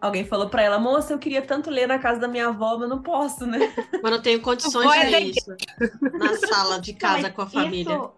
Alguém 0.00 0.24
falou 0.24 0.48
pra 0.48 0.62
ela, 0.62 0.78
moça, 0.78 1.12
eu 1.12 1.18
queria 1.18 1.42
tanto 1.42 1.70
ler 1.70 1.88
na 1.88 1.98
casa 1.98 2.20
da 2.20 2.28
minha 2.28 2.48
avó, 2.48 2.76
mas 2.78 2.88
não 2.88 3.02
posso, 3.02 3.46
né? 3.46 3.58
Mas 4.02 4.12
não 4.12 4.20
tenho 4.20 4.40
condições 4.40 4.94
é 4.94 5.04
ler 5.08 5.20
isso. 5.20 5.56
Na 6.12 6.36
sala 6.36 6.78
de 6.78 6.92
casa 6.92 7.22
Mas 7.22 7.32
com 7.32 7.42
a 7.42 7.46
família. 7.46 7.94
Isso, 7.94 8.12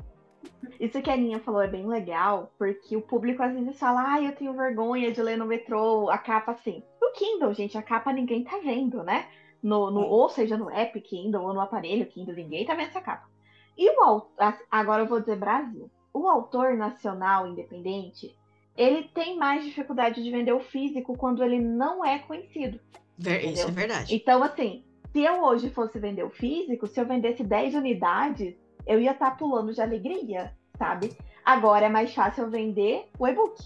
isso 0.80 1.02
que 1.02 1.08
a 1.08 1.14
Aninha 1.14 1.38
falou 1.38 1.62
é 1.62 1.68
bem 1.68 1.86
legal, 1.86 2.52
porque 2.58 2.96
o 2.96 3.00
público 3.00 3.42
às 3.42 3.54
vezes 3.54 3.78
fala, 3.78 4.14
ah, 4.14 4.20
eu 4.20 4.34
tenho 4.34 4.52
vergonha 4.54 5.12
de 5.12 5.22
ler 5.22 5.38
no 5.38 5.46
metrô, 5.46 6.10
a 6.10 6.18
capa 6.18 6.52
assim. 6.52 6.82
No 7.00 7.12
Kindle, 7.12 7.54
gente, 7.54 7.78
a 7.78 7.82
capa 7.82 8.12
ninguém 8.12 8.42
tá 8.42 8.58
vendo, 8.58 9.02
né? 9.04 9.26
No, 9.62 9.90
no, 9.90 10.00
ou 10.00 10.28
seja, 10.28 10.56
no 10.56 10.70
app 10.70 11.00
Kindle 11.00 11.42
ou 11.42 11.54
no 11.54 11.60
aparelho 11.60 12.06
Kindle, 12.06 12.34
ninguém 12.34 12.66
tá 12.66 12.74
vendo 12.74 12.88
essa 12.88 13.00
capa. 13.00 13.28
E 13.76 13.88
o 13.88 14.22
agora 14.70 15.02
eu 15.02 15.06
vou 15.06 15.20
dizer 15.20 15.36
Brasil. 15.36 15.88
O 16.18 16.26
autor 16.28 16.74
nacional 16.76 17.46
independente, 17.46 18.34
ele 18.76 19.04
tem 19.14 19.36
mais 19.36 19.64
dificuldade 19.64 20.22
de 20.22 20.30
vender 20.30 20.52
o 20.52 20.58
físico 20.60 21.16
quando 21.16 21.44
ele 21.44 21.60
não 21.60 22.04
é 22.04 22.18
conhecido. 22.18 22.80
Ver- 23.16 23.44
Isso 23.44 23.68
é 23.68 23.70
verdade. 23.70 24.14
Então, 24.16 24.42
assim, 24.42 24.82
se 25.12 25.20
eu 25.20 25.42
hoje 25.44 25.70
fosse 25.70 25.98
vender 25.98 26.24
o 26.24 26.30
físico, 26.30 26.86
se 26.88 27.00
eu 27.00 27.06
vendesse 27.06 27.44
10 27.44 27.74
unidades, 27.74 28.54
eu 28.86 29.00
ia 29.00 29.12
estar 29.12 29.36
pulando 29.36 29.72
de 29.72 29.80
alegria, 29.80 30.52
sabe? 30.76 31.16
Agora 31.44 31.86
é 31.86 31.88
mais 31.88 32.12
fácil 32.12 32.44
eu 32.44 32.50
vender 32.50 33.08
o 33.18 33.26
e-book. 33.26 33.56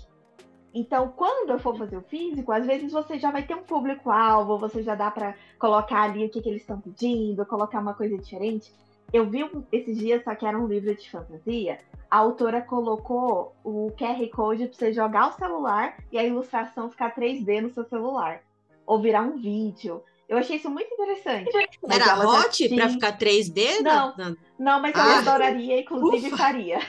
Então, 0.75 1.09
quando 1.17 1.51
eu 1.51 1.59
for 1.59 1.77
fazer 1.77 1.97
o 1.97 2.03
físico, 2.03 2.51
às 2.53 2.65
vezes 2.67 2.93
você 2.93 3.19
já 3.19 3.31
vai 3.31 3.43
ter 3.43 3.55
um 3.55 3.63
público-alvo, 3.63 4.59
você 4.59 4.83
já 4.83 4.95
dá 4.95 5.11
para 5.11 5.35
colocar 5.59 6.03
ali 6.03 6.25
o 6.27 6.31
que, 6.31 6.41
que 6.41 6.49
eles 6.49 6.63
estão 6.63 6.81
pedindo, 6.81 7.45
colocar 7.47 7.79
uma 7.81 7.95
coisa 7.95 8.17
diferente. 8.17 8.73
Eu 9.13 9.29
vi 9.29 9.41
esses 9.71 9.99
dias, 9.99 10.25
só 10.25 10.35
que 10.35 10.47
era 10.47 10.59
um 10.59 10.67
livro 10.67 10.95
de 10.95 11.11
fantasia, 11.11 11.79
a 12.13 12.19
autora 12.19 12.61
colocou 12.61 13.57
o 13.65 13.91
QR 13.99 14.29
Code 14.29 14.67
para 14.67 14.77
você 14.77 14.93
jogar 14.93 15.29
o 15.31 15.33
celular 15.33 15.97
e 16.13 16.19
a 16.19 16.23
ilustração 16.23 16.91
ficar 16.91 17.15
3D 17.15 17.63
no 17.63 17.71
seu 17.71 17.85
celular. 17.89 18.43
Ou 18.85 19.01
virar 19.01 19.23
um 19.23 19.39
vídeo. 19.39 20.03
Eu 20.29 20.37
achei 20.37 20.57
isso 20.57 20.69
muito 20.69 20.93
interessante. 20.93 21.51
Era 21.89 22.19
hot 22.29 22.69
tinha- 22.69 22.91
ficar 22.91 23.13
3D? 23.17 23.81
Não. 23.81 24.15
Na- 24.15 24.15
na- 24.31 24.37
Não, 24.59 24.83
mas 24.83 24.95
eu 24.95 25.01
Ah, 25.01 25.19
adoraria, 25.21 25.81
inclusive 25.81 26.27
ufa. 26.27 26.37
faria. 26.37 26.81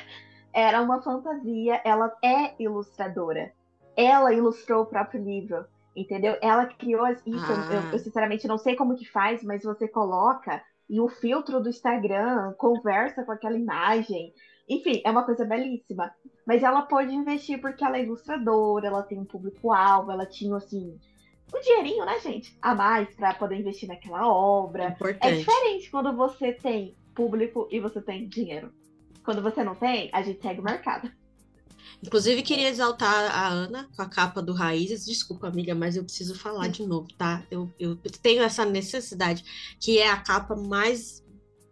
Era 0.53 0.81
uma 0.81 1.01
fantasia, 1.01 1.79
ela 1.85 2.13
é 2.21 2.53
ilustradora. 2.59 3.53
Ela 3.95 4.33
ilustrou 4.33 4.83
o 4.83 4.85
próprio 4.85 5.23
livro, 5.23 5.65
entendeu? 5.95 6.35
Ela 6.41 6.65
criou 6.65 7.05
as- 7.05 7.25
isso. 7.25 7.45
Ah. 7.49 7.73
Eu, 7.87 7.91
eu 7.93 7.99
sinceramente 7.99 8.45
não 8.45 8.57
sei 8.57 8.75
como 8.75 8.95
que 8.97 9.09
faz, 9.09 9.41
mas 9.41 9.63
você 9.63 9.87
coloca 9.87 10.61
e 10.89 10.99
o 10.99 11.07
filtro 11.07 11.61
do 11.61 11.69
Instagram 11.69 12.53
conversa 12.57 13.23
com 13.23 13.31
aquela 13.31 13.57
imagem. 13.57 14.33
Enfim, 14.67 15.01
é 15.03 15.11
uma 15.11 15.23
coisa 15.23 15.45
belíssima. 15.45 16.11
Mas 16.45 16.63
ela 16.63 16.83
pode 16.83 17.13
investir 17.13 17.59
porque 17.59 17.83
ela 17.83 17.97
é 17.97 18.03
ilustradora, 18.03 18.87
ela 18.87 19.03
tem 19.03 19.19
um 19.19 19.25
público-alvo, 19.25 20.11
ela 20.11 20.25
tinha, 20.25 20.55
assim, 20.55 20.97
um 21.53 21.61
dinheirinho, 21.61 22.05
né, 22.05 22.19
gente? 22.19 22.57
A 22.61 22.73
mais 22.73 23.13
pra 23.15 23.33
poder 23.33 23.59
investir 23.59 23.87
naquela 23.87 24.27
obra. 24.27 24.85
É 24.85 24.89
Importante. 24.89 25.37
diferente 25.37 25.91
quando 25.91 26.15
você 26.15 26.53
tem 26.53 26.95
público 27.13 27.67
e 27.71 27.79
você 27.79 28.01
tem 28.01 28.27
dinheiro. 28.27 28.73
Quando 29.23 29.41
você 29.41 29.63
não 29.63 29.75
tem, 29.75 30.09
a 30.11 30.21
gente 30.21 30.41
segue 30.41 30.59
o 30.59 30.63
mercado. 30.63 31.11
Inclusive, 32.05 32.41
queria 32.41 32.67
exaltar 32.67 33.31
a 33.31 33.47
Ana 33.47 33.89
com 33.95 34.01
a 34.01 34.09
capa 34.09 34.41
do 34.41 34.51
Raízes. 34.51 35.05
Desculpa, 35.05 35.47
amiga, 35.47 35.73
mas 35.73 35.95
eu 35.95 36.03
preciso 36.03 36.37
falar 36.37 36.67
de 36.67 36.85
novo, 36.85 37.07
tá? 37.17 37.43
Eu, 37.49 37.71
eu 37.79 37.95
tenho 38.21 38.43
essa 38.43 38.65
necessidade, 38.65 39.75
que 39.79 39.99
é 39.99 40.09
a 40.09 40.17
capa 40.17 40.55
mais 40.55 41.22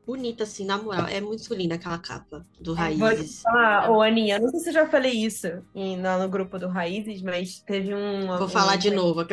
bonita, 0.05 0.43
assim, 0.43 0.65
na 0.65 0.77
moral. 0.77 1.07
É 1.07 1.21
muito 1.21 1.53
linda 1.53 1.75
aquela 1.75 1.97
capa 1.97 2.45
do 2.59 2.73
te 2.73 2.79
Raízes. 2.79 3.41
falar, 3.41 3.89
ô 3.89 4.01
Aninha, 4.01 4.39
não 4.39 4.49
sei 4.49 4.59
se 4.59 4.69
eu 4.69 4.73
já 4.73 4.87
falei 4.87 5.11
isso 5.13 5.47
em- 5.73 5.97
no, 5.97 6.29
grupo 6.29 6.57
do 6.59 6.67
Raízes, 6.67 7.21
mas 7.21 7.59
teve 7.59 7.93
um. 7.93 8.27
Vou 8.27 8.45
um- 8.45 8.49
falar 8.49 8.75
de 8.77 8.91
novo. 8.91 9.25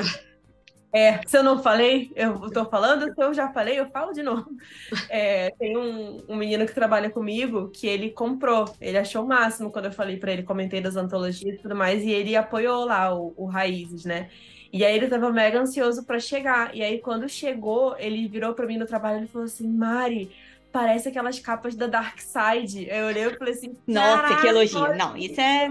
É, 0.90 1.20
se 1.26 1.36
eu 1.36 1.42
não 1.42 1.62
falei, 1.62 2.10
eu 2.16 2.50
tô 2.50 2.64
falando, 2.64 3.12
se 3.12 3.22
eu 3.22 3.34
já 3.34 3.52
falei, 3.52 3.78
eu 3.78 3.90
falo 3.90 4.12
de 4.12 4.22
novo. 4.22 4.48
É, 5.10 5.50
tem 5.58 5.76
um, 5.76 6.22
um 6.28 6.36
menino 6.36 6.66
que 6.66 6.74
trabalha 6.74 7.10
comigo 7.10 7.68
que 7.70 7.86
ele 7.86 8.10
comprou, 8.10 8.74
ele 8.80 8.96
achou 8.98 9.22
o 9.24 9.28
máximo 9.28 9.70
quando 9.70 9.86
eu 9.86 9.92
falei 9.92 10.16
pra 10.16 10.32
ele, 10.32 10.42
comentei 10.42 10.80
das 10.80 10.96
antologias 10.96 11.56
e 11.56 11.58
tudo 11.58 11.74
mais, 11.76 12.02
e 12.02 12.10
ele 12.10 12.36
apoiou 12.36 12.84
lá 12.84 13.14
o, 13.14 13.34
o 13.36 13.46
Raízes, 13.46 14.04
né? 14.04 14.30
E 14.72 14.84
aí 14.84 14.94
ele 14.96 15.08
tava 15.08 15.30
mega 15.32 15.60
ansioso 15.60 16.04
pra 16.04 16.18
chegar. 16.20 16.74
E 16.74 16.82
aí 16.82 16.98
quando 17.00 17.28
chegou, 17.28 17.96
ele 17.98 18.28
virou 18.28 18.54
pra 18.54 18.66
mim 18.66 18.76
no 18.78 18.86
trabalho 18.86 19.24
e 19.24 19.28
falou 19.28 19.46
assim: 19.46 19.66
Mari, 19.66 20.30
parece 20.72 21.08
aquelas 21.08 21.38
capas 21.38 21.74
da 21.74 21.86
Dark 21.86 22.18
Side. 22.20 22.88
Eu 22.88 23.06
olhei 23.06 23.26
e 23.26 23.36
falei 23.36 23.54
assim: 23.54 23.76
Nossa, 23.86 24.22
"Caraca, 24.22 24.40
que 24.40 24.46
elogio. 24.46 24.80
olha 24.80 24.96
Não, 24.96 25.16
isso 25.16 25.40
é. 25.40 25.70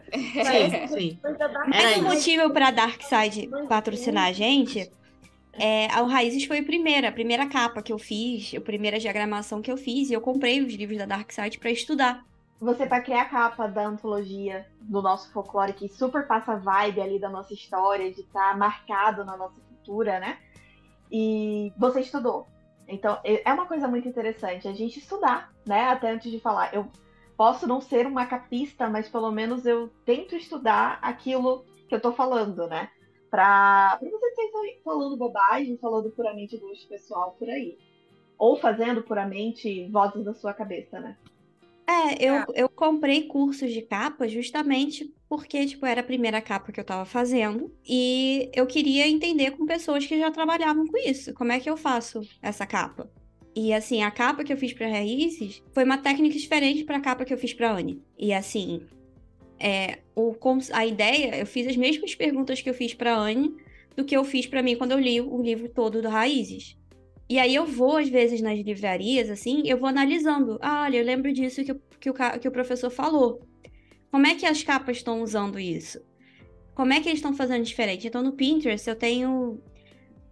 Sim, 0.12 0.86
sim. 0.86 1.20
Dark 1.22 1.68
Mas 1.68 1.96
o 1.96 2.02
motivo 2.02 2.50
pra 2.50 2.70
Darkside 2.70 3.48
patrocinar 3.68 4.28
a 4.28 4.32
gente 4.32 4.90
é 5.54 5.86
a 5.86 6.02
Raízes 6.02 6.44
foi 6.44 6.60
a 6.60 6.64
primeira, 6.64 7.08
a 7.08 7.12
primeira 7.12 7.48
capa 7.48 7.82
que 7.82 7.92
eu 7.92 7.98
fiz, 7.98 8.54
a 8.54 8.60
primeira 8.60 8.98
diagramação 8.98 9.60
que 9.60 9.70
eu 9.70 9.76
fiz, 9.76 10.08
e 10.08 10.12
eu 10.12 10.20
comprei 10.20 10.62
os 10.62 10.72
livros 10.72 10.98
da 10.98 11.06
Darkside 11.06 11.58
pra 11.58 11.70
estudar. 11.70 12.24
Você 12.60 12.86
vai 12.86 13.02
criar 13.02 13.22
a 13.22 13.28
capa 13.28 13.66
da 13.66 13.86
antologia 13.86 14.66
do 14.82 15.00
nosso 15.00 15.32
folclore, 15.32 15.72
que 15.72 15.88
super 15.88 16.26
passa 16.26 16.52
a 16.52 16.56
vibe 16.56 17.00
ali 17.00 17.18
da 17.18 17.28
nossa 17.28 17.54
história, 17.54 18.12
de 18.12 18.20
estar 18.20 18.56
marcado 18.56 19.24
na 19.24 19.36
nossa 19.36 19.60
cultura, 19.60 20.20
né? 20.20 20.38
E 21.10 21.72
você 21.76 22.00
estudou. 22.00 22.46
Então, 22.90 23.18
é 23.24 23.52
uma 23.52 23.66
coisa 23.66 23.86
muito 23.86 24.08
interessante 24.08 24.66
a 24.66 24.72
gente 24.72 24.98
estudar, 24.98 25.52
né? 25.66 25.84
Até 25.88 26.10
antes 26.10 26.30
de 26.30 26.40
falar. 26.40 26.74
Eu 26.74 26.88
posso 27.36 27.66
não 27.66 27.80
ser 27.80 28.06
uma 28.06 28.26
capista, 28.26 28.88
mas 28.88 29.08
pelo 29.08 29.30
menos 29.30 29.64
eu 29.64 29.88
tento 30.04 30.34
estudar 30.36 30.98
aquilo 31.00 31.64
que 31.88 31.94
eu 31.94 32.00
tô 32.00 32.12
falando, 32.12 32.66
né? 32.66 32.90
Pra, 33.30 33.96
pra 33.98 34.10
você 34.10 34.26
estar 34.26 34.82
falando 34.84 35.16
bobagem, 35.16 35.78
falando 35.78 36.10
puramente 36.10 36.56
do 36.58 36.66
gosto 36.66 36.88
pessoal 36.88 37.36
por 37.38 37.48
aí. 37.48 37.78
Ou 38.36 38.56
fazendo 38.56 39.02
puramente 39.02 39.88
vozes 39.88 40.24
da 40.24 40.34
sua 40.34 40.52
cabeça, 40.52 40.98
né? 40.98 41.16
É, 41.86 42.24
eu, 42.24 42.34
É. 42.34 42.46
eu 42.54 42.68
comprei 42.68 43.26
cursos 43.26 43.72
de 43.72 43.82
capa 43.82 44.26
justamente 44.28 45.12
porque, 45.30 45.64
tipo, 45.64 45.86
era 45.86 46.00
a 46.00 46.04
primeira 46.04 46.42
capa 46.42 46.72
que 46.72 46.80
eu 46.80 46.84
tava 46.84 47.04
fazendo 47.04 47.72
e 47.88 48.50
eu 48.52 48.66
queria 48.66 49.06
entender 49.06 49.52
com 49.52 49.64
pessoas 49.64 50.04
que 50.04 50.18
já 50.18 50.28
trabalhavam 50.28 50.84
com 50.88 50.98
isso. 50.98 51.32
Como 51.34 51.52
é 51.52 51.60
que 51.60 51.70
eu 51.70 51.76
faço 51.76 52.20
essa 52.42 52.66
capa? 52.66 53.08
E, 53.54 53.72
assim, 53.72 54.02
a 54.02 54.10
capa 54.10 54.42
que 54.42 54.52
eu 54.52 54.56
fiz 54.56 54.72
pra 54.72 54.88
Raízes 54.88 55.62
foi 55.72 55.84
uma 55.84 55.98
técnica 55.98 56.36
diferente 56.36 56.82
pra 56.82 56.98
capa 56.98 57.24
que 57.24 57.32
eu 57.32 57.38
fiz 57.38 57.54
pra 57.54 57.70
Anne. 57.70 58.02
E, 58.18 58.32
assim, 58.32 58.82
é, 59.60 60.00
o, 60.16 60.34
a 60.72 60.84
ideia, 60.84 61.38
eu 61.38 61.46
fiz 61.46 61.68
as 61.68 61.76
mesmas 61.76 62.12
perguntas 62.16 62.60
que 62.60 62.68
eu 62.68 62.74
fiz 62.74 62.92
pra 62.92 63.16
Anne 63.16 63.54
do 63.96 64.04
que 64.04 64.16
eu 64.16 64.24
fiz 64.24 64.48
pra 64.48 64.64
mim 64.64 64.74
quando 64.74 64.92
eu 64.92 64.98
li 64.98 65.20
o 65.20 65.40
livro 65.40 65.68
todo 65.68 66.02
do 66.02 66.08
Raízes. 66.08 66.76
E 67.28 67.38
aí 67.38 67.54
eu 67.54 67.64
vou, 67.64 67.98
às 67.98 68.08
vezes, 68.08 68.40
nas 68.40 68.58
livrarias, 68.58 69.30
assim, 69.30 69.62
eu 69.64 69.78
vou 69.78 69.88
analisando. 69.88 70.58
Ah, 70.60 70.82
olha, 70.86 70.96
eu 70.96 71.04
lembro 71.04 71.32
disso 71.32 71.64
que, 71.64 71.72
que, 72.00 72.10
o, 72.10 72.14
que 72.14 72.48
o 72.48 72.52
professor 72.52 72.90
falou. 72.90 73.48
Como 74.10 74.26
é 74.26 74.34
que 74.34 74.44
as 74.44 74.62
capas 74.62 74.96
estão 74.98 75.22
usando 75.22 75.58
isso? 75.58 76.00
Como 76.74 76.92
é 76.92 77.00
que 77.00 77.08
eles 77.08 77.18
estão 77.18 77.34
fazendo 77.34 77.64
diferente? 77.64 78.06
Então, 78.06 78.22
no 78.22 78.32
Pinterest, 78.32 78.88
eu 78.88 78.96
tenho 78.96 79.62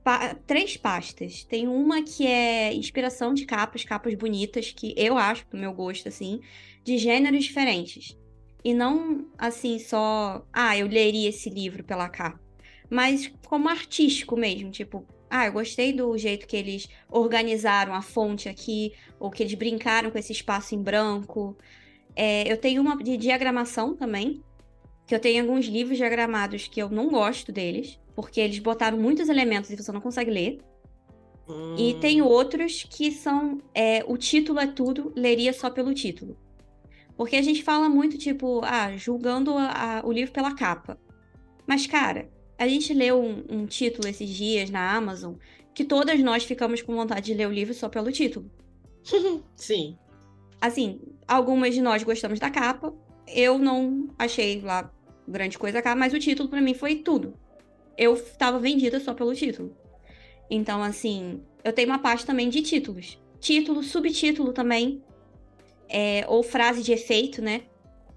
pa- 0.03 0.35
três 0.47 0.77
pastas. 0.77 1.45
Tem 1.45 1.69
uma 1.69 2.03
que 2.03 2.27
é 2.27 2.75
inspiração 2.75 3.35
de 3.35 3.45
capas, 3.45 3.85
capas 3.85 4.15
bonitas, 4.15 4.73
que 4.73 4.95
eu 4.97 5.17
acho, 5.17 5.47
pro 5.47 5.59
meu 5.59 5.73
gosto, 5.73 6.09
assim, 6.09 6.41
de 6.83 6.99
gêneros 6.99 7.45
diferentes. 7.45 8.17
E 8.65 8.75
não, 8.75 9.27
assim, 9.39 9.79
só... 9.79 10.45
Ah, 10.53 10.77
eu 10.77 10.89
leria 10.89 11.29
esse 11.29 11.49
livro 11.49 11.85
pela 11.85 12.09
capa. 12.09 12.41
Mas 12.91 13.31
como 13.47 13.69
artístico 13.69 14.37
mesmo, 14.37 14.71
tipo... 14.71 15.07
Ah, 15.31 15.47
eu 15.47 15.53
gostei 15.53 15.93
do 15.93 16.17
jeito 16.17 16.47
que 16.47 16.57
eles 16.57 16.89
organizaram 17.11 17.93
a 17.93 18.01
fonte 18.01 18.49
aqui, 18.49 18.95
ou 19.21 19.31
que 19.31 19.43
eles 19.43 19.53
brincaram 19.53 20.11
com 20.11 20.19
esse 20.19 20.33
espaço 20.33 20.75
em 20.75 20.83
branco. 20.83 21.57
É, 22.21 22.51
eu 22.51 22.57
tenho 22.57 22.83
uma 22.83 22.97
de 22.97 23.17
diagramação 23.17 23.95
também, 23.95 24.43
que 25.07 25.15
eu 25.15 25.21
tenho 25.21 25.41
alguns 25.41 25.67
livros 25.67 25.97
diagramados 25.97 26.67
que 26.67 26.83
eu 26.83 26.91
não 26.91 27.09
gosto 27.09 27.53
deles, 27.53 27.97
porque 28.17 28.41
eles 28.41 28.59
botaram 28.59 28.99
muitos 28.99 29.29
elementos 29.29 29.71
e 29.71 29.77
você 29.77 29.93
não 29.93 30.01
consegue 30.01 30.29
ler. 30.31 30.59
E 31.77 31.95
Hum. 31.95 32.01
tem 32.01 32.21
outros 32.21 32.83
que 32.91 33.13
são. 33.13 33.63
é, 33.73 34.05
o 34.09 34.17
título 34.17 34.59
é 34.59 34.67
tudo, 34.67 35.13
leria 35.15 35.53
só 35.53 35.71
pelo 35.71 35.95
título. 35.95 36.37
Porque 37.17 37.37
a 37.37 37.43
gente 37.43 37.63
fala 37.63 37.89
muito, 37.89 38.19
tipo, 38.19 38.61
ah, 38.65 38.97
julgando 38.97 39.53
a- 39.57 39.99
a- 40.01 40.03
o 40.07 40.11
livro 40.13 40.33
pela 40.33 40.55
capa. 40.57 40.99
Mas, 41.69 41.87
cara, 41.87 42.29
a 42.59 42.67
gente 42.67 42.93
leu 42.93 43.23
um, 43.23 43.45
um 43.49 43.65
título 43.67 44.09
esses 44.09 44.29
dias 44.29 44.71
na 44.71 44.93
Amazon 44.97 45.35
que 45.73 45.85
todas 45.85 46.19
nós 46.21 46.43
ficamos 46.45 46.83
com 46.83 46.97
vontade 46.97 47.27
de 47.27 47.35
ler 47.35 47.47
o 47.47 47.53
livro 47.53 47.73
só 47.75 47.89
pelo 47.89 48.11
título. 48.11 48.51
Sim. 49.55 49.97
Assim, 50.61 51.01
algumas 51.29 51.75
de 51.75 51.81
nós 51.83 52.03
gostamos 52.03 52.41
da 52.41 52.51
capa. 52.51 52.93
Eu 53.27 53.59
não 53.59 54.09
achei 54.19 54.61
lá 54.61 54.91
grande 55.29 55.59
coisa 55.59 55.79
a 55.79 55.83
capa, 55.83 55.97
mas 56.01 56.15
o 56.15 56.19
título 56.19 56.49
pra 56.49 56.61
mim 56.61 56.75
foi 56.75 56.97
tudo. 56.97 57.35
Eu 57.97 58.17
tava 58.39 58.59
vendida 58.59 58.99
só 58.99 59.13
pelo 59.13 59.35
título. 59.35 59.77
Então, 60.51 60.83
assim, 60.83 61.43
eu 61.63 61.73
tenho 61.73 61.89
uma 61.89 61.99
parte 61.99 62.25
também 62.25 62.49
de 62.49 62.63
títulos. 62.63 63.21
Título, 63.39 63.83
subtítulo 63.83 64.53
também. 64.53 65.03
é, 65.89 66.25
ou 66.29 66.43
frase 66.43 66.83
de 66.83 66.93
efeito, 66.93 67.41
né? 67.43 67.63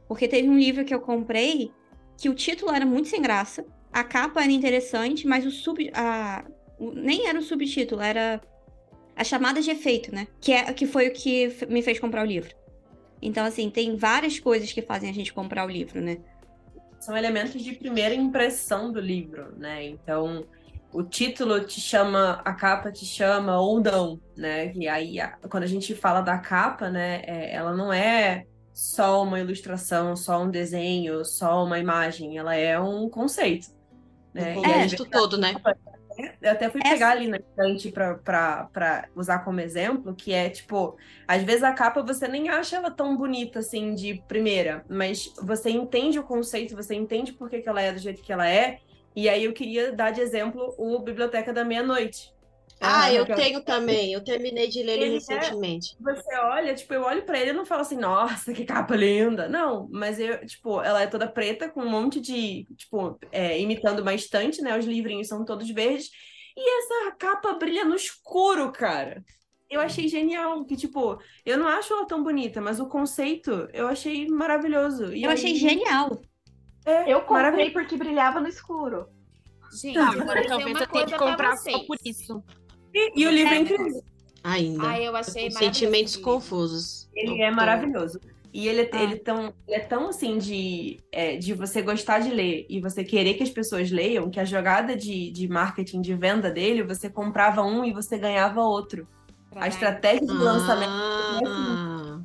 Porque 0.07 0.27
teve 0.27 0.49
um 0.49 0.57
livro 0.57 0.83
que 0.83 0.93
eu 0.93 0.99
comprei 0.99 1.71
que 2.17 2.27
o 2.29 2.33
título 2.35 2.71
era 2.73 2.85
muito 2.85 3.07
sem 3.07 3.21
graça. 3.21 3.65
A 3.93 4.03
capa 4.03 4.41
era 4.43 4.51
interessante, 4.51 5.25
mas 5.27 5.45
o 5.45 5.51
sub. 5.51 5.89
A, 5.93 6.45
o- 6.79 6.91
nem 6.91 7.27
era 7.27 7.39
o 7.39 7.41
subtítulo, 7.41 8.01
era 8.01 8.41
a 9.15 9.23
chamada 9.23 9.61
de 9.61 9.71
efeito, 9.71 10.13
né? 10.13 10.27
Que, 10.41 10.51
é, 10.51 10.73
que 10.73 10.85
foi 10.85 11.07
o 11.07 11.13
que 11.13 11.49
me 11.69 11.81
fez 11.81 11.97
comprar 11.99 12.23
o 12.23 12.27
livro. 12.27 12.53
Então, 13.21 13.45
assim, 13.45 13.69
tem 13.69 13.95
várias 13.95 14.39
coisas 14.39 14.71
que 14.71 14.81
fazem 14.81 15.09
a 15.09 15.13
gente 15.13 15.33
comprar 15.33 15.65
o 15.65 15.69
livro, 15.69 16.01
né? 16.01 16.17
são 17.01 17.17
elementos 17.17 17.61
de 17.61 17.73
primeira 17.73 18.13
impressão 18.13 18.91
do 18.91 18.99
livro, 18.99 19.57
né? 19.57 19.83
Então, 19.85 20.45
o 20.93 21.03
título 21.03 21.65
te 21.65 21.81
chama, 21.81 22.41
a 22.45 22.53
capa 22.53 22.91
te 22.91 23.05
chama 23.05 23.59
ou 23.59 23.81
não, 23.81 24.21
né? 24.37 24.71
E 24.75 24.87
aí, 24.87 25.15
quando 25.49 25.63
a 25.63 25.67
gente 25.67 25.95
fala 25.95 26.21
da 26.21 26.37
capa, 26.37 26.89
né, 26.89 27.21
é- 27.25 27.55
ela 27.55 27.75
não 27.75 27.91
é 27.91 28.45
só 28.71 29.23
uma 29.23 29.39
ilustração, 29.39 30.15
só 30.15 30.43
um 30.43 30.49
desenho, 30.49 31.25
só 31.25 31.63
uma 31.65 31.79
imagem, 31.79 32.37
ela 32.37 32.55
é 32.55 32.79
um 32.79 33.09
conceito, 33.09 33.67
né? 34.33 34.55
E 34.55 34.59
aí, 34.59 34.95
contexto 34.95 35.05
todo, 35.09 35.37
né? 35.39 35.55
Eu 36.41 36.51
até 36.51 36.69
fui 36.69 36.81
Essa- 36.83 36.93
pegar 36.93 37.09
ali 37.11 37.27
na 37.27 37.37
estante 37.37 37.91
pra, 37.91 38.15
pra, 38.15 38.69
pra 38.73 39.07
usar 39.15 39.39
como 39.39 39.59
exemplo, 39.59 40.13
que 40.15 40.33
é 40.33 40.49
tipo, 40.49 40.97
às 41.27 41.43
vezes 41.43 41.63
a 41.63 41.73
capa 41.73 42.01
você 42.03 42.27
nem 42.27 42.49
acha 42.49 42.77
ela 42.77 42.91
tão 42.91 43.15
bonita 43.17 43.59
assim 43.59 43.93
de 43.93 44.21
primeira, 44.27 44.83
mas 44.89 45.33
você 45.41 45.69
entende 45.69 46.19
o 46.19 46.23
conceito, 46.23 46.75
você 46.75 46.95
entende 46.95 47.33
por 47.33 47.49
que, 47.49 47.61
que 47.61 47.69
ela 47.69 47.81
é 47.81 47.91
do 47.91 47.99
jeito 47.99 48.21
que 48.21 48.31
ela 48.33 48.47
é. 48.49 48.79
E 49.15 49.27
aí 49.27 49.43
eu 49.43 49.51
queria 49.53 49.91
dar 49.91 50.11
de 50.11 50.21
exemplo 50.21 50.73
o 50.77 50.97
Biblioteca 50.99 51.51
da 51.51 51.65
Meia-Noite. 51.65 52.33
Ah, 52.81 53.03
Ah, 53.03 53.13
eu 53.13 53.25
tenho 53.25 53.63
também. 53.63 54.11
Eu 54.13 54.23
terminei 54.23 54.67
de 54.67 54.81
ler 54.81 54.93
ele 54.93 55.03
Ele 55.03 55.11
é- 55.11 55.13
recentemente. 55.19 55.95
Você 55.99 56.35
olha, 56.37 56.73
tipo, 56.73 56.93
eu 56.93 57.03
olho 57.03 57.23
pra 57.23 57.39
ele 57.39 57.51
e 57.51 57.53
não 57.53 57.65
falo 57.65 57.81
assim, 57.81 57.95
nossa, 57.97 58.51
que 58.53 58.65
capa 58.65 58.95
linda. 58.95 59.47
Não, 59.47 59.87
mas 59.91 60.19
eu, 60.19 60.45
tipo, 60.45 60.81
ela 60.81 61.01
é 61.01 61.07
toda 61.07 61.27
preta, 61.27 61.69
com 61.69 61.81
um 61.81 61.89
monte 61.89 62.19
de, 62.19 62.65
tipo, 62.75 63.17
é, 63.31 63.59
imitando 63.59 63.99
uma 63.99 64.13
estante, 64.13 64.61
né? 64.61 64.77
Os 64.77 64.85
livrinhos 64.85 65.27
são 65.27 65.45
todos 65.45 65.69
verdes. 65.69 66.09
E 66.57 66.79
essa 66.79 67.11
capa 67.17 67.53
brilha 67.53 67.85
no 67.85 67.95
escuro, 67.95 68.71
cara. 68.71 69.23
Eu 69.69 69.79
achei 69.79 70.07
genial, 70.09 70.65
que, 70.65 70.75
tipo, 70.75 71.17
eu 71.45 71.57
não 71.57 71.67
acho 71.67 71.93
ela 71.93 72.05
tão 72.05 72.21
bonita, 72.21 72.59
mas 72.59 72.79
o 72.79 72.87
conceito 72.89 73.69
eu 73.71 73.87
achei 73.87 74.27
maravilhoso. 74.27 75.13
E 75.13 75.23
Eu 75.23 75.29
achei 75.29 75.51
aí- 75.51 75.55
genial. 75.57 76.21
É, 76.85 77.13
Eu 77.13 77.21
comprei 77.21 77.69
porque 77.69 77.95
brilhava 77.95 78.41
no 78.41 78.47
escuro. 78.49 79.07
Gente, 79.81 79.93
vou 79.93 80.03
agora 80.23 80.41
dizer 80.41 80.49
talvez 80.49 80.81
eu 80.81 80.87
tenha 80.87 81.05
que 81.05 81.17
comprar 81.17 81.55
só 81.55 81.79
por 81.85 81.95
isso. 82.03 82.43
E, 82.93 83.21
e 83.21 83.27
o 83.27 83.31
livro 83.31 83.53
é 83.53 83.57
É. 83.57 83.59
incrível. 83.61 84.03
Ainda. 84.43 84.87
Ai, 84.87 85.07
eu 85.07 85.15
achei 85.15 85.51
sentimentos 85.51 86.15
confusos. 86.15 87.07
Ele 87.13 87.41
é 87.41 87.51
maravilhoso. 87.51 88.19
E 88.53 88.67
ele, 88.67 88.89
Ah. 88.91 89.03
ele, 89.03 89.15
tão, 89.17 89.53
ele 89.67 89.77
é 89.77 89.79
tão 89.79 90.09
assim 90.09 90.37
de, 90.37 90.99
é, 91.11 91.37
de 91.37 91.53
você 91.53 91.81
gostar 91.81 92.19
de 92.19 92.31
ler 92.31 92.65
e 92.69 92.81
você 92.81 93.03
querer 93.03 93.35
que 93.35 93.43
as 93.43 93.49
pessoas 93.49 93.89
leiam, 93.91 94.29
que 94.29 94.39
a 94.39 94.45
jogada 94.45 94.95
de, 94.95 95.31
de 95.31 95.47
marketing, 95.47 96.01
de 96.01 96.13
venda 96.15 96.49
dele, 96.51 96.83
você 96.83 97.09
comprava 97.09 97.61
um 97.61 97.85
e 97.85 97.93
você 97.93 98.17
ganhava 98.17 98.61
outro. 98.61 99.07
Pra 99.49 99.65
A 99.65 99.67
estratégia 99.67 100.25
de 100.27 100.33
lançamento. 100.33 100.91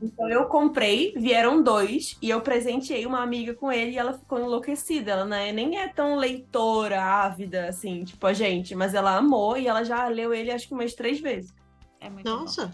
Então 0.03 0.29
eu 0.29 0.47
comprei, 0.47 1.13
vieram 1.17 1.63
dois, 1.63 2.17
e 2.21 2.31
eu 2.31 2.41
presenteei 2.41 3.07
uma 3.07 3.23
amiga 3.23 3.55
com 3.55 3.71
ele 3.71 3.93
e 3.93 3.99
ela 3.99 4.13
ficou 4.13 4.39
enlouquecida. 4.39 5.13
Ela 5.13 5.25
né, 5.25 5.53
nem 5.53 5.79
é 5.79 5.89
tão 5.89 6.17
leitora, 6.17 7.03
ávida, 7.03 7.69
assim, 7.69 8.05
tipo 8.05 8.27
a 8.27 8.33
gente, 8.33 8.75
mas 8.75 8.95
ela 8.95 9.17
amou 9.17 9.57
e 9.57 9.67
ela 9.67 9.85
já 9.85 10.07
leu 10.09 10.35
ele 10.35 10.51
acho 10.51 10.69
que 10.69 10.75
umas 10.75 10.95
três 10.95 11.21
vezes. 11.21 11.55
É 12.01 12.11
muito 12.11 12.31
bom. 12.31 12.41
Nossa. 12.41 12.73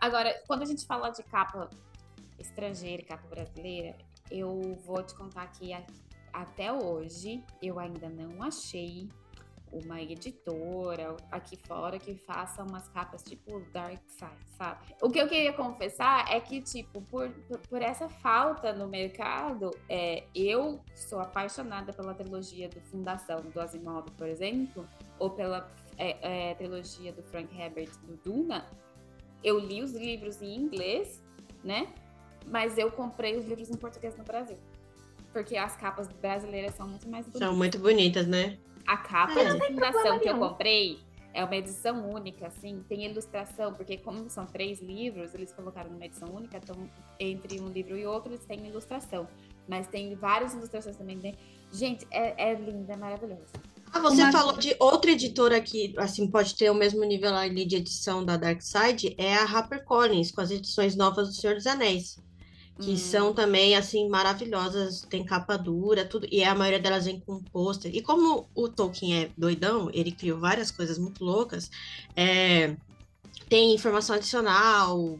Agora, 0.00 0.34
quando 0.46 0.62
a 0.62 0.66
gente 0.66 0.86
fala 0.86 1.10
de 1.10 1.22
capa 1.24 1.68
estrangeira 2.38 3.02
e 3.02 3.04
capa 3.04 3.26
brasileira, 3.28 3.96
eu 4.30 4.78
vou 4.86 5.02
te 5.02 5.14
contar 5.14 5.46
que 5.48 5.72
até 6.32 6.72
hoje 6.72 7.44
eu 7.60 7.78
ainda 7.78 8.08
não 8.08 8.42
achei 8.42 9.08
uma 9.72 10.00
editora 10.00 11.16
aqui 11.30 11.56
fora 11.66 11.98
que 11.98 12.14
faça 12.14 12.62
umas 12.62 12.88
capas 12.88 13.22
tipo 13.22 13.60
Dark 13.72 14.00
Side, 14.08 14.30
sabe? 14.56 14.94
O 15.00 15.08
que 15.10 15.18
eu 15.18 15.28
queria 15.28 15.52
confessar 15.52 16.26
é 16.32 16.40
que, 16.40 16.60
tipo, 16.60 17.00
por, 17.02 17.30
por, 17.68 17.80
essa 17.80 18.08
falta 18.08 18.72
no 18.72 18.88
mercado, 18.88 19.70
é, 19.88 20.24
eu 20.34 20.80
sou 20.94 21.20
apaixonada 21.20 21.92
pela 21.92 22.14
trilogia 22.14 22.68
do 22.68 22.80
Fundação 22.80 23.40
do 23.42 23.60
Asimov, 23.60 24.10
por 24.16 24.26
exemplo, 24.26 24.86
ou 25.18 25.30
pela 25.30 25.70
é, 25.96 26.50
é, 26.50 26.54
trilogia 26.54 27.12
do 27.12 27.22
Frank 27.22 27.56
Herbert 27.56 27.90
do 28.02 28.16
Duna. 28.16 28.66
Eu 29.42 29.58
li 29.58 29.82
os 29.82 29.92
livros 29.92 30.42
em 30.42 30.54
inglês, 30.56 31.22
né? 31.62 31.92
Mas 32.46 32.76
eu 32.76 32.90
comprei 32.90 33.36
os 33.36 33.44
livros 33.46 33.70
em 33.70 33.76
português 33.76 34.16
no 34.16 34.24
Brasil. 34.24 34.58
Porque 35.32 35.56
as 35.56 35.76
capas 35.76 36.08
brasileiras 36.08 36.74
são 36.74 36.88
muito 36.88 37.08
mais 37.08 37.24
bonitas. 37.26 37.48
São 37.48 37.56
muito 37.56 37.78
bonitas, 37.78 38.26
né? 38.26 38.58
A 38.90 38.96
capa 38.96 39.38
É. 39.38 39.54
de 39.54 39.66
fundação 39.68 40.18
que 40.18 40.28
eu 40.28 40.36
comprei 40.36 40.98
é 41.32 41.44
uma 41.44 41.54
edição 41.54 42.10
única, 42.10 42.48
assim, 42.48 42.82
tem 42.88 43.04
ilustração, 43.04 43.72
porque 43.72 43.96
como 43.98 44.28
são 44.28 44.44
três 44.46 44.80
livros, 44.82 45.32
eles 45.32 45.52
colocaram 45.52 45.90
numa 45.92 46.04
edição 46.04 46.28
única, 46.28 46.56
então 46.58 46.76
entre 47.20 47.60
um 47.60 47.68
livro 47.68 47.96
e 47.96 48.04
outro 48.04 48.32
eles 48.32 48.44
têm 48.44 48.66
ilustração. 48.66 49.28
Mas 49.68 49.86
tem 49.86 50.12
várias 50.16 50.54
ilustrações 50.54 50.96
também. 50.96 51.16
Né? 51.18 51.34
Gente, 51.72 52.04
é, 52.10 52.50
é 52.50 52.54
linda, 52.54 52.94
é 52.94 52.96
maravilhosa. 52.96 53.46
Ah, 53.92 54.00
você 54.00 54.22
Uma- 54.22 54.32
falou 54.32 54.56
de 54.56 54.74
outra 54.80 55.12
editora 55.12 55.60
que, 55.60 55.94
assim, 55.96 56.26
pode 56.28 56.56
ter 56.56 56.68
o 56.68 56.74
mesmo 56.74 57.04
nível 57.04 57.32
ali 57.32 57.64
de 57.64 57.76
edição 57.76 58.24
da 58.24 58.36
Dark 58.36 58.60
Side, 58.60 59.14
é 59.16 59.34
a 59.36 59.44
HarperCollins, 59.44 60.32
com 60.32 60.40
as 60.40 60.50
edições 60.50 60.96
novas 60.96 61.28
do 61.28 61.34
Senhor 61.34 61.54
dos 61.54 61.66
Anéis. 61.68 62.18
Que 62.80 62.92
Hum. 62.92 62.96
são 62.96 63.34
também, 63.34 63.76
assim, 63.76 64.08
maravilhosas, 64.08 65.02
tem 65.02 65.24
capa 65.24 65.56
dura, 65.56 66.04
tudo, 66.04 66.26
e 66.30 66.42
a 66.42 66.54
maioria 66.54 66.80
delas 66.80 67.04
vem 67.04 67.20
com 67.20 67.42
pôster. 67.42 67.94
E 67.94 68.00
como 68.00 68.48
o 68.54 68.68
Tolkien 68.68 69.22
é 69.24 69.30
doidão, 69.36 69.90
ele 69.92 70.12
criou 70.12 70.38
várias 70.38 70.70
coisas 70.70 70.98
muito 70.98 71.24
loucas, 71.24 71.70
é, 72.16 72.76
tem 73.48 73.74
informação 73.74 74.16
adicional, 74.16 75.18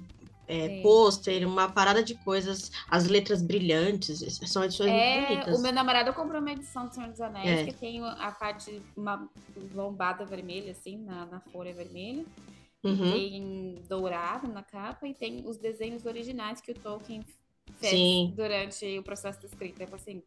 é, 0.49 0.81
pôster, 0.83 1.47
uma 1.47 1.69
parada 1.71 2.03
de 2.03 2.15
coisas, 2.15 2.73
as 2.89 3.07
letras 3.07 3.41
brilhantes, 3.43 4.21
são 4.49 4.65
edições 4.65 4.91
muito 4.91 5.03
É, 5.03 5.27
bonitas. 5.29 5.59
o 5.59 5.63
meu 5.63 5.73
namorado 5.73 6.13
comprou 6.13 6.41
uma 6.41 6.51
edição 6.53 6.87
do 6.89 6.95
Senhor 6.95 7.11
dos 7.11 7.21
Anéis, 7.21 7.61
É. 7.61 7.65
que 7.67 7.73
tem 7.75 8.03
a 8.05 8.33
parte, 8.33 8.81
uma 8.97 9.29
lombada 9.75 10.25
vermelha, 10.25 10.73
assim, 10.73 10.97
na, 10.97 11.27
na 11.27 11.41
folha 11.53 11.73
vermelha. 11.73 12.25
Uhum. 12.83 12.97
Tem 13.13 13.83
dourado 13.89 14.49
na 14.49 14.63
capa 14.63 15.07
e 15.07 15.13
tem 15.13 15.45
os 15.47 15.59
desenhos 15.59 16.07
originais 16.07 16.63
que 16.63 16.73
o 16.73 16.75
Tolkien 16.75 17.23
fez 17.79 17.93
Sim. 17.93 18.33
durante 18.37 18.99
o 18.99 19.03
processo 19.03 19.41
de 19.41 19.47
escrita. 19.47 19.87
Falei 19.87 20.01
assim, 20.01 20.23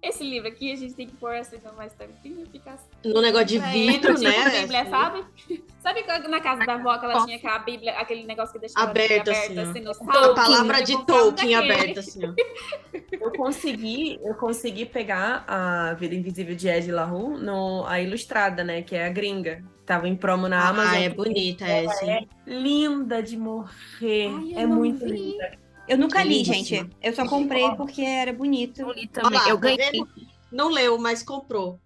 esse 0.00 0.22
livro 0.22 0.46
aqui 0.48 0.72
a 0.72 0.76
gente 0.76 0.94
tem 0.94 1.08
que 1.08 1.16
pôr 1.16 1.34
assim 1.34 1.58
mais 1.76 1.92
tampinha 1.92 2.44
e 2.44 2.46
ficar 2.46 2.78
No 3.04 3.20
negócio 3.20 3.46
de 3.46 3.58
vidro, 3.58 4.14
tipo 4.14 4.28
né? 4.28 4.60
Bíblia, 4.60 4.86
sabe? 4.88 5.24
Sabe 5.80 6.02
quando 6.04 6.28
na 6.28 6.40
casa 6.40 6.64
da 6.64 6.74
avó 6.74 6.98
que 6.98 7.04
ela 7.04 7.24
tinha 7.24 7.36
aquela 7.36 7.58
Bíblia, 7.58 7.92
aquele 7.98 8.24
negócio 8.24 8.52
que 8.52 8.60
deixava 8.60 8.90
Aberto, 8.90 9.28
aberto 9.28 9.30
assim, 9.30 9.58
assim, 9.58 9.80
no 9.80 9.94
salto? 9.94 10.12
A 10.12 10.34
palavra 10.34 10.82
de 10.82 10.92
comprava 10.92 11.22
um 11.22 11.24
Tolkien 11.32 11.54
aberta, 11.54 12.00
assim, 12.00 12.20
ó. 12.26 12.32
Eu 13.20 13.32
consegui, 13.32 14.18
eu 14.22 14.34
consegui 14.34 14.86
pegar 14.86 15.44
a 15.46 15.94
Vida 15.94 16.14
Invisível 16.14 16.54
de 16.54 16.68
Ed 16.68 16.90
LaRue 16.90 17.38
no 17.38 17.84
a 17.86 18.00
ilustrada, 18.00 18.62
né, 18.62 18.82
que 18.82 18.94
é 18.94 19.06
a 19.06 19.08
gringa. 19.08 19.64
Tava 19.84 20.06
em 20.08 20.14
promo 20.14 20.48
na 20.48 20.68
Amazon. 20.68 20.94
Ah, 20.94 21.00
é 21.00 21.08
bonita 21.08 21.64
essa. 21.66 22.04
hein? 22.04 22.28
Linda 22.46 23.22
de 23.22 23.36
morrer. 23.36 24.28
Ai, 24.28 24.52
é 24.62 24.66
muito 24.66 25.04
vi. 25.04 25.12
linda. 25.12 25.58
Eu 25.88 25.98
nunca 25.98 26.22
li, 26.22 26.44
gente. 26.44 26.88
Eu 27.02 27.14
só 27.14 27.26
comprei 27.26 27.70
porque 27.76 28.02
era 28.02 28.32
bonito. 28.32 28.82
Não 28.82 28.92
li 28.92 29.00
Olha 29.00 29.08
também. 29.08 29.38
lá, 29.40 29.48
eu 29.48 29.58
ganhei? 29.58 30.04
Não 30.52 30.68
leu, 30.68 30.98
mas 30.98 31.22
comprou. 31.22 31.78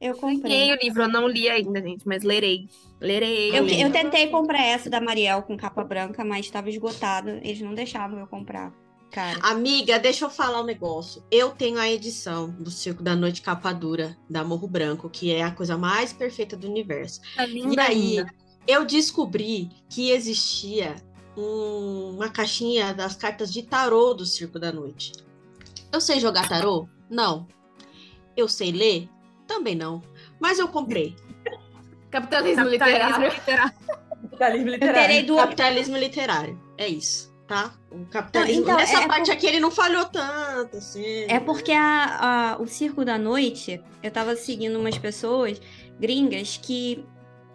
Eu 0.00 0.16
ganhei 0.18 0.36
comprei. 0.36 0.72
o 0.72 0.78
livro, 0.80 1.02
eu 1.02 1.08
não 1.08 1.26
li 1.26 1.48
ainda, 1.48 1.82
gente, 1.82 2.06
mas 2.06 2.22
lerei. 2.22 2.68
Lerei. 3.00 3.50
Eu, 3.50 3.66
eu 3.66 3.90
tentei 3.90 4.28
comprar 4.28 4.62
essa 4.62 4.88
da 4.88 5.00
Mariel 5.00 5.42
com 5.42 5.56
capa 5.56 5.82
branca, 5.84 6.24
mas 6.24 6.46
estava 6.46 6.70
esgotado. 6.70 7.30
Eles 7.42 7.60
não 7.60 7.74
deixavam 7.74 8.18
eu 8.18 8.26
comprar. 8.26 8.72
Cara. 9.10 9.38
Amiga, 9.42 9.98
deixa 9.98 10.24
eu 10.24 10.30
falar 10.30 10.60
um 10.60 10.64
negócio. 10.64 11.24
Eu 11.30 11.50
tenho 11.50 11.78
a 11.78 11.90
edição 11.90 12.50
do 12.50 12.70
Circo 12.70 13.02
da 13.02 13.16
Noite 13.16 13.40
Capa 13.40 13.72
Dura, 13.72 14.16
da 14.28 14.44
Morro 14.44 14.68
Branco, 14.68 15.08
que 15.08 15.32
é 15.32 15.42
a 15.42 15.50
coisa 15.50 15.78
mais 15.78 16.12
perfeita 16.12 16.56
do 16.56 16.68
universo. 16.68 17.20
E 17.38 17.46
linda 17.46 17.82
aí, 17.84 18.18
ainda. 18.18 18.30
eu 18.66 18.84
descobri 18.84 19.70
que 19.88 20.10
existia 20.10 20.96
um- 21.38 22.14
uma 22.16 22.28
caixinha 22.28 22.92
das 22.92 23.14
cartas 23.16 23.52
de 23.52 23.62
tarô 23.62 24.12
do 24.14 24.24
Circo 24.26 24.58
da 24.58 24.72
Noite. 24.72 25.12
Eu 25.92 26.00
sei 26.00 26.20
jogar 26.20 26.48
tarô? 26.48 26.88
Não. 27.08 27.46
Eu 28.36 28.48
sei 28.48 28.72
ler? 28.72 29.08
Também 29.46 29.74
não. 29.74 30.02
Mas 30.40 30.58
eu 30.58 30.68
comprei. 30.68 31.16
Capitalismo, 32.10 32.64
Capitalismo 32.64 32.70
literário. 32.70 33.28
literário. 33.34 33.72
Capitalismo 34.22 34.68
literário. 34.70 35.26
do. 35.26 35.36
Capitalismo 35.36 35.96
literário. 35.96 36.60
É 36.78 36.88
isso, 36.88 37.34
tá? 37.46 37.74
O 37.90 38.04
capitalismo. 38.06 38.62
Então, 38.62 38.76
Nessa 38.76 39.00
é 39.02 39.06
parte 39.08 39.26
por- 39.26 39.32
aqui 39.32 39.46
ele 39.46 39.60
não 39.60 39.70
falhou 39.70 40.04
tanto, 40.06 40.76
assim. 40.76 41.04
É 41.28 41.38
porque 41.40 41.72
a, 41.72 42.54
a- 42.54 42.62
o 42.62 42.66
Circo 42.66 43.04
da 43.04 43.18
Noite, 43.18 43.82
eu 44.02 44.10
tava 44.10 44.34
seguindo 44.36 44.78
umas 44.78 44.96
pessoas 44.96 45.60
gringas 46.00 46.56
que 46.62 47.04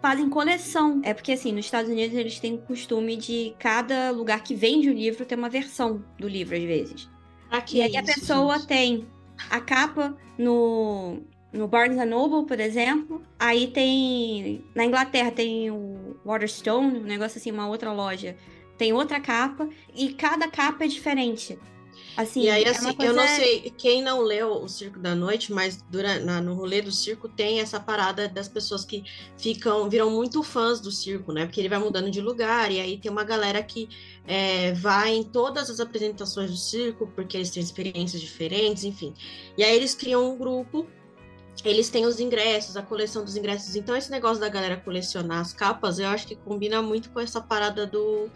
fazem 0.04 0.28
coleção. 0.28 1.00
É 1.02 1.14
porque, 1.14 1.32
assim, 1.32 1.50
nos 1.50 1.64
Estados 1.64 1.90
Unidos 1.90 2.14
eles 2.14 2.38
têm 2.38 2.54
o 2.56 2.58
costume 2.58 3.16
de 3.16 3.56
cada 3.58 4.10
lugar 4.10 4.42
que 4.42 4.54
vende 4.54 4.90
o 4.90 4.92
livro 4.92 5.24
ter 5.24 5.34
uma 5.34 5.48
versão 5.48 6.04
do 6.18 6.28
livro, 6.28 6.54
às 6.54 6.62
vezes. 6.62 7.10
Pra 7.48 7.62
que 7.62 7.78
E 7.78 7.82
aí 7.82 7.96
a 7.96 8.02
pessoa 8.02 8.58
gente? 8.58 8.66
tem 8.66 9.08
a 9.48 9.60
capa 9.62 10.14
no, 10.38 11.22
no 11.50 11.66
Barnes 11.66 11.96
Noble, 12.06 12.46
por 12.46 12.60
exemplo. 12.60 13.22
Aí 13.38 13.68
tem. 13.68 14.62
Na 14.74 14.84
Inglaterra 14.84 15.30
tem 15.30 15.70
o 15.70 16.20
Waterstone, 16.24 16.98
um 16.98 17.02
negócio 17.04 17.38
assim, 17.38 17.50
uma 17.50 17.66
outra 17.68 17.90
loja. 17.92 18.36
Tem 18.76 18.92
outra 18.92 19.20
capa. 19.20 19.68
E 19.94 20.12
cada 20.14 20.48
capa 20.50 20.84
é 20.84 20.88
diferente. 20.88 21.58
Assim, 22.16 22.42
E 22.42 22.50
aí, 22.50 22.62
é 22.62 22.68
assim, 22.68 22.92
uma 22.92 23.04
eu 23.04 23.12
não 23.12 23.26
sei 23.26 23.72
quem 23.76 24.00
não 24.00 24.20
leu 24.20 24.62
o 24.62 24.68
Circo 24.68 25.00
da 25.00 25.14
Noite, 25.16 25.52
mas 25.52 25.82
durante, 25.90 26.24
na, 26.24 26.40
no 26.40 26.54
rolê 26.54 26.80
do 26.80 26.92
circo 26.92 27.28
tem 27.28 27.60
essa 27.60 27.80
parada 27.80 28.28
das 28.28 28.46
pessoas 28.46 28.84
que 28.84 29.02
ficam, 29.36 29.88
viram 29.90 30.10
muito 30.10 30.42
fãs 30.42 30.80
do 30.80 30.92
circo, 30.92 31.32
né? 31.32 31.44
Porque 31.44 31.60
ele 31.60 31.68
vai 31.68 31.78
mudando 31.78 32.10
de 32.10 32.20
lugar, 32.20 32.70
e 32.70 32.80
aí 32.80 32.98
tem 32.98 33.10
uma 33.10 33.24
galera 33.24 33.60
que 33.62 33.88
é, 34.26 34.72
vai 34.74 35.14
em 35.14 35.24
todas 35.24 35.68
as 35.68 35.80
apresentações 35.80 36.50
do 36.50 36.56
circo, 36.56 37.10
porque 37.16 37.36
eles 37.36 37.50
têm 37.50 37.62
experiências 37.62 38.22
diferentes, 38.22 38.84
enfim. 38.84 39.12
E 39.58 39.64
aí 39.64 39.74
eles 39.74 39.94
criam 39.94 40.32
um 40.32 40.38
grupo. 40.38 40.86
Eles 41.64 41.88
têm 41.88 42.04
os 42.04 42.18
ingressos, 42.18 42.76
a 42.76 42.82
coleção 42.82 43.24
dos 43.24 43.36
ingressos. 43.36 43.76
Então, 43.76 43.96
esse 43.96 44.10
negócio 44.10 44.40
da 44.40 44.48
galera 44.48 44.76
colecionar 44.76 45.38
as 45.38 45.52
capas, 45.52 46.00
eu 46.00 46.08
acho 46.08 46.26
que 46.26 46.34
combina 46.34 46.82
muito 46.82 47.10
com 47.10 47.20
essa 47.20 47.40
parada 47.40 47.86
do, 47.86 48.28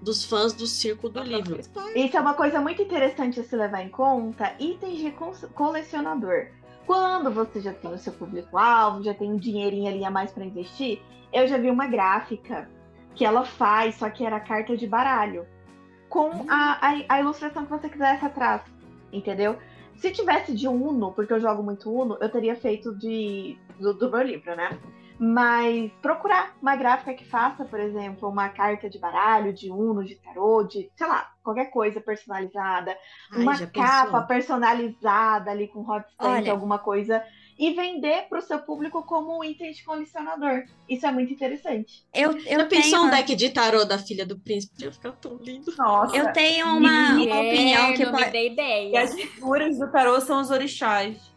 dos 0.00 0.24
fãs 0.24 0.52
do 0.52 0.66
circo 0.66 1.08
do 1.08 1.22
livro. 1.22 1.58
Isso 1.94 2.16
é 2.16 2.20
uma 2.20 2.34
coisa 2.34 2.60
muito 2.60 2.82
interessante 2.82 3.40
a 3.40 3.44
se 3.44 3.56
levar 3.56 3.82
em 3.82 3.88
conta. 3.88 4.54
Itens 4.58 4.98
de 4.98 5.12
colecionador. 5.54 6.48
Quando 6.86 7.30
você 7.30 7.60
já 7.60 7.72
tem 7.72 7.92
o 7.92 7.98
seu 7.98 8.12
público-alvo, 8.12 9.02
já 9.02 9.14
tem 9.14 9.32
um 9.32 9.38
dinheirinho 9.38 9.88
ali 9.88 10.04
a 10.04 10.10
mais 10.10 10.30
para 10.30 10.44
investir, 10.44 11.00
eu 11.32 11.48
já 11.48 11.56
vi 11.56 11.70
uma 11.70 11.86
gráfica 11.86 12.68
que 13.14 13.24
ela 13.24 13.44
faz, 13.44 13.94
só 13.96 14.10
que 14.10 14.24
era 14.24 14.38
carta 14.40 14.76
de 14.76 14.86
baralho. 14.86 15.46
Com 16.08 16.44
a, 16.48 16.78
a, 16.80 17.04
a 17.08 17.20
ilustração 17.20 17.64
que 17.64 17.70
você 17.70 17.88
quisesse 17.88 18.24
atrás. 18.24 18.62
Entendeu? 19.12 19.56
Se 19.96 20.10
tivesse 20.10 20.54
de 20.54 20.68
Uno, 20.68 21.12
porque 21.12 21.32
eu 21.32 21.40
jogo 21.40 21.62
muito 21.62 21.90
Uno, 21.90 22.18
eu 22.20 22.28
teria 22.28 22.56
feito 22.56 22.94
de 22.94 23.56
do, 23.78 23.94
do 23.94 24.10
meu 24.10 24.22
livro, 24.22 24.54
né? 24.54 24.78
Mas 25.18 25.92
procurar 26.02 26.56
uma 26.60 26.74
gráfica 26.74 27.14
que 27.14 27.24
faça, 27.24 27.64
por 27.64 27.78
exemplo, 27.78 28.28
uma 28.28 28.48
carta 28.48 28.90
de 28.90 28.98
baralho, 28.98 29.52
de 29.52 29.70
Uno, 29.70 30.04
de 30.04 30.16
tarô, 30.16 30.64
de, 30.64 30.90
sei 30.96 31.06
lá, 31.06 31.30
qualquer 31.42 31.66
coisa 31.66 32.00
personalizada, 32.00 32.96
Ai, 33.32 33.42
uma 33.42 33.66
capa 33.66 34.06
pensou? 34.06 34.26
personalizada 34.26 35.50
ali 35.50 35.68
com 35.68 35.80
hot 35.80 36.04
stamp, 36.10 36.30
Olha. 36.38 36.50
alguma 36.52 36.78
coisa, 36.78 37.22
e 37.56 37.72
vender 37.72 38.26
para 38.28 38.38
o 38.38 38.42
seu 38.42 38.58
público 38.58 39.02
como 39.04 39.38
um 39.38 39.44
item 39.44 39.70
de 39.72 39.84
colecionador. 39.84 40.64
Isso 40.88 41.06
é 41.06 41.12
muito 41.12 41.32
interessante. 41.32 42.04
Eu, 42.12 42.32
eu 42.32 42.60
Já 42.60 42.66
pensou 42.66 42.90
tenho, 42.90 43.02
um 43.04 43.10
deck 43.10 43.36
de 43.36 43.50
tarô 43.50 43.84
da 43.84 43.98
filha 43.98 44.26
do 44.26 44.38
príncipe? 44.38 44.82
Ia 44.82 44.92
ficar 44.92 45.12
tão 45.12 45.36
lindo. 45.36 45.72
Nossa. 45.78 46.16
eu 46.16 46.32
tenho 46.32 46.66
uma, 46.66 47.14
uma 47.14 47.40
opinião 47.40 47.92
que 47.92 48.04
me 48.04 48.10
pode. 48.10 48.36
E 48.36 48.46
ideia. 48.50 49.02
as 49.02 49.14
figuras 49.14 49.78
do 49.78 49.90
tarô 49.92 50.20
são 50.20 50.40
os 50.40 50.50
orixás. 50.50 51.33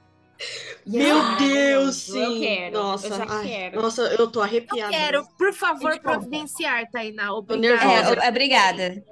Meu. 0.85 1.38
Deus, 1.38 1.95
sim. 1.95 2.19
Eu 2.19 2.39
quero. 2.39 2.73
Nossa, 2.77 3.07
eu 3.07 3.17
já 3.17 3.25
ai, 3.27 3.47
quero. 3.47 3.81
nossa, 3.81 4.01
eu 4.03 4.27
tô 4.31 4.39
Eu 4.39 4.43
arrepiada. 4.43 4.91
quero, 4.91 5.27
por 5.38 5.53
favor, 5.53 5.99
providenciar, 5.99 6.89
Tainá. 6.91 7.33
Obrigada. 7.33 7.83
É, 7.83 8.25
eu- 8.25 8.29
obrigada. 8.29 9.03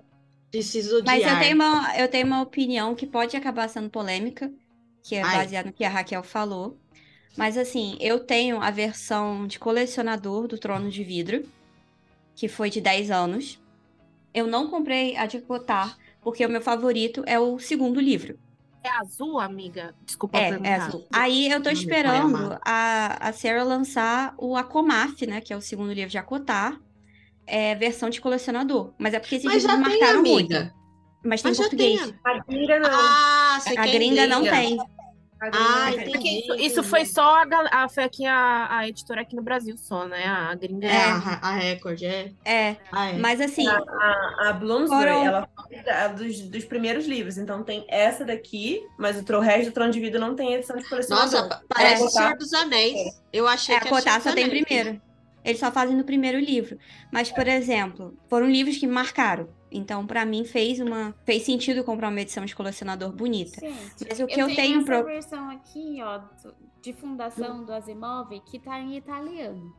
preciso 0.51 0.99
odiar. 0.99 1.17
Mas 1.17 1.25
eu 1.27 1.39
tenho, 1.39 1.55
uma, 1.55 1.97
eu 1.97 2.07
tenho 2.07 2.27
uma 2.27 2.41
opinião 2.41 2.95
que 2.95 3.05
pode 3.05 3.35
acabar 3.35 3.67
sendo 3.67 3.89
polêmica, 3.89 4.51
que 5.03 5.15
é 5.15 5.21
baseada 5.21 5.69
no 5.69 5.73
que 5.73 5.83
a 5.83 5.89
Raquel 5.89 6.23
falou. 6.23 6.77
Mas 7.35 7.57
assim, 7.57 7.97
eu 7.99 8.19
tenho 8.21 8.61
a 8.61 8.71
versão 8.71 9.45
de 9.45 9.59
colecionador 9.59 10.47
do 10.47 10.57
Trono 10.57 10.89
de 10.89 11.03
Vidro, 11.03 11.43
que 12.35 12.47
foi 12.47 12.69
de 12.69 12.79
10 12.79 13.11
anos. 13.11 13.59
Eu 14.33 14.47
não 14.47 14.69
comprei 14.69 15.17
a 15.17 15.25
de 15.25 15.41
Cotar, 15.41 15.97
porque 16.21 16.45
o 16.45 16.49
meu 16.49 16.61
favorito 16.61 17.23
é 17.25 17.37
o 17.39 17.59
segundo 17.59 17.99
livro. 17.99 18.39
É 18.85 18.89
azul, 18.99 19.39
amiga? 19.39 19.95
Desculpa 20.05 20.37
É, 20.37 20.49
é 20.63 20.75
azul. 20.75 21.07
Aí 21.11 21.49
eu 21.51 21.59
tô 21.61 21.71
esperando 21.71 22.55
a, 22.63 23.29
a 23.29 23.33
Sarah 23.33 23.63
lançar 23.63 24.35
o 24.37 24.55
Akomaf, 24.55 25.25
né? 25.25 25.41
Que 25.41 25.51
é 25.51 25.57
o 25.57 25.61
segundo 25.61 25.91
livro 25.91 26.11
de 26.11 26.19
Akotar. 26.19 26.79
É 27.47 27.73
versão 27.73 28.11
de 28.11 28.21
colecionador. 28.21 28.93
Mas 28.99 29.15
é 29.15 29.19
porque 29.19 29.35
esses 29.37 29.45
Mas 29.45 29.63
livros 29.63 29.71
já 29.79 29.83
tem, 29.83 29.99
marcaram 29.99 30.19
amiga. 30.19 30.59
muito. 30.59 30.73
Mas 31.23 31.41
tem 31.41 31.49
em 31.51 31.55
Mas 31.55 31.57
português. 31.57 32.01
tem. 32.01 32.15
A 32.23 32.43
gringa 32.47 32.79
não. 32.79 32.89
Ah, 32.91 33.57
você 33.59 33.69
A 33.69 33.81
quer 33.83 33.91
gringa 33.93 34.27
não 34.27 34.41
gringa. 34.41 34.55
tem. 34.55 34.77
A 35.53 35.87
Ah. 35.87 35.91
Porque 35.91 36.09
entendi. 36.09 36.39
isso, 36.39 36.53
isso 36.55 36.83
foi 36.83 37.05
só 37.05 37.43
a, 37.43 37.45
a, 37.83 37.89
foi 37.89 38.03
aqui 38.03 38.25
a, 38.25 38.67
a 38.79 38.87
editora 38.87 39.21
aqui 39.21 39.35
no 39.35 39.41
Brasil 39.41 39.75
só, 39.77 40.05
né? 40.07 40.25
A 40.25 40.53
gringa. 40.55 40.87
É, 40.87 41.03
a, 41.05 41.39
a 41.41 41.51
Record, 41.51 42.01
é. 42.03 42.31
É, 42.43 42.75
Ah, 42.91 43.09
é. 43.09 43.13
mas 43.17 43.39
assim, 43.41 43.67
A, 43.67 44.49
a 44.49 44.53
Bloomsbury, 44.53 44.99
Foram- 45.03 45.25
ela 45.25 45.49
foi 45.67 45.77
da- 45.83 46.07
dos, 46.09 46.39
dos 46.41 46.65
primeiros 46.65 47.05
livros. 47.05 47.37
Então 47.37 47.63
tem 47.63 47.85
essa 47.89 48.23
daqui, 48.25 48.81
mas 48.97 49.17
o 49.21 49.39
resto 49.39 49.69
do 49.69 49.73
Trono 49.73 49.91
de 49.91 49.99
Vidro 49.99 50.19
não 50.19 50.35
tem 50.35 50.53
edição 50.53 50.75
de 50.77 50.87
colecionador. 50.87 51.31
Nossa, 51.31 51.47
pa- 51.49 51.61
parece 51.69 52.01
É. 52.01 52.05
o 52.05 52.09
Senhor 52.09 52.37
dos 52.37 52.53
Anéis. 52.53 53.21
Eu 53.33 53.47
achei 53.47 53.75
é, 53.75 53.77
a 53.77 53.81
que 53.81 53.87
era 53.87 53.95
Cotar 53.97 54.21
só 54.21 54.31
tem 54.33 54.49
primeiro. 54.49 55.01
Eles 55.45 55.59
só 55.59 55.71
fazem 55.71 55.95
no 55.95 56.03
primeiro 56.03 56.39
livro. 56.39 56.77
Mas, 57.11 57.31
por 57.31 57.47
exemplo, 57.47 58.17
foram 58.27 58.49
livros 58.49 58.77
que 58.77 58.87
me 58.87 58.91
marcaram. 58.93 59.47
Então, 59.71 60.05
pra 60.07 60.25
mim, 60.25 60.43
fez 60.43 60.79
uma 60.79 61.13
fez 61.25 61.43
sentido 61.43 61.83
comprar 61.83 62.09
uma 62.09 62.19
edição 62.19 62.43
de 62.45 62.55
colecionador 62.55 63.11
bonita. 63.11 63.59
Gente, 63.61 64.05
Mas 64.09 64.19
o 64.19 64.25
que 64.25 64.41
eu 64.41 64.47
tenho 64.55 64.77
essa 64.77 64.85
pro- 64.85 65.05
versão 65.05 65.49
aqui, 65.51 65.99
ó, 66.01 66.19
de 66.81 66.93
fundação 66.93 67.63
do 67.63 67.71
Asimov, 67.73 68.29
que 68.45 68.57
tá 68.59 68.79
em 68.79 68.95
italiano. 68.97 69.75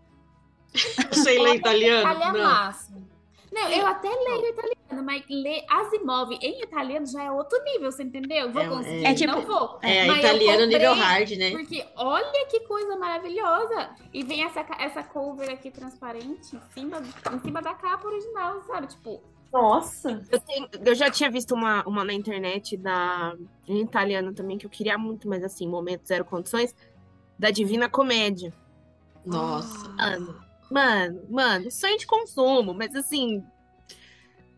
Sei 1.12 1.38
ler 1.38 1.56
italiano? 1.56 2.04
Não. 2.04 2.12
Italianaço. 2.16 3.15
Não, 3.52 3.68
eu 3.70 3.86
até 3.86 4.08
leio 4.08 4.46
italiano, 4.46 5.04
mas 5.04 5.22
ler 5.28 5.64
Asimov 5.70 6.32
em 6.40 6.62
italiano 6.62 7.06
já 7.06 7.22
é 7.24 7.30
outro 7.30 7.62
nível, 7.64 7.90
você 7.92 8.02
entendeu? 8.02 8.52
Vou 8.52 8.62
É, 8.62 8.68
conseguir? 8.68 9.04
é. 9.04 9.10
É 9.10 9.14
tipo- 9.14 9.32
não 9.32 9.42
vou. 9.42 9.78
É, 9.82 10.06
Mas 10.06 10.18
italiano 10.18 10.66
nível 10.66 10.94
hard, 10.94 11.30
né? 11.32 11.50
Porque 11.52 11.86
olha 11.96 12.46
que 12.46 12.60
coisa 12.60 12.96
maravilhosa! 12.96 13.90
E 14.12 14.22
vem 14.24 14.42
essa, 14.44 14.64
essa 14.78 15.02
cover 15.02 15.50
aqui 15.50 15.70
transparente 15.70 16.56
em 16.56 16.60
cima, 16.72 17.02
em 17.32 17.38
cima 17.40 17.62
da 17.62 17.74
capa 17.74 18.06
original, 18.08 18.62
sabe? 18.66 18.88
Tipo, 18.88 19.22
Nossa! 19.52 20.22
Eu, 20.30 20.40
tenho- 20.40 20.68
eu 20.84 20.94
já 20.94 21.08
tinha 21.10 21.30
visto 21.30 21.54
uma, 21.54 21.82
uma 21.86 22.04
na 22.04 22.12
internet 22.12 22.76
da, 22.76 23.34
em 23.66 23.80
italiano 23.80 24.34
também, 24.34 24.58
que 24.58 24.66
eu 24.66 24.70
queria 24.70 24.98
muito, 24.98 25.28
mas 25.28 25.42
assim, 25.44 25.66
momento 25.68 26.04
zero 26.06 26.24
condições, 26.24 26.74
da 27.38 27.50
Divina 27.50 27.88
Comédia. 27.88 28.52
Nossa. 29.24 29.88
Mano, 29.90 30.44
mano, 30.70 31.26
mano, 31.28 31.70
sonho 31.70 31.98
de 31.98 32.06
consumo, 32.06 32.74
mas 32.74 32.94
assim, 32.94 33.42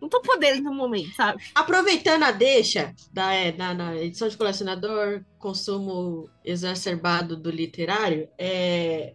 não 0.01 0.09
tô 0.09 0.21
podendo 0.23 0.63
no 0.63 0.75
momento, 0.75 1.15
sabe? 1.15 1.43
Aproveitando 1.55 2.23
a 2.23 2.31
deixa 2.31 2.95
da, 3.13 3.33
é, 3.33 3.53
na, 3.53 3.75
na 3.75 3.97
edição 3.97 4.29
de 4.29 4.37
colecionador, 4.37 5.25
consumo 5.39 6.31
exacerbado 6.45 7.37
do 7.37 7.51
literário, 7.51 8.29
é, 8.39 9.15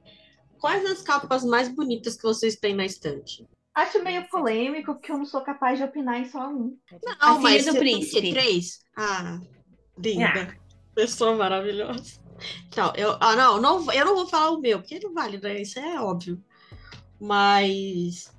quais 0.59 0.85
as 0.85 1.01
capas 1.01 1.43
mais 1.43 1.69
bonitas 1.69 2.15
que 2.15 2.23
vocês 2.23 2.55
têm 2.55 2.75
na 2.75 2.85
estante? 2.85 3.45
Acho 3.73 4.03
meio 4.03 4.27
polêmico, 4.29 4.93
porque 4.93 5.11
eu 5.11 5.17
não 5.17 5.25
sou 5.25 5.41
capaz 5.41 5.79
de 5.79 5.83
opinar 5.83 6.19
em 6.19 6.25
só 6.25 6.47
um. 6.47 6.77
Não, 7.03 7.15
A 7.19 7.35
Filha 7.35 7.39
mas 7.41 7.65
do 7.65 7.75
Príncipe. 7.75 8.31
três? 8.31 8.79
Ah, 8.95 9.39
linda. 9.97 10.55
Pessoa 10.93 11.35
maravilhosa. 11.35 12.21
Então, 12.67 12.93
eu, 12.95 13.17
ah, 13.19 13.35
não, 13.35 13.59
não, 13.59 13.91
eu 13.91 14.05
não 14.05 14.15
vou 14.15 14.27
falar 14.27 14.51
o 14.51 14.59
meu, 14.59 14.79
porque 14.79 14.99
não 14.99 15.13
vale, 15.13 15.39
né? 15.39 15.61
Isso 15.61 15.79
é 15.79 15.99
óbvio. 15.99 16.43
Mas 17.19 18.31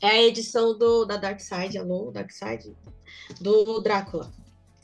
é 0.00 0.08
a 0.08 0.22
edição 0.22 0.76
do, 0.76 1.04
da 1.04 1.16
Dark 1.16 1.40
Side, 1.40 1.78
alô, 1.78 2.10
Dark 2.10 2.30
Side, 2.30 2.74
do 3.40 3.80
Drácula. 3.80 4.32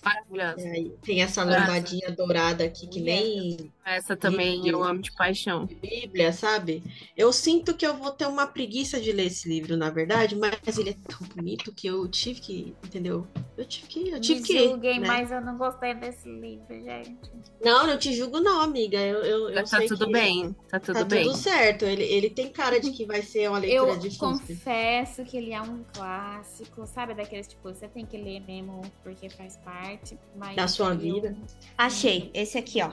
Maravilhosa. 0.03 0.69
Aí 0.69 0.95
tem 1.03 1.23
essa 1.23 1.43
lombadinha 1.43 2.11
dourada 2.11 2.65
aqui, 2.65 2.87
que 2.87 3.01
nem 3.01 3.73
Essa 3.85 4.17
também 4.17 4.67
eu 4.67 4.83
amo 4.83 5.01
de 5.03 5.13
paixão. 5.13 5.67
Bíblia, 5.67 6.33
sabe? 6.33 6.83
Eu 7.15 7.31
sinto 7.33 7.75
que 7.75 7.87
eu 7.87 7.95
vou 7.95 8.11
ter 8.11 8.27
uma 8.27 8.47
preguiça 8.47 8.99
de 8.99 9.13
ler 9.13 9.27
esse 9.27 9.47
livro, 9.49 9.77
na 9.77 9.91
verdade, 9.91 10.35
mas 10.37 10.79
ele 10.79 10.91
é 10.91 10.97
tão 11.07 11.27
bonito 11.29 11.71
que 11.73 11.87
eu 11.87 12.09
tive 12.09 12.41
que, 12.41 12.75
entendeu? 12.83 13.27
Eu 13.59 13.65
tive 13.67 13.87
que, 13.87 14.09
eu 14.09 14.21
tive 14.21 14.41
me 14.41 14.47
que. 14.47 14.59
julguem, 14.69 15.01
né? 15.01 15.07
mas 15.07 15.31
eu 15.31 15.41
não 15.41 15.59
gostei 15.59 15.95
desse 15.95 16.27
livro, 16.29 16.67
gente. 16.71 17.31
Não, 17.63 17.87
não 17.87 17.99
te 17.99 18.13
julgo, 18.15 18.41
não, 18.41 18.63
amiga. 18.63 18.99
Eu, 18.99 19.19
eu, 19.23 19.49
eu 19.51 19.65
tá 19.65 19.79
sei 19.79 19.87
tudo 19.87 20.07
que 20.07 20.13
bem, 20.13 20.57
tá 20.69 20.81
tudo 20.81 20.99
Tá 21.01 21.05
bem. 21.05 21.25
tudo 21.25 21.37
certo. 21.37 21.85
Ele, 21.85 22.03
ele 22.05 22.31
tem 22.31 22.49
cara 22.51 22.81
de 22.81 22.91
que 22.91 23.05
vai 23.05 23.21
ser 23.23 23.49
uma 23.51 23.59
leitura 23.59 23.91
Eu 23.93 23.97
difícil. 23.99 24.19
confesso 24.21 25.25
que 25.25 25.37
ele 25.37 25.53
é 25.53 25.61
um 25.61 25.85
clássico, 25.95 26.87
sabe? 26.87 27.15
Daqueles 27.15 27.47
tipo, 27.49 27.63
você 27.73 27.87
tem 27.89 28.07
que 28.07 28.17
ler 28.17 28.41
mesmo 28.41 28.81
porque 29.03 29.29
faz 29.29 29.57
parte. 29.59 30.19
Mas 30.37 30.57
Da 30.57 30.67
sua 30.67 30.91
eu- 30.91 30.99
vida. 30.99 31.37
Achei. 31.77 32.31
Esse 32.33 32.57
aqui, 32.59 32.81
ó. 32.83 32.91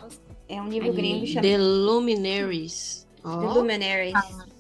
É 0.52 0.62
um 0.62 0.68
livro 0.68 0.92
gringo 0.92 1.26
chamado 1.26 1.48
The 1.48 1.58
Luminaries. 1.58 3.08
Ó, 3.24 3.40
The 3.40 3.48
Luminaries. 3.48 4.14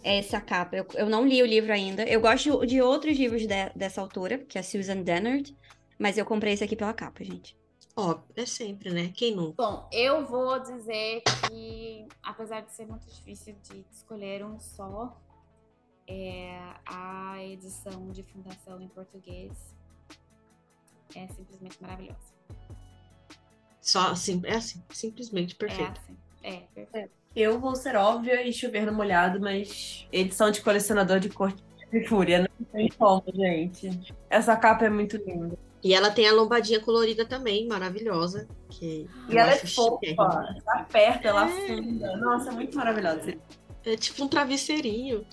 É 0.03 0.17
essa 0.19 0.39
capa. 0.39 0.75
Eu, 0.77 0.85
eu 0.93 1.09
não 1.09 1.27
li 1.27 1.41
o 1.43 1.45
livro 1.45 1.71
ainda. 1.73 2.03
Eu 2.03 2.21
gosto 2.21 2.65
de 2.65 2.81
outros 2.81 3.17
livros 3.17 3.41
de- 3.41 3.69
dessa 3.75 3.99
autora, 3.99 4.37
que 4.37 4.57
é 4.57 4.61
a 4.61 4.63
Susan 4.63 5.01
Dennard. 5.01 5.55
Mas 5.99 6.17
eu 6.17 6.25
comprei 6.25 6.53
esse 6.53 6.63
aqui 6.63 6.75
pela 6.75 6.93
capa, 6.93 7.23
gente. 7.23 7.55
ó, 7.95 8.19
é 8.35 8.45
sempre, 8.45 8.89
né? 8.91 9.11
Quem 9.13 9.35
nunca? 9.35 9.61
Bom, 9.61 9.89
eu 9.91 10.25
vou 10.25 10.57
dizer 10.59 11.21
que, 11.49 12.07
apesar 12.23 12.61
de 12.61 12.71
ser 12.71 12.87
muito 12.87 13.05
difícil 13.07 13.53
de 13.69 13.85
escolher 13.91 14.45
um 14.45 14.57
só, 14.59 15.15
é 16.07 16.57
a 16.85 17.43
edição 17.43 18.09
de 18.11 18.23
fundação 18.23 18.81
em 18.81 18.87
português 18.87 19.51
é 21.15 21.27
simplesmente 21.27 21.77
maravilhosa. 21.81 22.33
Só 23.81 24.11
assim, 24.11 24.41
é 24.45 24.55
assim, 24.55 24.81
simplesmente 24.89 25.55
É 25.55 25.57
perfeito. 25.57 25.99
assim. 26.03 26.17
É, 26.43 26.61
perfeito. 26.73 27.09
Eu 27.35 27.59
vou 27.59 27.75
ser 27.75 27.95
óbvia 27.95 28.45
e 28.47 28.51
chover 28.53 28.85
no 28.85 28.93
molhado, 28.93 29.39
mas 29.39 30.05
edição 30.11 30.51
de 30.51 30.61
colecionador 30.61 31.19
de 31.19 31.29
Corte 31.29 31.63
de 31.91 32.05
Fúria. 32.07 32.39
Não 32.59 32.65
tem 32.67 32.89
como, 32.89 33.23
gente. 33.33 34.13
Essa 34.29 34.55
capa 34.55 34.85
é 34.85 34.89
muito 34.89 35.17
linda. 35.17 35.57
E 35.83 35.93
ela 35.93 36.11
tem 36.11 36.27
a 36.27 36.33
lombadinha 36.33 36.79
colorida 36.79 37.25
também, 37.25 37.67
maravilhosa. 37.67 38.47
Que 38.69 39.09
E 39.29 39.37
ela 39.37 39.51
é 39.51 39.57
fofa. 39.57 39.99
Tá 40.15 40.85
perto, 40.91 41.25
ela 41.27 41.43
afunda. 41.45 42.17
Nossa, 42.17 42.49
é 42.49 42.51
muito 42.51 42.77
maravilhosa. 42.77 43.33
É 43.83 43.95
tipo 43.95 44.23
um 44.23 44.27
travesseirinho. 44.27 45.25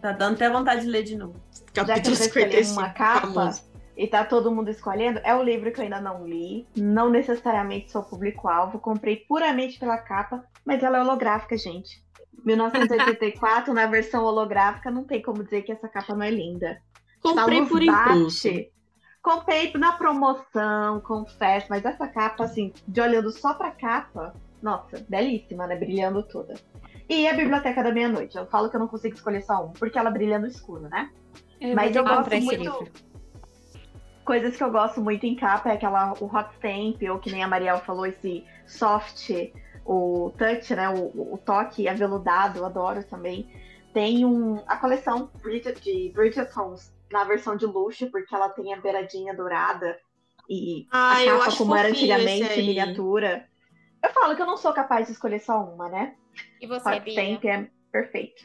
Tá 0.00 0.12
dando 0.12 0.34
até 0.34 0.50
vontade 0.50 0.80
de 0.82 0.88
ler 0.88 1.04
de 1.04 1.16
novo. 1.16 1.40
Já 1.74 1.84
que 1.84 1.90
Capítulo 1.90 2.16
vou 2.16 2.26
escolher 2.26 2.64
55. 2.64 2.80
uma 2.80 2.90
capa 2.90 3.20
famoso. 3.28 3.62
E 3.96 4.06
tá 4.06 4.24
todo 4.24 4.54
mundo 4.54 4.68
escolhendo, 4.68 5.20
é 5.24 5.34
o 5.34 5.42
livro 5.42 5.72
que 5.72 5.80
eu 5.80 5.84
ainda 5.84 6.00
não 6.00 6.26
li. 6.26 6.66
Não 6.76 7.08
necessariamente 7.08 7.90
sou 7.90 8.02
público-alvo. 8.02 8.78
Comprei 8.78 9.16
puramente 9.16 9.78
pela 9.78 9.96
capa, 9.96 10.44
mas 10.64 10.82
ela 10.82 10.98
é 10.98 11.00
holográfica, 11.00 11.56
gente. 11.56 12.04
1984, 12.44 13.72
na 13.72 13.86
versão 13.86 14.22
holográfica, 14.22 14.90
não 14.90 15.04
tem 15.04 15.22
como 15.22 15.42
dizer 15.42 15.62
que 15.62 15.72
essa 15.72 15.88
capa 15.88 16.14
não 16.14 16.22
é 16.22 16.30
linda. 16.30 16.78
Comprei 17.22 17.64
por 17.64 17.82
impulso. 17.82 18.48
bate. 18.48 18.72
Comprei 19.22 19.72
na 19.74 19.92
promoção, 19.92 21.00
confesso, 21.00 21.66
mas 21.70 21.84
essa 21.84 22.06
capa, 22.06 22.44
assim, 22.44 22.72
de 22.86 23.00
olhando 23.00 23.32
só 23.32 23.54
pra 23.54 23.72
capa, 23.72 24.34
nossa, 24.62 25.04
belíssima, 25.08 25.66
né? 25.66 25.74
Brilhando 25.74 26.22
toda. 26.22 26.54
E 27.08 27.26
a 27.26 27.34
Biblioteca 27.34 27.82
da 27.82 27.92
Meia-Noite. 27.92 28.36
Eu 28.36 28.46
falo 28.46 28.68
que 28.68 28.76
eu 28.76 28.80
não 28.80 28.88
consigo 28.88 29.14
escolher 29.14 29.42
só 29.42 29.64
um, 29.64 29.72
porque 29.72 29.98
ela 29.98 30.10
brilha 30.10 30.38
no 30.38 30.46
escuro, 30.46 30.82
né? 30.82 31.10
Mas 31.74 31.96
eu 31.96 32.04
gosto 32.04 32.40
muito. 32.42 32.88
Coisas 34.26 34.56
que 34.56 34.64
eu 34.64 34.72
gosto 34.72 35.00
muito 35.00 35.24
em 35.24 35.36
capa 35.36 35.70
é 35.70 35.74
aquela 35.74 36.12
o 36.20 36.26
hot 36.26 36.50
stamp, 36.56 37.00
ou 37.08 37.20
que 37.20 37.30
nem 37.30 37.44
a 37.44 37.48
Mariel 37.48 37.78
falou, 37.78 38.04
esse 38.04 38.44
soft, 38.66 39.30
o 39.84 40.32
touch, 40.36 40.74
né? 40.74 40.88
O, 40.88 41.34
o 41.34 41.38
toque 41.38 41.88
aveludado, 41.88 42.58
eu 42.58 42.66
adoro 42.66 43.04
também. 43.04 43.48
Tem 43.94 44.24
um, 44.24 44.62
a 44.66 44.76
coleção 44.76 45.30
Bridget, 45.40 45.80
de 45.80 46.10
Bridgertons 46.12 46.92
na 47.10 47.22
versão 47.22 47.56
de 47.56 47.66
luxo, 47.66 48.10
porque 48.10 48.34
ela 48.34 48.48
tem 48.48 48.74
a 48.74 48.80
beiradinha 48.80 49.32
dourada 49.32 49.96
e 50.50 50.88
Ah, 50.90 51.18
a 51.18 51.24
eu 51.24 51.38
capa 51.38 51.56
como 51.56 51.76
era 51.76 51.88
antigamente, 51.88 52.56
miniatura. 52.62 53.48
Eu 54.02 54.10
falo 54.10 54.34
que 54.34 54.42
eu 54.42 54.46
não 54.46 54.56
sou 54.56 54.72
capaz 54.72 55.06
de 55.06 55.12
escolher 55.12 55.38
só 55.38 55.62
uma, 55.62 55.88
né? 55.88 56.16
E 56.60 56.66
você, 56.66 56.88
Hot 56.88 57.00
Bia? 57.00 57.22
stamp 57.22 57.44
é 57.44 57.70
perfeito. 57.92 58.44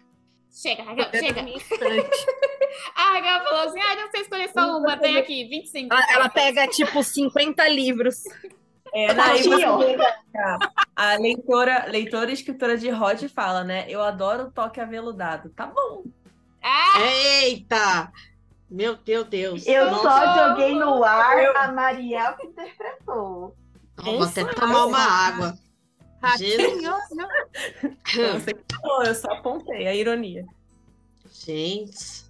Chega, 0.51 0.83
Raquel, 0.83 1.09
chega. 1.11 1.41
A 2.95 3.13
Raquel 3.13 3.43
falou 3.43 3.69
assim: 3.69 3.79
ah, 3.79 3.95
não 3.95 4.11
sei 4.11 4.21
escolher 4.21 4.49
só 4.51 4.77
uma, 4.77 4.97
tem 4.97 5.17
aqui, 5.17 5.45
25. 5.47 5.93
Ela, 5.93 6.13
ela 6.13 6.29
pega, 6.29 6.67
tipo, 6.67 7.03
50 7.03 7.67
livros. 7.69 8.23
É, 8.93 9.13
daí 9.13 9.41
você 9.43 9.63
a- 10.95 11.15
leitora, 11.15 11.85
leitora 11.87 12.29
e 12.29 12.33
escritora 12.33 12.77
de 12.77 12.91
Hot 12.91 13.27
fala, 13.29 13.63
né? 13.63 13.85
Eu 13.87 14.01
adoro 14.01 14.43
o 14.45 14.51
toque 14.51 14.81
aveludado. 14.81 15.49
Tá 15.51 15.65
bom. 15.67 16.03
Ah, 16.61 16.99
Eita! 17.43 18.11
Meu 18.69 18.95
Deus, 18.95 19.27
Deus. 19.27 19.65
Eu 19.67 19.91
Nossa, 19.91 20.03
só 20.03 20.49
joguei 20.49 20.75
no 20.75 21.03
ar 21.03 21.41
Eu- 21.43 21.57
a 21.57 21.71
Mariel 21.71 22.35
que 22.37 22.47
interpretou. 22.47 23.55
eu 23.97 24.03
vou 24.03 24.23
até 24.23 24.43
tomar 24.45 24.85
uma 24.85 24.99
água. 24.99 25.57
Ratinho. 26.21 26.91
Eu, 28.15 28.39
sei 28.41 28.53
que 28.53 28.75
falou, 28.81 29.03
eu 29.03 29.15
só 29.15 29.31
apontei 29.31 29.87
a 29.87 29.95
ironia. 29.95 30.45
Gente, 31.31 32.25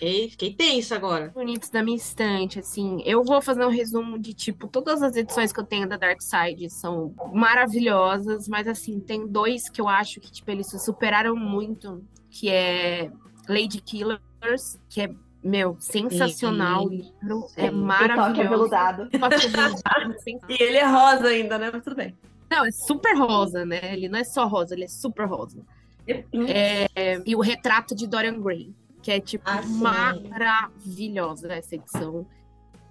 fiquei, 0.00 0.30
fiquei 0.30 0.54
tensa 0.54 0.96
agora. 0.96 1.28
bonitos 1.28 1.68
da 1.68 1.82
minha 1.82 1.96
estante, 1.96 2.58
assim. 2.58 3.02
Eu 3.04 3.22
vou 3.22 3.42
fazer 3.42 3.64
um 3.64 3.70
resumo 3.70 4.18
de, 4.18 4.32
tipo, 4.32 4.66
todas 4.66 5.02
as 5.02 5.14
edições 5.14 5.52
que 5.52 5.60
eu 5.60 5.64
tenho 5.64 5.86
da 5.86 5.96
Dark 5.96 6.20
Side 6.22 6.70
são 6.70 7.14
maravilhosas, 7.32 8.48
mas, 8.48 8.66
assim, 8.66 8.98
tem 8.98 9.26
dois 9.26 9.68
que 9.68 9.80
eu 9.80 9.88
acho 9.88 10.20
que, 10.20 10.32
tipo, 10.32 10.50
eles 10.50 10.68
se 10.68 10.78
superaram 10.78 11.36
muito, 11.36 12.02
que 12.30 12.48
é 12.48 13.10
Lady 13.48 13.80
Killers, 13.80 14.78
que 14.88 15.02
é, 15.02 15.10
meu, 15.44 15.76
sensacional 15.78 16.86
o 16.86 16.88
livro, 16.88 17.46
é 17.56 17.66
toque 17.66 17.74
maravilhoso. 17.76 18.40
aveludado. 18.40 19.10
Toque 19.10 19.46
aveludado, 19.46 20.14
sim. 20.20 20.38
E 20.48 20.62
ele 20.62 20.78
é 20.78 20.86
rosa 20.86 21.28
ainda, 21.28 21.58
né? 21.58 21.70
Mas 21.72 21.84
tudo 21.84 21.96
bem. 21.96 22.16
Não, 22.50 22.64
é 22.64 22.70
super 22.72 23.16
rosa, 23.16 23.64
né? 23.64 23.92
Ele 23.92 24.08
não 24.08 24.18
é 24.18 24.24
só 24.24 24.46
rosa, 24.46 24.74
ele 24.74 24.84
é 24.84 24.88
super 24.88 25.26
rosa. 25.26 25.60
É, 26.08 27.22
e 27.24 27.36
o 27.36 27.40
retrato 27.40 27.94
de 27.94 28.08
Dorian 28.08 28.40
Gray, 28.40 28.74
que 29.02 29.10
é, 29.10 29.20
tipo, 29.20 29.44
Ah, 29.48 29.62
maravilhosa 29.62 31.52
essa 31.52 31.74
edição. 31.74 32.26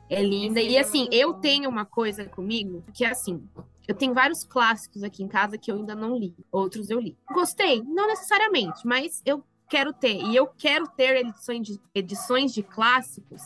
É 0.09 0.23
linda. 0.23 0.59
E 0.59 0.75
é 0.75 0.79
assim, 0.79 1.01
muito 1.01 1.13
eu 1.13 1.33
tenho 1.35 1.69
uma 1.69 1.85
coisa 1.85 2.25
comigo 2.25 2.83
que 2.93 3.05
é 3.05 3.11
assim. 3.11 3.47
Eu 3.87 3.95
tenho 3.95 4.13
vários 4.13 4.43
clássicos 4.43 5.03
aqui 5.03 5.23
em 5.23 5.27
casa 5.27 5.57
que 5.57 5.71
eu 5.71 5.75
ainda 5.75 5.95
não 5.95 6.17
li. 6.17 6.35
Outros 6.51 6.89
eu 6.89 6.99
li. 6.99 7.17
Gostei? 7.31 7.83
Não 7.83 8.07
necessariamente, 8.07 8.85
mas 8.85 9.21
eu 9.25 9.43
quero 9.69 9.93
ter. 9.93 10.21
E 10.21 10.35
eu 10.35 10.47
quero 10.47 10.87
ter 10.87 11.25
edições 11.25 11.67
de, 11.67 11.79
edições 11.93 12.53
de 12.53 12.63
clássicos, 12.63 13.43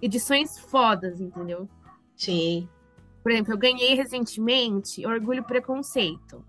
edições 0.00 0.58
fodas, 0.58 1.20
entendeu? 1.20 1.68
Sim. 2.16 2.68
Por 3.22 3.32
exemplo, 3.32 3.52
eu 3.52 3.58
ganhei 3.58 3.94
recentemente 3.94 5.04
Orgulho 5.06 5.40
e 5.40 5.44
Preconceito. 5.46 6.44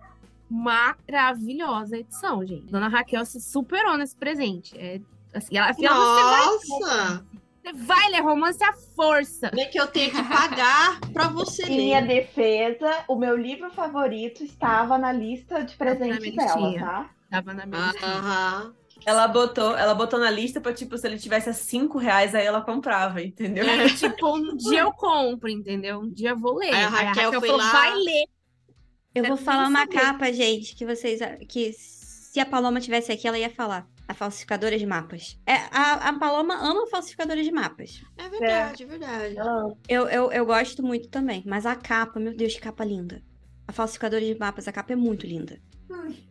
Maravilhosa 0.49 1.97
edição, 1.97 2.45
gente. 2.45 2.71
Dona 2.71 2.87
Raquel 2.87 3.25
se 3.25 3.41
superou 3.41 3.97
nesse 3.97 4.15
presente. 4.15 4.77
É, 4.77 5.01
assim, 5.33 5.57
ela, 5.57 5.69
afinal, 5.69 5.95
você 5.95 6.23
vai, 6.23 6.45
Nossa! 6.45 7.25
você 7.63 7.73
vai 7.73 8.09
ler 8.09 8.21
romance 8.21 8.63
à 8.63 8.73
força. 8.95 9.51
Nem 9.53 9.69
que 9.69 9.79
eu 9.79 9.87
tenha 9.87 10.09
que 10.09 10.23
pagar 10.23 10.99
pra 11.13 11.27
você 11.27 11.63
Em 11.63 11.77
minha 11.77 11.99
ler. 11.99 12.07
defesa, 12.25 13.03
o 13.07 13.15
meu 13.15 13.35
livro 13.37 13.69
favorito 13.71 14.43
estava 14.43 14.97
na 14.97 15.11
lista 15.11 15.63
de 15.63 15.75
presentes 15.75 16.35
dela, 16.35 16.79
tá? 16.79 17.09
Tava 17.29 17.53
na 17.53 17.65
minha. 17.65 17.93
Aham. 18.03 18.73
Ela 19.05 19.27
botou, 19.29 19.77
ela 19.77 19.95
botou 19.95 20.19
na 20.19 20.29
lista 20.29 20.59
pra, 20.59 20.73
tipo, 20.73 20.97
se 20.97 21.07
ele 21.07 21.17
tivesse 21.17 21.49
a 21.49 21.53
5 21.53 21.97
reais, 21.97 22.35
aí 22.35 22.45
ela 22.45 22.59
comprava, 22.61 23.21
entendeu? 23.21 23.63
É, 23.65 23.87
tipo, 23.87 24.35
um 24.35 24.57
dia 24.57 24.81
eu 24.81 24.91
compro, 24.91 25.47
entendeu? 25.49 25.99
Um 26.01 26.09
dia 26.11 26.31
eu 26.31 26.37
vou 26.37 26.55
ler. 26.57 26.73
Aí 26.73 26.83
a 26.83 26.89
Raquel 26.89 27.31
foi 27.39 27.47
falou, 27.49 27.57
lá- 27.63 27.71
vai 27.71 27.95
ler. 27.95 28.25
Eu 29.15 29.23
vou 29.23 29.35
Quero 29.37 29.45
falar 29.45 29.67
uma 29.69 29.79
saber. 29.81 29.93
capa, 29.95 30.33
gente, 30.33 30.75
que 30.75 30.85
vocês. 30.85 31.19
que 31.47 31.71
se 31.73 32.39
a 32.41 32.45
Paloma 32.45 32.81
tivesse 32.81 33.09
aqui, 33.11 33.25
ela 33.27 33.39
ia 33.39 33.49
falar. 33.49 33.87
A 34.09 34.13
falsificadora 34.15 34.75
de 34.75 34.87
mapas. 34.87 35.39
É, 35.45 35.53
a, 35.71 36.09
a 36.09 36.13
Paloma 36.17 36.55
ama 36.55 36.87
falsificadora 36.87 37.43
de 37.43 37.51
mapas. 37.51 38.01
É 38.17 38.27
verdade, 38.27 38.81
é 38.81 38.85
verdade. 38.87 39.35
Eu, 39.87 40.09
eu, 40.09 40.31
eu 40.31 40.45
gosto 40.47 40.81
muito 40.81 41.07
também. 41.09 41.43
Mas 41.45 41.63
a 41.63 41.75
capa, 41.75 42.19
meu 42.19 42.35
Deus, 42.35 42.55
que 42.55 42.59
capa 42.59 42.83
linda. 42.83 43.21
A 43.67 43.71
falsificadora 43.71 44.25
de 44.25 44.33
mapas, 44.33 44.67
a 44.67 44.71
capa 44.71 44.93
é 44.93 44.95
muito 44.95 45.27
linda. 45.27 45.61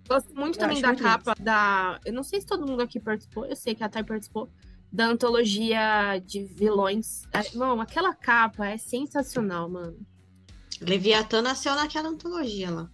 Gosto 0.09 0.35
muito 0.35 0.57
Eu 0.57 0.61
também 0.61 0.83
da 0.83 0.89
muito 0.89 1.05
capa 1.05 1.37
da. 1.39 2.01
Eu 2.05 2.12
não 2.12 2.24
sei 2.24 2.41
se 2.41 2.47
todo 2.49 2.66
mundo 2.66 2.83
aqui 2.83 2.99
participou, 2.99 3.47
eu 3.47 3.55
sei 3.55 3.76
que 3.76 3.85
a 3.85 3.89
Thay 3.89 4.03
participou. 4.03 4.51
Da 4.91 5.07
antologia 5.07 6.18
de 6.24 6.43
vilões. 6.45 7.29
É, 7.33 7.57
Não, 7.57 7.81
aquela 7.81 8.12
capa 8.12 8.66
é 8.66 8.76
sensacional, 8.76 9.68
mano. 9.68 10.05
Leviatã 10.81 11.43
nasceu 11.43 11.76
naquela 11.76 12.09
antologia 12.09 12.70
lá. 12.70 12.91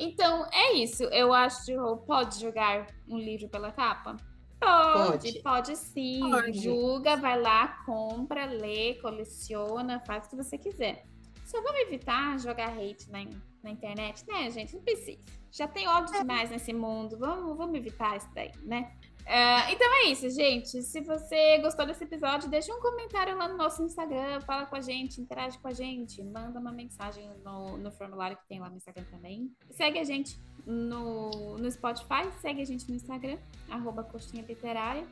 Então, 0.00 0.46
é 0.50 0.72
isso. 0.72 1.04
Eu 1.04 1.32
acho 1.32 1.66
que 1.66 1.74
pode 2.06 2.40
jogar 2.40 2.86
um 3.06 3.18
livro 3.18 3.48
pela 3.50 3.70
capa? 3.70 4.16
Pode, 4.58 5.32
Pode. 5.32 5.42
pode, 5.42 5.76
sim. 5.76 6.20
Pode. 6.20 6.58
Julga, 6.58 7.16
vai 7.16 7.40
lá, 7.40 7.82
compra, 7.84 8.46
lê, 8.46 8.94
coleciona, 8.94 10.00
faz 10.00 10.26
o 10.26 10.30
que 10.30 10.36
você 10.36 10.56
quiser. 10.58 11.04
Só 11.44 11.62
vamos 11.62 11.80
evitar 11.80 12.38
jogar 12.38 12.68
hate 12.68 13.10
na, 13.10 13.24
na 13.62 13.70
internet, 13.70 14.24
né, 14.26 14.50
gente? 14.50 14.74
Não 14.74 14.82
precisa. 14.82 15.20
Já 15.50 15.66
tem 15.66 15.88
ódio 15.88 16.12
demais 16.12 16.50
nesse 16.50 16.72
mundo. 16.72 17.18
Vamos, 17.18 17.56
vamos 17.56 17.74
evitar 17.74 18.16
isso 18.16 18.28
daí, 18.34 18.52
né? 18.62 18.92
Ah, 19.26 19.70
então 19.70 19.86
é 20.02 20.10
isso, 20.10 20.28
gente. 20.30 20.82
Se 20.82 21.00
você 21.00 21.58
gostou 21.58 21.86
desse 21.86 22.04
episódio, 22.04 22.48
deixa 22.48 22.74
um 22.74 22.80
comentário 22.80 23.36
lá 23.36 23.48
no 23.48 23.56
nosso 23.56 23.82
Instagram, 23.82 24.40
fala 24.40 24.66
com 24.66 24.76
a 24.76 24.80
gente, 24.80 25.20
interage 25.20 25.58
com 25.58 25.68
a 25.68 25.72
gente, 25.72 26.22
manda 26.22 26.58
uma 26.58 26.72
mensagem 26.72 27.28
no, 27.44 27.76
no 27.76 27.90
formulário 27.92 28.36
que 28.36 28.46
tem 28.48 28.58
lá 28.58 28.68
no 28.68 28.76
Instagram 28.76 29.04
também. 29.10 29.50
Segue 29.70 29.98
a 29.98 30.04
gente 30.04 30.38
no, 30.66 31.58
no 31.58 31.70
Spotify, 31.70 32.30
segue 32.40 32.60
a 32.62 32.64
gente 32.64 32.88
no 32.88 32.94
Instagram, 32.94 33.38
arroba 33.68 34.02
coxinha 34.02 34.42
literária, 34.42 35.06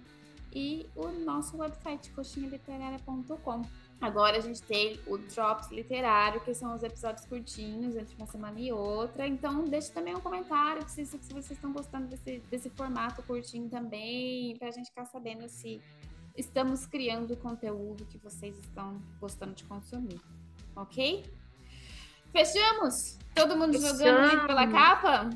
e 0.52 0.86
o 0.96 1.08
nosso 1.08 1.58
website, 1.58 2.10
coxinhaliterária.com. 2.12 3.62
Agora 4.00 4.36
a 4.36 4.40
gente 4.40 4.62
tem 4.62 5.00
o 5.08 5.18
Drops 5.18 5.70
Literário, 5.72 6.40
que 6.40 6.54
são 6.54 6.72
os 6.74 6.84
episódios 6.84 7.26
curtinhos 7.26 7.96
entre 7.96 8.14
uma 8.16 8.26
semana 8.26 8.58
e 8.60 8.70
outra. 8.70 9.26
Então, 9.26 9.64
deixe 9.64 9.90
também 9.90 10.14
um 10.14 10.20
comentário 10.20 10.88
se, 10.88 11.04
se 11.04 11.16
vocês 11.18 11.50
estão 11.50 11.72
gostando 11.72 12.06
desse, 12.06 12.38
desse 12.48 12.70
formato 12.70 13.22
curtinho 13.24 13.68
também, 13.68 14.56
pra 14.56 14.70
gente 14.70 14.86
ficar 14.86 15.04
sabendo 15.04 15.48
se 15.48 15.80
estamos 16.36 16.86
criando 16.86 17.32
o 17.32 17.36
conteúdo 17.36 18.04
que 18.04 18.18
vocês 18.18 18.56
estão 18.58 19.02
gostando 19.20 19.54
de 19.54 19.64
consumir. 19.64 20.20
Ok? 20.76 21.24
Fechamos? 22.32 23.18
Todo 23.34 23.56
mundo 23.56 23.80
jogando 23.80 24.18
o 24.20 24.30
livro 24.30 24.46
pela 24.46 24.66
Fechamos. 24.66 24.80
capa? 24.80 25.30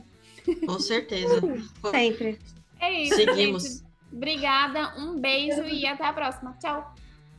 Com 0.66 0.78
certeza. 0.78 1.40
Sempre. 1.90 2.38
É 2.78 2.92
isso, 3.02 3.16
Seguimos. 3.16 3.62
gente. 3.64 3.92
Obrigada, 4.12 4.94
um 4.98 5.18
beijo 5.18 5.62
e 5.64 5.84
até 5.84 6.04
a 6.04 6.12
próxima. 6.12 6.56
Tchau! 6.60 6.94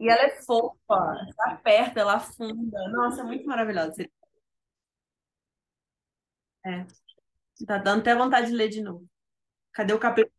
E 0.00 0.08
ela 0.08 0.22
é 0.24 0.30
fofa, 0.42 0.76
você 0.88 1.42
aperta, 1.50 2.00
ela 2.00 2.14
afunda. 2.14 2.88
Nossa, 2.90 3.20
é 3.22 3.24
muito 3.24 3.46
maravilhosa. 3.46 3.94
É, 6.64 6.86
tá 7.66 7.78
dando 7.78 8.00
até 8.02 8.14
vontade 8.14 8.48
de 8.48 8.54
ler 8.54 8.68
de 8.68 8.82
novo. 8.82 9.06
Cadê 9.72 9.94
o 9.94 10.00
capítulo? 10.00 10.34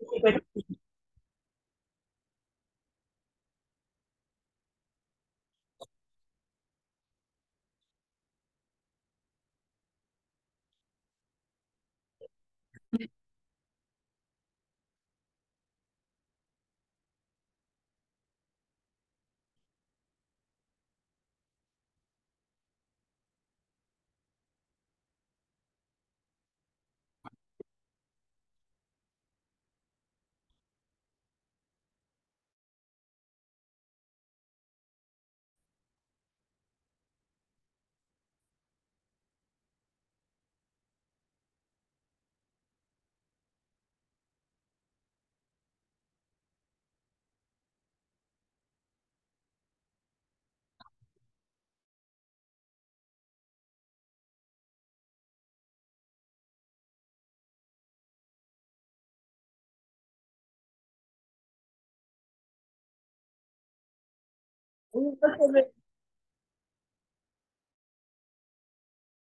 Você 64.94 65.52
vê- 65.52 65.72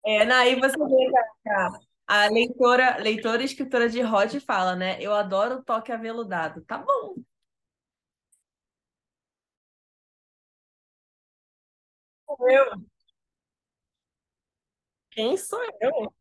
É, 0.06 0.26
não, 0.26 0.36
aí 0.36 0.56
você 0.60 0.76
vê 0.78 1.12
a, 2.08 2.24
a 2.26 2.28
leitora, 2.30 2.98
leitora 2.98 3.42
e 3.42 3.46
escritora 3.46 3.88
de 3.90 4.02
Rod 4.02 4.40
fala, 4.42 4.76
né? 4.76 4.98
Eu 5.02 5.14
adoro 5.14 5.56
o 5.58 5.64
toque 5.64 5.92
aveludado. 5.92 6.62
Tá 6.66 6.78
bom. 6.78 7.16
Eu, 12.50 12.82
quem 15.10 15.38
sou 15.38 15.60
eu? 15.82 16.14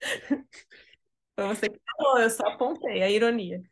Foi 1.34 1.46
você 1.48 1.68
que 1.70 1.80
falou, 1.96 2.18
eu 2.20 2.30
só 2.30 2.46
apontei 2.48 3.02
a 3.02 3.10
ironia. 3.10 3.62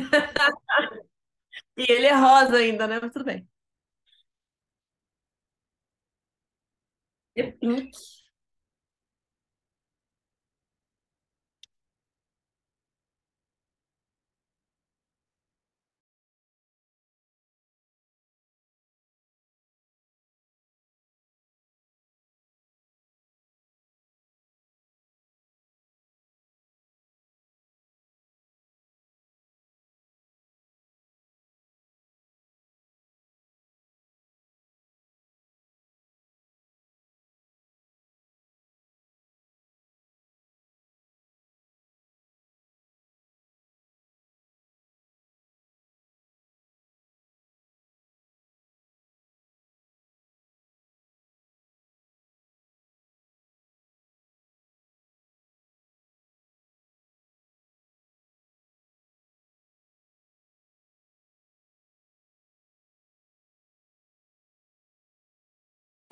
E 1.76 1.84
ele 1.90 2.06
é 2.06 2.14
rosa 2.14 2.56
ainda, 2.56 2.86
né? 2.86 2.98
Mas 3.00 3.12
tudo 3.12 3.24
bem. 3.24 3.48
É 7.34 7.44
pink. 7.52 7.92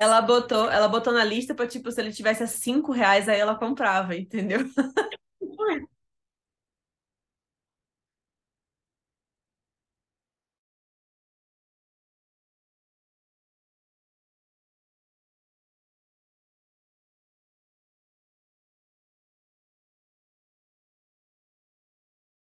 Ela 0.05 0.21
botou, 0.21 0.69
ela 0.71 0.87
botou 0.87 1.11
na 1.13 1.23
lista 1.23 1.55
pra, 1.55 1.67
tipo, 1.67 1.91
se 1.91 1.99
ele 2.01 2.11
tivesse 2.13 2.43
a 2.43 2.47
cinco 2.47 2.91
reais, 2.91 3.27
aí 3.27 3.39
ela 3.39 3.55
comprava, 3.55 4.15
entendeu? 4.15 4.59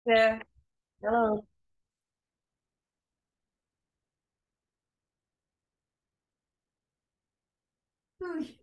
É, 0.08 0.40
ela. 1.04 1.44
who 8.24 8.63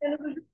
menos 0.00 0.49